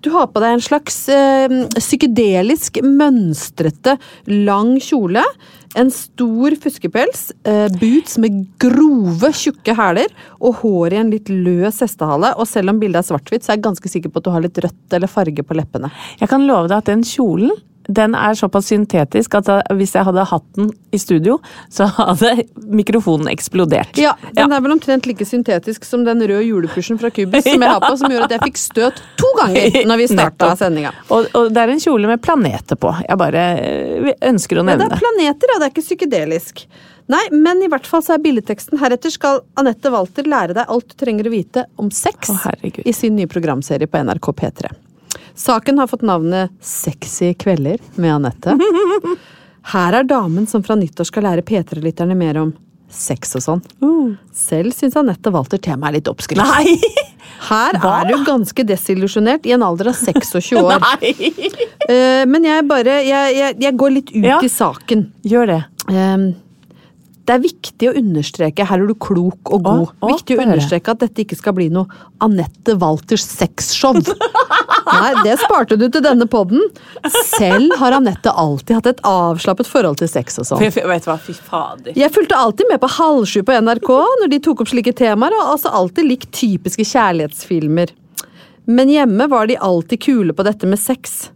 Du 0.00 0.10
har 0.14 0.28
på 0.30 0.38
deg 0.40 0.52
en 0.54 0.62
slags 0.62 1.08
øh, 1.10 1.66
psykedelisk, 1.74 2.78
mønstrete, 2.86 3.96
lang 4.30 4.76
kjole. 4.82 5.24
En 5.78 5.90
stor 5.90 6.54
fuskepels, 6.62 7.32
eh, 7.44 7.66
boots 7.80 8.16
med 8.22 8.46
grove, 8.62 9.32
tjukke 9.36 9.74
hæler 9.76 10.06
og 10.40 10.60
hår 10.62 10.94
i 10.94 11.00
en 11.02 11.10
litt 11.10 11.28
løs 11.28 11.82
hestehale. 11.82 12.30
Og 12.38 12.46
selv 12.48 12.70
om 12.70 12.78
bildet 12.80 13.02
er 13.02 13.08
svart-hvitt, 13.10 13.42
så 13.44 13.52
er 13.52 13.58
jeg 13.58 13.66
ganske 13.66 13.90
sikker 13.90 14.10
på 14.14 14.22
at 14.22 14.24
du 14.24 14.30
har 14.34 14.40
litt 14.46 14.58
rødt 14.64 14.96
eller 14.96 15.10
farge 15.10 15.42
på 15.44 15.58
leppene. 15.58 15.90
Jeg 16.22 16.30
kan 16.30 16.46
love 16.46 16.68
deg 16.70 16.78
at 16.78 16.92
den 16.92 17.02
kjolen 17.06 17.50
den 17.88 18.14
er 18.14 18.36
såpass 18.36 18.68
syntetisk 18.68 19.38
at 19.38 19.48
hvis 19.76 19.94
jeg 19.96 20.04
hadde 20.04 20.24
hatt 20.28 20.44
den 20.58 20.68
i 20.92 20.98
studio, 21.00 21.38
så 21.72 21.86
hadde 21.96 22.44
mikrofonen 22.68 23.30
eksplodert. 23.32 23.96
Ja, 24.00 24.12
Den 24.36 24.52
er 24.52 24.60
vel 24.64 24.74
omtrent 24.74 25.08
like 25.08 25.24
syntetisk 25.24 25.86
som 25.88 26.04
den 26.04 26.20
røde 26.20 26.44
juleplusjen 26.44 27.00
fra 27.00 27.10
Cubus 27.10 27.46
som 27.48 27.62
jeg 27.64 27.72
har 27.72 27.80
på, 27.80 27.94
som 27.96 28.12
gjorde 28.12 28.28
at 28.28 28.36
jeg 28.36 28.50
fikk 28.50 28.60
støt 28.60 29.00
to 29.20 29.30
ganger 29.40 29.80
når 29.88 30.02
vi 30.02 30.08
starta 30.12 30.50
sendinga. 30.60 30.92
Og, 31.08 31.30
og 31.32 31.48
det 31.54 31.64
er 31.64 31.72
en 31.72 31.80
kjole 31.82 32.10
med 32.10 32.20
planeter 32.24 32.76
på. 32.80 32.92
Jeg 33.06 33.20
bare 33.20 33.46
eh, 33.62 34.12
ønsker 34.28 34.60
å 34.60 34.66
Ja, 34.66 34.68
det 34.68 34.76
nevne 34.84 34.98
er 34.98 35.04
planeter, 35.06 35.54
ja. 35.54 35.58
Det 35.58 35.68
er 35.70 35.72
ikke 35.72 35.86
psykedelisk. 35.86 36.66
Nei, 37.08 37.22
men 37.32 37.62
i 37.64 37.70
hvert 37.72 37.88
fall 37.88 38.02
så 38.04 38.18
er 38.18 38.20
billedteksten 38.20 38.82
heretter 38.82 39.12
skal 39.12 39.40
Anette 39.56 39.88
Walter 39.94 40.28
lære 40.28 40.58
deg 40.58 40.68
alt 40.68 40.90
du 40.92 40.98
trenger 41.00 41.30
å 41.30 41.32
vite 41.32 41.64
om 41.80 41.88
sex 41.88 42.34
Å, 42.34 42.52
i 42.84 42.92
sin 42.92 43.16
nye 43.16 43.30
programserie 43.30 43.88
på 43.88 44.04
NRK 44.04 44.28
P3. 44.42 44.74
Saken 45.38 45.78
har 45.78 45.86
fått 45.90 46.02
navnet 46.06 46.50
Sexy 46.60 47.32
kvelder 47.38 47.78
med 47.96 48.14
Anette. 48.18 48.56
Her 49.72 49.98
er 50.00 50.06
damen 50.08 50.46
som 50.48 50.62
fra 50.64 50.74
nyttår 50.78 51.04
skal 51.08 51.26
lære 51.28 51.42
P3-lytterne 51.46 52.14
mer 52.16 52.38
om 52.40 52.54
sex 52.88 53.34
og 53.36 53.42
sånn. 53.44 53.62
Selv 54.32 54.72
syns 54.72 54.94
Anette 54.96 55.28
Walter 55.34 55.60
temaet 55.60 55.90
er 55.90 55.96
litt 55.98 56.08
oppskrytt. 56.08 56.40
Her 57.48 57.76
Hva? 57.78 57.90
er 58.00 58.08
du 58.08 58.24
ganske 58.26 58.64
desillusjonert 58.66 59.44
i 59.46 59.52
en 59.54 59.62
alder 59.62 59.90
av 59.92 59.98
26 60.00 60.56
år. 60.62 60.78
Eh, 61.88 62.26
men 62.28 62.44
jeg 62.44 62.64
bare 62.68 62.98
jeg, 63.00 63.30
jeg, 63.32 63.54
jeg 63.64 63.76
går 63.80 63.92
litt 63.94 64.10
ut 64.12 64.24
Ja. 64.26 64.34
i 64.44 64.48
saken. 64.52 65.06
Gjør 65.24 65.46
det. 65.48 65.60
Ehm, 65.88 66.24
det 67.28 67.34
er 67.34 67.42
viktig 67.44 67.90
å 67.90 67.92
understreke, 68.00 68.64
her 68.64 68.80
er 68.80 68.88
du 68.88 68.94
klok 68.96 69.50
og 69.52 69.64
god, 69.66 69.82
Å, 69.84 69.96
å, 70.00 70.12
viktig 70.14 70.38
å 70.38 70.44
understreke 70.46 70.94
at 70.94 71.02
dette 71.02 71.26
ikke 71.26 71.36
skal 71.36 71.54
bli 71.58 71.66
noe 71.72 71.84
Anette 72.24 72.72
Walters 72.80 73.26
sexshow. 73.28 73.98
Nei, 74.88 75.10
det 75.26 75.34
sparte 75.42 75.76
du 75.76 75.84
til 75.92 76.00
denne 76.04 76.24
podden. 76.30 76.64
Selv 77.34 77.76
har 77.82 77.98
Anette 77.98 78.32
alltid 78.32 78.78
hatt 78.78 78.90
et 78.94 79.04
avslappet 79.06 79.68
forhold 79.68 80.00
til 80.00 80.08
sex 80.08 80.40
og 80.40 80.48
sånn. 80.48 80.64
Vet 80.64 81.04
du 81.04 81.10
hva, 81.10 81.18
fy 81.20 81.36
fader. 81.36 81.92
Jeg 81.98 82.14
fulgte 82.16 82.38
alltid 82.40 82.72
med 82.72 82.80
på 82.80 82.92
Halv 82.96 83.28
sju 83.28 83.42
på 83.44 83.60
NRK 83.60 83.90
når 84.22 84.32
de 84.32 84.42
tok 84.48 84.64
opp 84.64 84.72
slike 84.72 84.96
temaer, 84.96 85.36
og 85.36 85.54
altså 85.58 85.72
alltid 85.76 86.08
likt 86.08 86.32
typiske 86.32 86.86
kjærlighetsfilmer. 86.88 87.92
Men 88.72 88.90
hjemme 88.92 89.28
var 89.28 89.52
de 89.52 89.60
alltid 89.68 90.00
kule 90.08 90.36
på 90.36 90.48
dette 90.48 90.68
med 90.68 90.80
sex. 90.80 91.28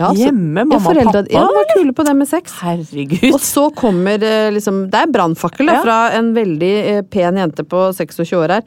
Ja, 0.00 0.08
så- 0.10 0.16
Hjemme? 0.16 0.64
Mamma 0.64 0.74
ja, 0.74 0.80
og 0.80 0.86
foreldre- 0.88 1.24
pappa, 1.28 1.32
Ja, 1.36 1.46
var 1.54 1.66
kule 1.74 1.92
på 1.92 2.04
det 2.08 2.14
med 2.16 2.28
sex. 2.30 2.52
Herregud. 2.62 3.26
Og 3.34 3.40
så 3.44 3.66
kommer 3.76 4.22
eh, 4.24 4.50
liksom 4.56 4.86
Det 4.90 5.02
er 5.02 5.12
brannfakkel 5.12 5.68
Ja. 5.68 5.82
fra 5.84 5.98
en 6.16 6.32
veldig 6.34 6.72
eh, 6.96 7.02
pen 7.02 7.36
jente 7.36 7.62
på 7.68 7.82
26 7.94 8.32
år 8.40 8.48
her. 8.56 8.62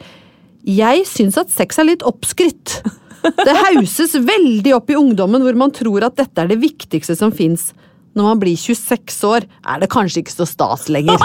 Jeg 0.64 1.04
syns 1.10 1.38
at 1.42 1.50
sex 1.52 1.80
er 1.82 1.90
litt 1.90 2.04
oppskrytt. 2.08 2.82
Det 3.24 3.56
hauses 3.56 4.14
veldig 4.20 4.74
opp 4.76 4.90
i 4.92 4.96
ungdommen 5.00 5.42
hvor 5.42 5.56
man 5.56 5.72
tror 5.72 6.04
at 6.06 6.16
dette 6.20 6.38
er 6.44 6.48
det 6.54 6.60
viktigste 6.62 7.16
som 7.18 7.32
fins. 7.32 7.74
Når 8.16 8.24
man 8.28 8.40
blir 8.44 8.56
26 8.56 9.24
år, 9.26 9.46
er 9.66 9.80
det 9.82 9.90
kanskje 9.90 10.22
ikke 10.22 10.36
så 10.36 10.46
stas 10.46 10.88
lenger. 10.94 11.18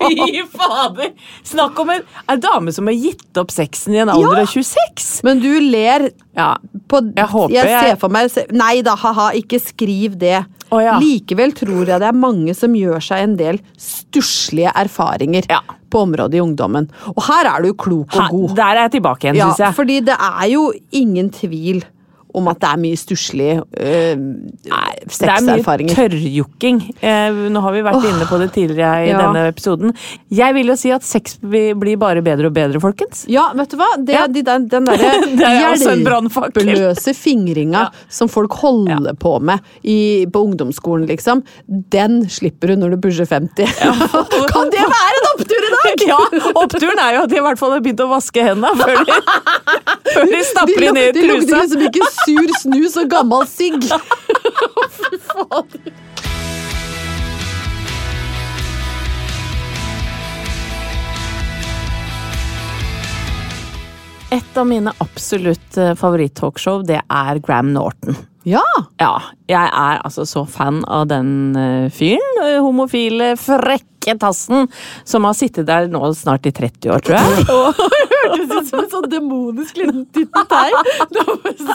Fy 0.00 0.42
fader! 0.50 1.12
Snakk 1.46 1.78
om 1.82 1.90
en, 1.94 2.02
en 2.30 2.40
dame 2.42 2.72
som 2.74 2.88
har 2.90 2.96
gitt 2.98 3.38
opp 3.40 3.52
sexen 3.54 3.94
i 3.94 4.00
en 4.02 4.10
alder 4.12 4.40
Ja. 4.40 4.46
av 4.46 4.50
26! 4.50 5.22
Men 5.26 5.40
du 5.42 5.52
ler 5.60 6.08
Ja. 6.36 6.56
på 6.88 7.00
Jeg 7.16 7.26
håper 7.30 7.54
jeg 7.54 7.66
jeg- 7.68 7.90
ser 7.90 7.96
for 7.96 8.08
meg 8.08 8.30
Nei 8.52 8.82
da, 8.82 8.94
ha-ha, 8.96 9.30
ikke 9.38 9.60
skriv 9.60 10.18
det. 10.18 10.44
Oh, 10.72 10.78
ja. 10.82 10.98
Likevel 10.98 11.52
tror 11.52 11.86
jeg 11.86 11.98
det 12.00 12.08
er 12.08 12.12
mange 12.12 12.54
som 12.54 12.72
gjør 12.74 13.00
seg 13.02 13.22
en 13.22 13.36
del 13.36 13.58
stusslige 13.76 14.72
erfaringer 14.74 15.46
Ja. 15.50 15.60
på 15.90 16.02
området 16.06 16.34
i 16.34 16.40
ungdommen. 16.40 16.88
Og 17.16 17.22
her 17.24 17.46
er 17.56 17.62
du 17.62 17.72
klok 17.74 18.14
og 18.14 18.28
god. 18.30 18.54
der 18.56 18.76
er 18.76 18.88
jeg 18.88 18.92
tilbake 19.02 19.20
igjen, 19.24 19.36
Ja, 19.36 19.48
syns 19.50 19.58
jeg. 19.58 19.74
fordi 19.74 20.00
det 20.04 20.16
er 20.18 20.46
jo 20.48 20.72
ingen 20.92 21.30
tvil 21.30 21.84
om 22.34 22.48
at 22.52 22.60
det 22.62 22.68
er 22.70 22.80
mye 22.82 22.98
stusslig 23.00 23.48
øh, 23.58 24.16
Det 24.20 25.28
er 25.28 25.44
mye 25.46 25.88
tørrjokking. 25.94 26.80
Eh, 27.02 27.40
nå 27.50 27.62
har 27.64 27.72
vi 27.74 27.82
vært 27.86 28.06
inne 28.10 28.26
på 28.28 28.38
det 28.42 28.50
tidligere 28.54 29.06
i 29.06 29.10
Ja. 29.10 29.18
denne 29.24 29.46
episoden. 29.50 29.94
Jeg 30.30 30.54
vil 30.54 30.66
jo 30.72 30.76
si 30.76 30.90
at 30.94 31.02
sex 31.06 31.38
blir 31.42 31.96
bare 32.00 32.22
bedre 32.22 32.46
og 32.50 32.54
bedre, 32.54 32.80
folkens. 32.82 33.24
Ja, 33.28 33.48
vet 33.54 33.70
du 33.70 33.76
hva? 33.80 33.88
Det, 33.98 34.14
Ja. 34.14 34.26
de, 34.26 34.42
den, 34.46 34.68
den 34.68 34.84
derre 34.88 35.10
er 35.10 35.76
hjelpeløse 35.80 37.14
fingringa 37.16 37.80
Ja. 37.80 37.88
som 38.08 38.28
folk 38.28 38.52
holder 38.60 39.14
på 39.18 39.38
med 39.40 39.60
i, 39.84 40.26
på 40.30 40.42
ungdomsskolen, 40.46 41.06
liksom, 41.08 41.42
den 41.68 42.28
slipper 42.28 42.68
du 42.68 42.76
når 42.76 42.90
du 42.96 43.00
pusher 43.08 43.26
50. 43.26 43.66
kan 44.54 44.70
det 44.70 44.80
være 44.84 45.18
en 45.20 45.28
opptur 45.34 45.58
i 45.58 45.70
dag?! 45.74 45.78
Ja, 46.10 46.16
Oppturen 46.56 46.98
er 46.98 47.14
jo 47.14 47.20
at 47.24 47.30
de 47.30 47.36
i 47.38 47.42
hvert 47.44 47.58
fall 47.60 47.72
har 47.74 47.80
begynt 47.84 48.00
å 48.02 48.06
vaske 48.10 48.42
hendene 48.42 48.72
før 48.78 49.04
de, 49.04 49.16
før 50.14 50.26
de 50.30 50.40
stapper 50.48 50.80
de 50.80 50.86
inn 50.88 50.98
i 50.98 51.04
trusa. 51.12 51.20
de 51.20 51.26
lukter 51.28 51.60
liksom 51.60 51.82
ikke 51.86 52.06
sur 52.24 52.54
snus 52.62 52.96
og 53.00 53.10
gammel 53.12 53.46
sigg. 53.50 53.84
Et 64.30 64.56
av 64.58 64.66
mine 64.66 64.92
absolutt 65.02 65.76
eh, 65.78 65.94
favoritt-talkshow, 65.98 66.84
det 66.86 67.00
er 67.02 67.40
Graham 67.42 67.72
Norton. 67.74 68.14
Ja! 68.46 68.62
Ja, 69.02 69.16
jeg 69.50 69.58
er 69.68 69.98
altså 70.06 70.22
så 70.28 70.44
fan 70.48 70.84
av 70.88 71.08
den 71.10 71.56
eh, 71.58 71.88
fyren. 71.92 72.38
eh, 72.46 72.60
Homofile, 72.62 73.32
frekke 73.40 74.14
tassen 74.22 74.68
som 75.04 75.26
har 75.26 75.34
sittet 75.36 75.66
der 75.68 75.90
nå 75.90 76.12
snart 76.16 76.46
i 76.46 76.54
30 76.54 76.94
år, 76.94 77.02
tror 77.04 77.18
jeg. 77.18 77.48
Og 77.58 77.82
Hørtes 78.20 78.50
ut 78.50 78.70
som 78.70 78.82
en 78.82 78.90
sånn 78.92 79.08
demonisk 79.12 79.80
liten 79.80 80.04
tittei. 80.14 80.68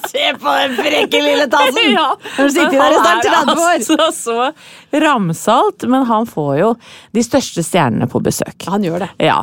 Se 0.09 0.25
på 0.41 0.55
den 0.59 0.75
frekke 0.79 1.23
lille 1.25 1.49
tassen! 1.51 1.81
Ja. 1.95 2.09
Har 2.35 2.49
sitter 2.51 2.73
der 2.75 2.91
i 2.91 2.97
snart 2.97 3.23
30 3.23 3.59
år? 3.61 3.73
Altså 3.75 4.07
så 4.15 4.99
ramsalt, 4.99 5.85
men 5.91 6.05
han 6.09 6.25
får 6.27 6.51
jo 6.59 6.69
de 7.15 7.23
største 7.23 7.63
stjernene 7.63 8.07
på 8.11 8.19
besøk. 8.23 8.65
Han 8.71 8.83
gjør 8.83 9.05
det. 9.05 9.09
Ja. 9.27 9.37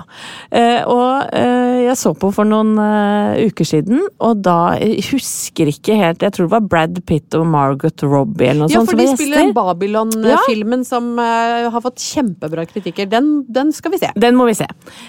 Eh, 0.51 0.83
og 0.89 1.31
eh, 1.33 1.85
jeg 1.87 1.97
så 2.01 2.13
på 2.19 2.33
for 2.35 2.49
noen 2.49 2.75
eh, 2.83 3.47
uker 3.49 3.69
siden, 3.69 4.03
og 4.21 4.43
da 4.45 4.57
jeg 4.81 5.05
husker 5.13 5.71
ikke 5.71 5.97
helt 5.99 6.23
Jeg 6.25 6.35
tror 6.35 6.49
det 6.49 6.55
var 6.55 6.67
Brad 6.73 7.01
Pitt 7.09 7.35
og 7.39 7.47
Margot 7.53 8.05
Robbie 8.05 8.51
eller 8.51 8.67
noe 8.67 8.73
Ja, 8.73 8.81
sånt 8.83 8.93
for 8.93 9.01
de 9.01 9.09
spiller 9.13 9.47
gjester. 9.47 9.55
Babylon-filmen 9.57 10.85
som 10.89 11.13
har 11.21 11.81
fått 11.85 12.03
kjempebra 12.03 12.67
kritikker. 12.69 13.09
Den, 13.11 13.33
den 13.53 13.73
skal 13.77 13.95
vi 13.95 14.01
se. 14.03 14.11
Den 14.19 14.37
må 14.39 14.47
vi 14.49 14.57
se. 14.59 14.67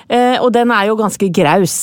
Eh, 0.08 0.38
og 0.42 0.52
den 0.56 0.72
er 0.74 0.90
jo 0.90 0.98
ganske 1.00 1.30
graus, 1.34 1.76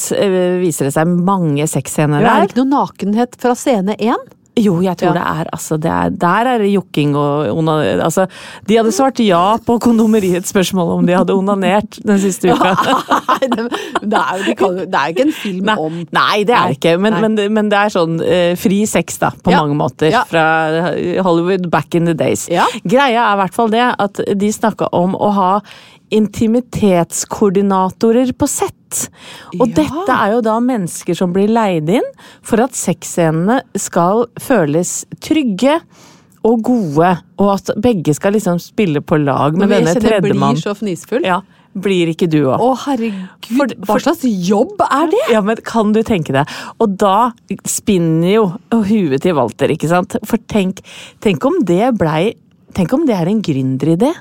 viser 0.65 0.89
det 0.89 0.95
seg. 0.97 1.07
Mange 1.31 1.67
sexscener 1.71 2.21
Er 2.21 2.25
det 2.25 2.35
der. 2.35 2.49
ikke 2.51 2.63
noe 2.65 2.73
nakenhet 2.87 3.37
fra 3.41 3.55
scene 3.59 3.97
én? 4.01 4.29
Jo, 4.61 4.81
jeg 4.83 4.97
tror 4.99 5.15
Ja. 5.15 5.21
det 5.21 5.23
er 5.41 5.49
altså 5.55 5.77
det 5.81 5.89
er, 5.91 6.09
Der 6.11 6.45
er 6.51 6.59
det 6.59 6.73
jokking 6.73 7.15
og 7.17 7.57
onanering 7.57 8.01
altså, 8.03 8.25
De 8.67 8.77
hadde 8.77 8.91
svart 8.93 9.21
ja 9.23 9.57
på 9.65 9.77
kondomeriets 9.81 10.51
spørsmål 10.51 10.91
om 10.99 11.07
de 11.07 11.15
hadde 11.15 11.33
onanert 11.39 12.01
den 12.05 12.19
siste 12.19 12.51
uka. 12.53 12.73
Nei, 13.31 13.47
det, 13.47 13.69
det, 14.03 14.19
er 14.19 14.43
jo, 14.49 14.55
kan, 14.59 14.75
det 14.83 14.99
er 14.99 15.07
jo 15.07 15.15
ikke 15.15 15.27
en 15.29 15.33
film 15.39 15.65
Nei, 15.71 15.77
om 15.79 15.95
nei, 16.13 16.43
det 16.45 16.57
er 16.57 16.67
Nei, 16.67 16.75
ikke. 16.77 16.97
Men, 16.99 17.21
men, 17.23 17.37
det- 17.39 17.49
men 17.57 17.71
det 17.71 17.79
er 17.79 17.95
sånn 17.95 18.19
eh, 18.27 18.57
fri 18.59 18.83
sex, 18.91 19.21
da, 19.23 19.31
på 19.31 19.55
Ja. 19.55 19.63
mange 19.63 19.79
måter. 19.79 20.11
Ja. 20.11 20.25
Fra 20.29 20.45
Hollywood 21.23 21.71
back 21.71 21.95
in 21.95 22.05
the 22.11 22.15
days. 22.15 22.49
Greia 22.85 23.23
er 23.31 23.39
i 23.39 23.41
hvert 23.45 23.55
fall 23.55 23.71
det 23.73 23.87
at 23.99 24.21
de 24.35 24.53
snakka 24.53 24.91
om 24.93 25.15
å 25.15 25.31
ha 25.39 25.53
intimitetskoordinatorer 26.11 28.33
på 28.39 28.47
sett. 28.49 29.11
Og 29.61 29.69
Ja. 29.69 29.75
dette 29.85 30.09
er 30.11 30.33
jo 30.35 30.41
da 30.43 30.59
mennesker 30.61 31.15
som 31.17 31.33
blir 31.33 31.49
leid 31.49 31.89
inn 31.89 32.03
for 32.43 32.61
at 32.61 32.73
sexscenene 32.73 33.61
skal 33.77 34.27
føles 34.39 35.05
trygge 35.21 35.81
og 36.45 36.63
gode, 36.63 37.19
og 37.39 37.55
at 37.55 37.71
begge 37.81 38.15
skal 38.15 38.33
liksom 38.33 38.59
spille 38.59 39.01
på 39.01 39.17
lag 39.25 39.55
med 39.57 39.69
denne 39.69 39.87
jeg 39.93 40.01
Det 40.01 40.11
tredjemann. 40.23 40.55
blir 40.55 40.63
så 40.63 40.75
fnisfull. 40.75 41.23
Ja, 41.23 41.41
blir 41.79 42.07
ikke 42.09 42.29
du 42.29 42.45
òg? 42.47 42.59
Å, 42.59 42.77
herregud, 42.79 43.29
For- 43.57 43.67
hva 43.67 44.01
slags 44.01 44.25
jobb 44.49 44.81
er 44.81 45.07
det? 45.11 45.19
Ja, 45.31 45.41
men 45.43 45.57
kan 45.57 45.93
du 45.93 46.03
tenke 46.03 46.33
deg? 46.33 46.47
Og 46.81 46.97
da 46.97 47.33
spinner 47.65 48.33
jo 48.33 48.53
huet 48.73 49.21
til 49.21 49.35
Walter, 49.35 49.69
ikke 49.69 49.89
sant? 49.89 50.17
For 50.25 50.39
tenk, 50.39 50.81
tenk 51.21 51.45
om 51.45 51.63
det 51.63 51.95
blei 51.99 52.35
Tenk 52.73 52.93
om 52.93 53.05
det 53.05 53.17
er 53.17 53.27
en 53.27 53.43
gründeridé? 53.43 54.15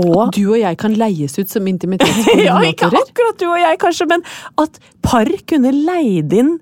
Og 0.00 0.30
Du 0.32 0.42
og 0.54 0.58
jeg 0.58 0.78
kan 0.80 0.94
leies 0.96 1.34
ut 1.38 1.50
som 1.52 1.66
Ja, 2.46 2.58
ikke 2.64 2.88
akkurat 2.88 3.38
du 3.40 3.46
og 3.50 3.58
jeg, 3.60 3.78
kanskje, 3.82 4.06
men 4.08 4.22
at 4.62 4.78
par 5.04 5.28
kunne 5.50 5.72
leid 5.76 6.32
inn 6.32 6.54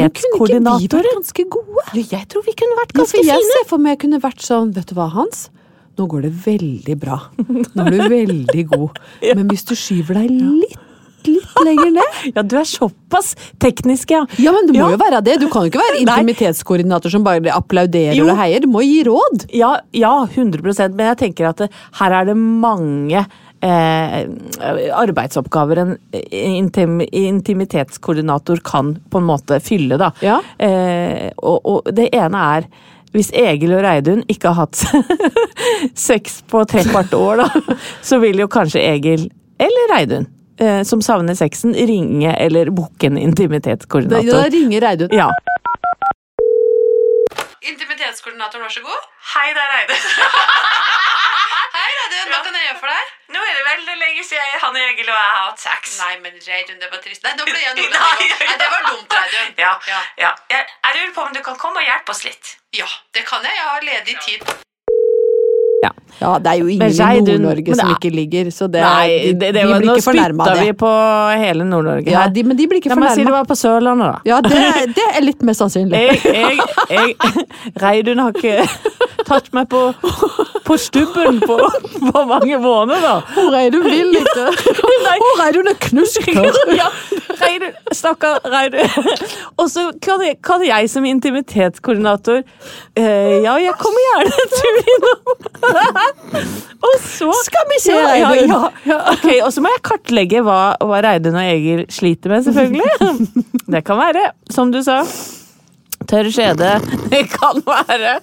Men 0.00 0.08
eh, 0.08 0.16
kunne 0.16 0.72
ikke 0.80 0.88
vi 0.88 0.88
vært 1.04 1.18
ganske 1.18 1.44
gode? 1.52 1.86
Jo, 1.98 2.04
jeg 2.14 2.28
tror 2.32 2.46
vi 2.46 2.54
kunne 2.56 2.78
vært 2.80 2.94
Ja, 2.94 3.02
ganske 3.02 3.16
for 3.18 3.28
jeg 3.28 3.42
fine. 3.44 3.54
ser 3.58 3.68
for 3.68 3.82
meg 3.84 3.96
jeg 3.98 4.02
kunne 4.06 4.22
vært 4.24 4.44
sånn, 4.46 4.72
vet 4.76 4.88
du 4.88 4.94
hva 4.96 5.10
Hans? 5.12 5.48
Nå 6.00 6.06
går 6.08 6.22
det 6.24 6.30
veldig 6.46 6.94
bra. 7.02 7.18
Nå 7.44 7.84
er 7.84 7.90
du 7.92 7.98
veldig 8.08 8.62
god. 8.70 9.00
Men 9.36 9.50
hvis 9.50 9.66
du 9.68 9.74
skyver 9.76 10.22
deg 10.22 10.30
litt, 10.32 10.78
litt 11.28 11.60
lenger 11.66 11.90
ned 11.98 12.18
Ja, 12.36 12.42
du 12.42 12.56
er 12.60 12.68
såpass 12.68 13.34
teknisk, 13.62 14.10
ja. 14.14 14.24
Ja, 14.38 14.52
men 14.56 14.66
du 14.68 14.74
må 14.76 14.84
Ja. 14.84 14.90
jo 14.94 15.00
være 15.00 15.20
det. 15.26 15.38
Du 15.42 15.48
kan 15.52 15.66
jo 15.66 15.72
ikke 15.72 15.82
være 15.82 16.00
intimitetskoordinator 16.04 17.10
som 17.12 17.24
bare 17.26 17.52
applauderer 17.54 18.14
Jo. 18.16 18.28
og 18.30 18.36
heier. 18.40 18.60
Du 18.64 18.68
må 18.72 18.82
gi 18.86 19.02
råd. 19.08 19.48
Ja, 19.56 19.76
ja 19.92 20.14
100% 20.26 20.94
men 20.94 21.10
jeg 21.12 21.20
tenker 21.24 21.50
at 21.50 21.64
det, 21.64 21.70
her 22.00 22.16
er 22.20 22.30
det 22.30 22.36
mange 22.36 23.24
eh, 23.62 24.20
arbeidsoppgaver 24.96 25.82
en 25.82 25.96
intim, 26.30 27.00
intimitetskoordinator 27.06 28.62
kan 28.64 28.94
på 29.10 29.20
en 29.20 29.28
måte 29.28 29.60
fylle, 29.64 29.98
da. 30.00 30.12
Ja. 30.24 30.40
Eh, 30.58 31.28
og, 31.38 31.60
og 31.64 31.92
det 31.96 32.10
ene 32.16 32.46
er 32.56 32.70
hvis 33.10 33.32
Egil 33.34 33.72
og 33.74 33.82
Reidun 33.82 34.20
ikke 34.30 34.52
har 34.52 34.68
hatt 34.68 34.78
sex 35.98 36.40
på 36.50 36.62
tre 36.70 36.84
kvart 36.86 37.14
år, 37.16 37.42
da, 37.42 37.76
så 38.06 38.20
vil 38.22 38.38
jo 38.38 38.46
kanskje 38.50 38.84
Egil 38.86 39.26
eller 39.60 39.90
Reidun, 39.94 40.28
eh, 40.60 40.82
som 40.84 41.02
savner 41.02 41.34
sexen, 41.38 41.74
ringe 41.74 42.34
eller 42.40 42.70
booke 42.70 43.06
en 43.10 43.18
intimitetskoordinator. 43.18 44.30
da 44.32 44.48
ringer 44.56 44.80
Reidun. 44.86 45.12
Ja. 45.16 45.30
Intimitetskoordinatoren, 47.70 48.62
vær 48.64 48.72
så 48.72 48.80
god. 48.84 49.02
Hei, 49.34 49.48
det 49.56 49.62
er 49.64 49.72
Reidun. 49.74 49.96
Hei, 51.76 51.90
Reidun. 51.98 52.30
Hva 52.32 52.38
kan 52.46 52.56
jeg 52.56 52.64
gjøre 52.68 52.78
for 52.80 52.92
deg? 52.94 53.10
Nå 53.34 53.42
er 53.46 53.58
det 53.58 53.64
veldig 53.66 53.96
lenge 54.00 54.24
siden 54.26 54.56
han 54.62 54.78
og 54.80 54.86
Egil 54.86 55.10
og 55.10 55.16
jeg 55.18 55.28
har 55.34 55.42
hatt 55.50 55.60
sex. 55.64 55.92
Nei, 56.00 56.14
men 56.24 56.40
Reidun, 56.46 56.80
det 56.82 56.88
var 56.94 57.02
trist. 57.04 57.22
Nei, 57.26 57.34
nå 57.38 57.44
ble 57.46 57.60
jeg 57.60 57.74
Nei, 57.78 57.84
nordlending. 57.84 58.32
Nei, 58.48 58.56
det 58.64 58.70
var 58.74 58.88
dumt, 58.88 59.14
Reidun. 59.20 59.52
Ja, 59.60 59.74
Ja. 59.92 60.00
ja. 60.24 60.32
Jeg, 60.54 60.66
jeg 60.88 60.98
lurer 60.98 61.14
på 61.18 61.26
om 61.28 61.36
du 61.36 61.42
kan 61.50 61.60
komme 61.60 61.84
og 61.84 61.86
hjelpe 61.90 62.16
oss 62.16 62.24
litt. 62.26 62.56
Ja, 62.80 62.88
det 63.16 63.26
kan 63.28 63.44
jeg. 63.46 63.54
Jeg 63.60 63.68
har 63.70 63.86
ledig 63.92 64.16
tid. 64.26 64.56
Ja. 65.80 65.90
Ja, 66.20 66.34
det 66.38 66.50
er 66.52 66.58
jo 66.60 66.66
ingen 66.68 66.90
i 66.92 67.20
Nord-Norge 67.24 67.74
som 67.78 67.92
ikke 67.94 68.10
ligger, 68.12 68.50
så 68.52 68.66
det, 68.68 68.82
Nei, 68.84 69.06
de, 69.08 69.30
det, 69.40 69.52
det 69.54 69.62
de 69.62 69.68
var, 69.70 69.78
blir 69.80 69.88
nå 69.88 69.94
ikke 69.96 70.04
fornærma 70.10 70.48
spytta 70.50 70.66
vi 70.66 70.74
på 70.82 70.90
hele 71.40 71.64
Nord-Norge 71.64 72.12
Ja, 72.12 72.26
de, 72.28 72.44
men 72.44 72.58
de 72.58 72.66
blir 72.68 72.82
ikke 72.82 72.92
La 72.92 72.98
meg 73.00 73.14
si 73.14 73.22
det 73.22 73.30
fornærma. 73.30 73.38
var 73.38 73.48
på 73.48 73.56
Sørlandet, 73.56 74.10
da. 74.10 74.18
Ja, 74.28 74.40
det, 74.44 74.60
det 74.98 75.06
er 75.14 75.24
litt 75.24 75.40
mer 75.48 75.56
sannsynlig. 75.56 75.96
Jeg, 75.96 76.20
jeg, 76.28 76.68
jeg, 76.92 77.46
Reidun 77.80 78.20
har 78.20 78.36
ikke 78.36 78.68
tatt 79.30 79.50
meg 79.56 79.68
på, 79.70 79.80
på 80.66 80.76
stubben 80.80 81.40
på, 81.44 81.56
på 82.10 82.24
mange 82.28 82.58
måneder, 82.60 83.00
da. 83.06 83.46
er 83.60 83.70
du 83.72 83.80
vill, 83.84 84.16
ikke. 84.22 84.46
Hvor 85.06 85.44
er 85.46 85.56
du 85.56 85.62
når 85.66 85.78
knusker? 85.86 86.40
Ja, 86.76 86.88
Reidun, 87.40 87.74
stakkar 87.96 88.40
Reidun. 88.50 88.84
Og 89.56 89.70
så 89.72 89.88
kan 90.02 90.20
kan 90.44 90.64
jeg 90.66 90.90
som 90.92 91.06
intimitetskoordinator 91.08 92.42
eh, 92.98 93.40
Ja, 93.44 93.56
jeg 93.62 93.74
kommer 93.80 94.04
gjerne 94.06 94.42
en 94.42 94.52
tur 94.54 94.80
innom. 94.94 95.20
Og 96.90 96.94
så 97.04 97.32
Skal 97.46 97.68
vi 97.70 97.80
se, 97.82 97.96
ja, 97.96 98.14
ja, 98.18 98.60
ja. 98.88 99.00
Ok, 99.14 99.26
Og 99.44 99.52
så 99.54 99.64
må 99.64 99.72
jeg 99.74 99.84
kartlegge 99.86 100.44
hva, 100.46 100.60
hva 100.84 101.02
Reidun 101.04 101.38
og 101.40 101.44
Egil 101.44 101.84
sliter 101.92 102.34
med, 102.34 102.46
selvfølgelig. 102.48 103.26
Det 103.74 103.84
kan 103.86 104.00
være, 104.00 104.30
som 104.50 104.72
du 104.74 104.82
sa 104.84 105.02
Tørr 106.10 106.30
skjede. 106.34 106.72
Det 107.12 107.24
kan 107.32 107.62
være, 107.66 108.16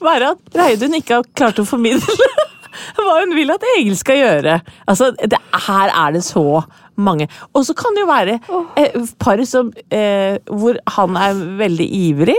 være 0.00 0.32
at 0.34 0.58
Reidun 0.58 0.96
ikke 0.98 1.20
har 1.20 1.30
klart 1.36 1.60
å 1.60 1.66
formidle 1.68 2.16
hva 2.96 3.20
hun 3.20 3.34
vil 3.36 3.52
at 3.54 3.62
Egil 3.76 3.94
skal 3.98 4.18
gjøre. 4.18 4.56
Altså, 4.90 5.12
det, 5.20 5.38
Her 5.66 5.92
er 5.92 6.16
det 6.16 6.24
så 6.26 6.62
mange. 6.96 7.28
Og 7.54 7.66
så 7.66 7.74
kan 7.78 7.94
det 7.94 8.04
jo 8.04 8.08
være 8.10 8.38
eh, 8.80 8.96
par 9.20 9.42
som, 9.48 9.70
eh, 9.94 10.40
hvor 10.50 10.78
han 10.96 11.16
er 11.20 11.38
veldig 11.60 11.86
ivrig. 12.00 12.36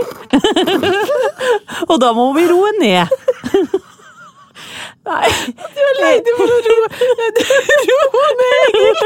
Og 1.90 1.96
da 2.02 2.12
må 2.16 2.30
vi 2.36 2.46
roe 2.50 2.72
ned. 2.80 3.16
Nei. 5.06 5.28
Du 5.76 5.82
er 5.86 5.98
lei 6.02 6.14
deg 6.26 6.32
for 6.38 6.50
å 6.50 6.60
roe 6.66 6.88
Roe 7.90 8.30
ned, 8.40 8.64
Egil! 8.66 9.04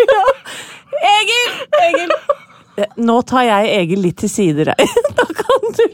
Egil! 1.15 1.59
Egil! 1.89 2.15
Eh, 2.81 2.87
Nå 3.05 3.21
tar 3.29 3.45
jeg 3.49 3.71
Egil 3.81 4.01
litt 4.09 4.19
til 4.25 4.31
side, 4.33 4.67
Rein. 4.71 4.95
Da 5.19 5.27
kan 5.37 5.75
du 5.77 5.85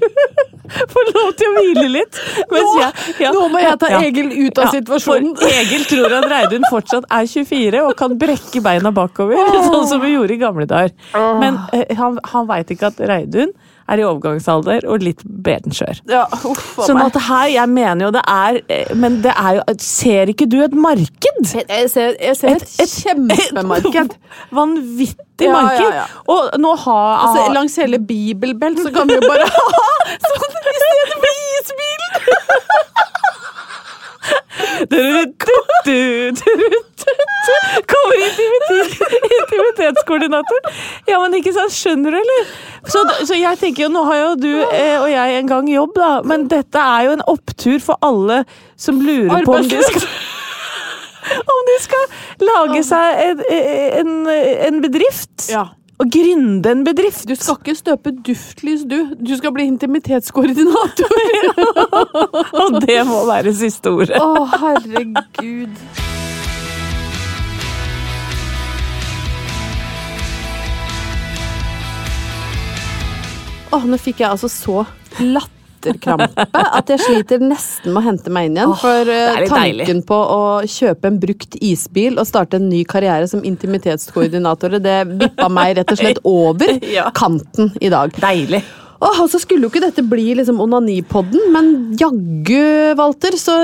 få 0.93 1.03
lov 1.13 1.29
til 1.39 1.49
å 1.49 1.61
hvile 1.63 1.85
litt. 1.93 2.19
Nå- 2.51 2.63
jeg- 2.81 3.15
ja, 3.23 3.31
nå 3.35 3.45
må 3.53 3.61
jeg 3.63 3.79
ta 3.83 3.91
ja. 3.93 4.01
Egil 4.07 4.33
ut 4.47 4.59
av 4.63 4.73
situasjonen. 4.75 5.37
For 5.39 5.55
Egil 5.63 5.85
tror 5.89 6.17
at 6.19 6.27
Reidun 6.33 6.67
fortsatt 6.73 7.07
er 7.19 7.29
24 7.31 7.85
og 7.87 7.95
kan 7.99 8.17
brekke 8.21 8.63
beina 8.65 8.93
bakover, 8.95 9.39
sånn 9.69 9.87
som 9.91 10.03
vi 10.03 10.15
gjorde 10.17 10.35
i 10.37 10.41
gamle 10.43 10.67
dager. 10.71 10.93
Men 11.41 11.61
eh, 11.73 11.95
han, 11.99 12.19
han 12.33 12.49
veit 12.51 12.75
ikke 12.75 12.91
at 12.93 13.01
Reidun 13.13 13.55
er 13.89 14.01
i 14.03 14.05
overgangsalder 14.07 14.87
og 14.91 15.05
litt 15.05 15.21
benskjør. 15.25 16.01
Ja, 16.11 16.25
uff 16.49 16.77
Sånn 16.87 17.01
at 17.03 17.17
her, 17.29 17.47
jeg 17.55 17.71
mener 17.73 18.09
jo 18.09 18.11
det 18.17 18.23
er 18.29 18.59
eh, 18.73 18.91
Men 18.99 19.21
det 19.25 19.33
er 19.33 19.59
jo 19.61 19.63
Ser 19.83 20.31
ikke 20.33 20.47
du 20.51 20.59
et 20.65 20.75
marked? 20.77 21.53
Jeg 21.55 21.91
ser, 21.93 22.17
jeg 22.21 22.37
ser 22.39 22.57
et, 22.57 22.95
kjempemarked. 22.97 24.17
Vanvittig 24.59 25.47
Ja, 25.49 25.53
marked. 25.53 25.85
ja, 25.85 26.03
ja. 26.03 26.07
Og 26.33 26.57
nå 26.63 26.73
har 26.87 27.27
Altså, 27.27 27.47
langs 27.55 27.77
hele 27.81 27.99
Bibelbelt 28.03 28.81
så 28.83 28.93
kan 28.95 29.09
vi 29.11 29.19
jo 29.19 29.25
bare 29.29 29.47
ha 29.55 29.91
sånn 30.27 30.47
i 30.47 30.77
stedet 30.81 31.07
for 31.13 31.29
isbilen! 31.37 32.13
Kommer 37.87 38.17
intimitetskoordinatoren. 38.27 39.27
intimitetskoordinator. 39.41 40.61
Ja, 41.07 41.21
men 41.23 41.37
ikke 41.39 41.53
sant, 41.55 41.75
skjønner 41.75 42.17
du, 42.17 42.19
eller? 42.21 42.55
Så, 42.91 43.03
så 43.29 43.39
jeg 43.39 43.61
tenker 43.61 43.87
jo, 43.87 43.91
nå 43.95 44.03
har 44.09 44.19
jo 44.23 44.31
du 44.41 44.51
eh, 44.65 44.97
og 45.01 45.09
jeg 45.11 45.39
en 45.41 45.51
gang 45.51 45.71
jobb, 45.71 45.95
da, 45.99 46.11
men 46.27 46.49
dette 46.51 46.83
er 46.83 47.09
jo 47.09 47.17
en 47.19 47.25
opptur 47.31 47.79
for 47.83 48.01
alle 48.07 48.43
som 48.79 49.01
lurer 49.03 49.45
på 49.47 49.57
om 49.57 49.71
de 49.71 49.83
skal 49.87 50.09
om 51.55 51.65
de 51.67 51.77
skal 51.83 52.05
lage 52.47 52.83
seg 52.87 53.23
en, 53.25 53.41
en, 53.51 54.13
en 54.69 54.77
bedrift. 54.85 55.49
Ja. 55.51 55.65
Og 55.97 56.11
gründe 56.13 56.71
en 56.71 56.85
bedrift. 56.85 57.25
Du 57.29 57.35
skal 57.35 57.57
ikke 57.57 57.75
støpe 57.79 58.13
duftlys, 58.27 58.83
du. 58.85 59.15
Du 59.17 59.33
skal 59.37 59.53
bli 59.57 59.65
intimitetskoordinator. 59.65 61.09
Og 62.63 62.81
det 62.85 63.01
må 63.09 63.23
være 63.25 63.55
siste 63.57 63.95
ordet. 63.95 64.21
Å, 64.21 64.45
herregud. 64.61 65.73
Åh, 73.73 73.89
nå 73.89 73.97
fikk 74.01 74.21
jeg 74.21 74.31
altså 74.31 74.53
så 74.53 74.85
latterkrampe 75.87 76.47
at 76.81 76.89
jeg 76.93 77.01
sliter 77.05 77.43
nesten 77.43 77.93
med 77.95 78.03
å 78.03 78.07
hente 78.09 78.33
meg 78.35 78.49
inn 78.51 78.59
igjen. 78.59 78.73
Oh, 78.73 78.81
for 78.81 79.11
eh, 79.13 79.43
tanken 79.49 79.85
deilig. 79.87 80.07
på 80.09 80.19
å 80.19 80.41
kjøpe 80.69 81.11
en 81.11 81.21
brukt 81.23 81.57
isbil 81.63 82.19
og 82.19 82.27
starte 82.29 82.59
en 82.61 82.69
ny 82.71 82.83
karriere 82.89 83.29
som 83.31 83.45
intimitetskoordinator, 83.47 84.79
det 84.83 84.97
vippa 85.17 85.49
meg 85.53 85.77
rett 85.81 85.93
og 85.95 86.01
slett 86.01 86.21
over 86.37 86.77
Ja. 86.87 87.11
kanten 87.17 87.73
i 87.81 87.89
dag. 87.93 88.13
Deilig. 88.21 88.63
Åh, 88.97 89.19
og 89.21 89.29
så 89.29 89.39
skulle 89.43 89.67
jo 89.67 89.71
ikke 89.71 89.83
dette 89.85 90.03
bli 90.09 90.31
liksom 90.39 90.61
onanipodden, 90.65 91.51
men 91.53 91.67
jaggu, 92.01 92.95
Walter, 92.97 93.37
så 93.37 93.59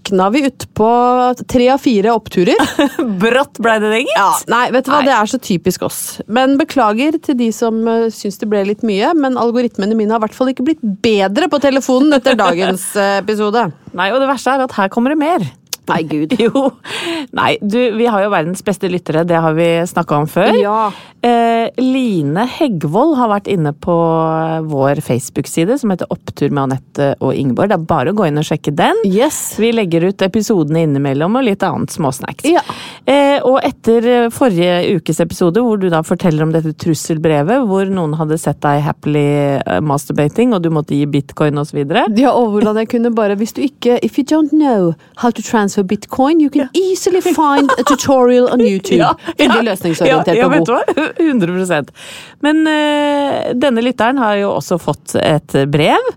rakna 0.00 0.30
vi 0.30 0.46
utpå 0.46 1.34
tre 1.48 1.70
av 1.70 1.78
fire 1.78 2.12
oppturer. 2.12 2.56
Brått 3.20 3.58
ble 3.58 3.78
det 3.80 3.90
det, 3.90 3.98
gitt. 4.00 4.16
Ja, 4.16 4.32
nei, 4.48 4.70
vet 4.70 4.84
du 4.84 4.90
hva, 4.90 5.00
Nei. 5.00 5.06
det 5.06 5.14
er 5.14 5.26
så 5.26 5.38
typisk 5.38 5.82
oss. 5.82 6.20
Men 6.26 6.58
beklager 6.58 7.18
til 7.18 7.36
de 7.38 7.50
som 7.52 7.82
uh, 7.86 8.08
syns 8.10 8.38
det 8.38 8.48
ble 8.50 8.64
litt 8.66 8.82
mye, 8.82 9.12
men 9.14 9.38
algoritmene 9.38 9.94
mine 9.94 10.12
har 10.12 10.20
i 10.20 10.26
hvert 10.26 10.36
fall 10.36 10.50
ikke 10.50 10.66
blitt 10.66 10.82
bedre 11.02 11.48
på 11.50 11.60
telefonen 11.60 12.16
etter 12.16 12.38
dagens 12.38 12.94
eh, 12.96 13.18
episode. 13.20 13.70
Nei, 13.96 14.10
og 14.12 14.20
det 14.20 14.28
verste 14.30 14.54
er 14.54 14.64
at 14.64 14.76
her 14.76 14.90
kommer 14.92 15.14
det 15.14 15.20
mer. 15.20 15.44
Nei, 15.90 16.02
Gud. 16.08 16.36
Jo. 16.40 16.70
Nei, 17.36 17.58
du, 17.60 17.78
vi 17.98 18.06
har 18.08 18.22
jo 18.24 18.30
verdens 18.32 18.62
beste 18.64 18.88
lyttere, 18.90 19.26
det 19.28 19.38
har 19.38 19.54
vi 19.54 19.68
snakka 19.86 20.22
om 20.22 20.28
før. 20.30 20.54
Ja. 20.56 20.78
Eh, 21.20 21.68
Line 21.82 22.46
Heggvold 22.48 23.12
har 23.18 23.28
vært 23.28 23.50
inne 23.52 23.74
på 23.76 23.94
vår 24.70 25.02
Facebook-side 25.04 25.76
som 25.82 25.92
heter 25.92 26.08
Opptur 26.12 26.48
med 26.48 26.62
Anette 26.70 27.10
og 27.20 27.36
Ingeborg. 27.36 27.70
Det 27.70 27.76
er 27.76 27.88
bare 27.90 28.14
å 28.14 28.16
gå 28.16 28.28
inn 28.30 28.40
og 28.40 28.46
sjekke 28.48 28.72
den. 28.76 29.02
Yes. 29.04 29.58
Vi 29.60 29.72
legger 29.74 30.08
ut 30.08 30.24
episodene 30.24 30.86
innimellom 30.86 31.36
og 31.36 31.44
litt 31.46 31.64
annet 31.66 31.92
småsnacks. 31.92 32.48
Ja. 32.48 32.64
Eh, 33.04 33.36
og 33.46 33.60
etter 33.66 34.30
forrige 34.32 34.96
ukes 34.96 35.20
episode, 35.22 35.60
hvor 35.64 35.80
du 35.80 35.88
da 35.92 36.00
forteller 36.06 36.46
om 36.46 36.54
dette 36.54 36.72
trusselbrevet, 36.80 37.66
hvor 37.68 37.90
noen 37.92 38.16
hadde 38.18 38.40
sett 38.40 38.62
deg 38.64 38.80
happily 38.86 39.26
eh, 39.60 39.80
masturbating, 39.84 40.54
og 40.56 40.64
du 40.64 40.70
måtte 40.72 40.96
gi 40.96 41.04
bitcoin 41.10 41.60
osv. 41.60 41.82
Ja, 42.16 42.32
og 42.32 42.54
hvordan 42.56 42.80
jeg 42.80 42.90
kunne 42.94 43.12
bare 43.14 43.36
Hvis 43.40 43.54
du 43.56 43.60
ikke 43.64 43.98
If 44.04 44.18
you 44.18 44.24
don't 44.26 44.52
know 44.54 44.94
how 45.22 45.30
to 45.30 45.42
transfer 45.42 45.79
bitcoin, 45.84 46.40
you 46.40 46.50
can 46.50 46.68
easily 46.74 47.20
find 47.20 47.70
a 47.78 47.84
tutorial 47.84 48.48
on 48.52 48.60
YouTube. 48.72 49.04
Veldig 49.38 49.64
løsningsorientert 49.66 50.36
ja, 50.36 50.44
ja, 50.44 50.50
vet 50.52 50.66
du 50.66 50.74
hva? 50.74 50.84
100 51.30 51.92
Men 52.44 52.62
uh, 52.66 53.50
denne 53.54 53.84
lytteren 53.84 54.20
har 54.20 54.38
jo 54.40 54.54
også 54.58 54.78
fått 54.80 55.16
et 55.22 55.56
brev. 55.72 56.12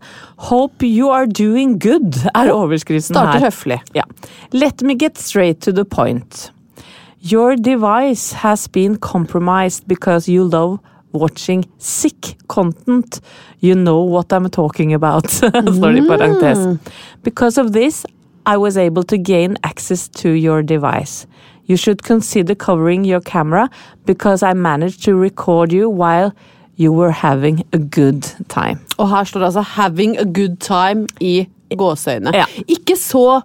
Hope 0.50 0.86
you 0.86 1.10
are 1.12 1.28
doing 1.28 1.78
good, 1.80 2.18
er 2.36 2.52
overskriften 2.52 3.16
Starter 3.16 3.40
her. 3.40 3.48
høflig. 3.48 3.80
Ja. 3.96 4.04
Let 4.52 4.82
me 4.82 4.96
get 5.00 5.18
straight 5.18 5.62
to 5.62 5.72
the 5.72 5.86
point. 5.86 6.50
Your 7.24 7.56
device 7.56 8.34
has 8.44 8.68
been 8.68 8.98
compromised 8.98 9.88
because 9.88 10.28
you 10.28 10.44
love 10.44 10.80
watching 11.14 11.64
sick 11.78 12.36
content. 12.48 13.22
You 13.62 13.76
know 13.76 14.02
what 14.04 14.34
I'm 14.34 14.50
talking 14.50 14.94
about, 14.94 15.30
står 15.32 15.92
det 15.92 16.04
i 16.04 16.08
parentes. 16.08 16.80
Because 17.24 17.62
of 17.62 17.72
this, 17.72 18.06
I 18.46 18.58
was 18.58 18.78
able 18.78 19.04
to 19.04 19.18
gain 19.18 19.58
access 19.64 20.08
to 20.22 20.30
your 20.30 20.62
device. 20.64 21.26
You 21.66 21.78
should 21.78 22.04
consider 22.04 22.56
covering 22.56 23.06
your 23.06 23.22
camera 23.22 23.70
because 24.06 24.44
I 24.44 24.54
managed 24.54 25.04
to 25.06 25.16
record 25.16 25.72
you 25.72 25.90
while 25.90 26.34
you 26.76 26.92
were 26.92 27.12
having 27.12 27.64
a 27.72 27.78
good 27.78 28.24
time. 28.50 28.80
Og 28.98 29.10
her 29.10 29.24
står 29.24 29.40
det 29.40 29.46
altså 29.46 29.62
'having 29.62 30.18
a 30.20 30.26
good 30.26 30.58
time' 30.60 31.08
i 31.20 31.48
gåseøyne. 31.78 32.32
Ja. 32.34 32.46
Ikke 32.68 32.96
så 32.98 33.42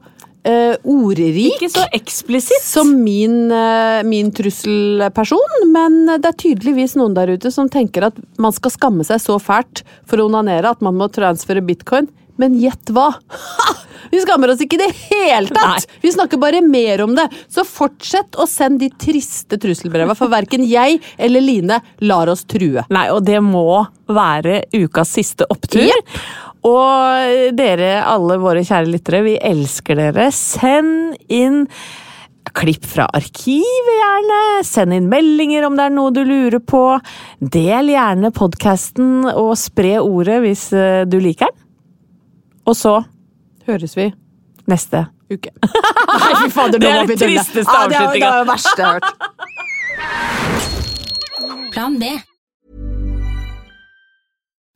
uh, 0.48 0.74
ordrik 0.84 1.36
Ikke 1.36 1.68
så 1.70 1.86
eksplisitt. 1.92 2.62
som 2.62 2.86
min, 2.86 3.52
uh, 3.52 4.02
min 4.04 4.32
trusselperson, 4.32 5.72
men 5.72 6.06
det 6.06 6.26
er 6.26 6.38
tydeligvis 6.38 6.96
noen 6.96 7.14
der 7.14 7.34
ute 7.34 7.50
som 7.50 7.68
tenker 7.68 8.06
at 8.06 8.14
man 8.38 8.52
skal 8.52 8.70
skamme 8.70 9.04
seg 9.04 9.20
så 9.20 9.38
fælt 9.38 9.84
for 10.06 10.18
å 10.18 10.28
onanere 10.28 10.70
at 10.70 10.82
man 10.82 10.94
må 10.94 11.08
transfere 11.08 11.64
bitcoin. 11.64 12.08
Men 12.38 12.56
gjett 12.58 12.94
hva? 12.94 13.10
Ha! 13.12 13.74
Vi 14.10 14.20
skammer 14.22 14.52
oss 14.52 14.62
ikke 14.64 14.78
i 14.78 14.82
det 14.86 14.92
hele 15.10 15.52
tatt! 15.52 15.84
Nei. 15.84 16.00
Vi 16.04 16.12
snakker 16.14 16.40
bare 16.40 16.62
mer 16.64 17.02
om 17.04 17.14
det. 17.18 17.26
Så 17.52 17.64
fortsett 17.68 18.38
å 18.40 18.46
sende 18.48 18.86
de 18.86 18.90
triste 18.96 19.58
trusselbreva, 19.60 20.16
for 20.18 20.32
verken 20.32 20.64
jeg 20.64 21.00
eller 21.18 21.44
Line 21.44 21.80
lar 22.08 22.30
oss 22.32 22.46
true. 22.48 22.84
Nei, 22.94 23.08
og 23.12 23.24
det 23.26 23.40
må 23.44 23.84
være 24.08 24.62
ukas 24.72 25.12
siste 25.18 25.48
opptur. 25.52 25.84
Yep. 25.84 26.18
Og 26.68 27.54
dere, 27.58 27.98
alle 28.02 28.38
våre 28.40 28.64
kjære 28.66 28.90
lyttere, 28.90 29.24
vi 29.26 29.38
elsker 29.50 29.98
dere. 30.00 30.30
Send 30.34 31.18
inn 31.28 31.64
klipp 32.58 32.86
fra 32.88 33.06
arkivet, 33.14 33.94
gjerne. 34.00 34.42
Send 34.66 34.96
inn 34.96 35.08
meldinger 35.12 35.68
om 35.68 35.76
det 35.78 35.88
er 35.88 35.94
noe 35.94 36.14
du 36.14 36.24
lurer 36.26 36.60
på. 36.64 36.82
Del 37.38 37.92
gjerne 37.92 38.32
podkasten 38.34 39.28
og 39.34 39.52
spre 39.60 39.98
ordet 40.02 40.40
hvis 40.46 40.68
eh, 40.72 41.04
du 41.08 41.20
liker 41.22 41.52
den. 41.52 41.67
Og 42.68 42.76
så 42.76 42.98
Høres 43.68 43.94
vi 43.96 44.06
neste 44.68 45.06
uke. 45.32 45.50
Nei, 45.62 46.34
fy 46.42 46.48
fader, 46.52 46.78
nå 46.80 46.88
må 46.94 47.02
vi 47.08 47.14
det 47.16 47.26
er 47.28 47.28
den 47.36 47.44
tristeste 47.44 47.64
det 47.64 47.68
er- 47.68 47.88
Det 47.88 48.22
er 48.22 48.38
det 48.38 48.48
verste 48.48 48.80
jeg 48.80 48.86
har 48.86 48.92
hørt. 48.96 49.08
Plan 51.72 51.98
B. 52.00 52.02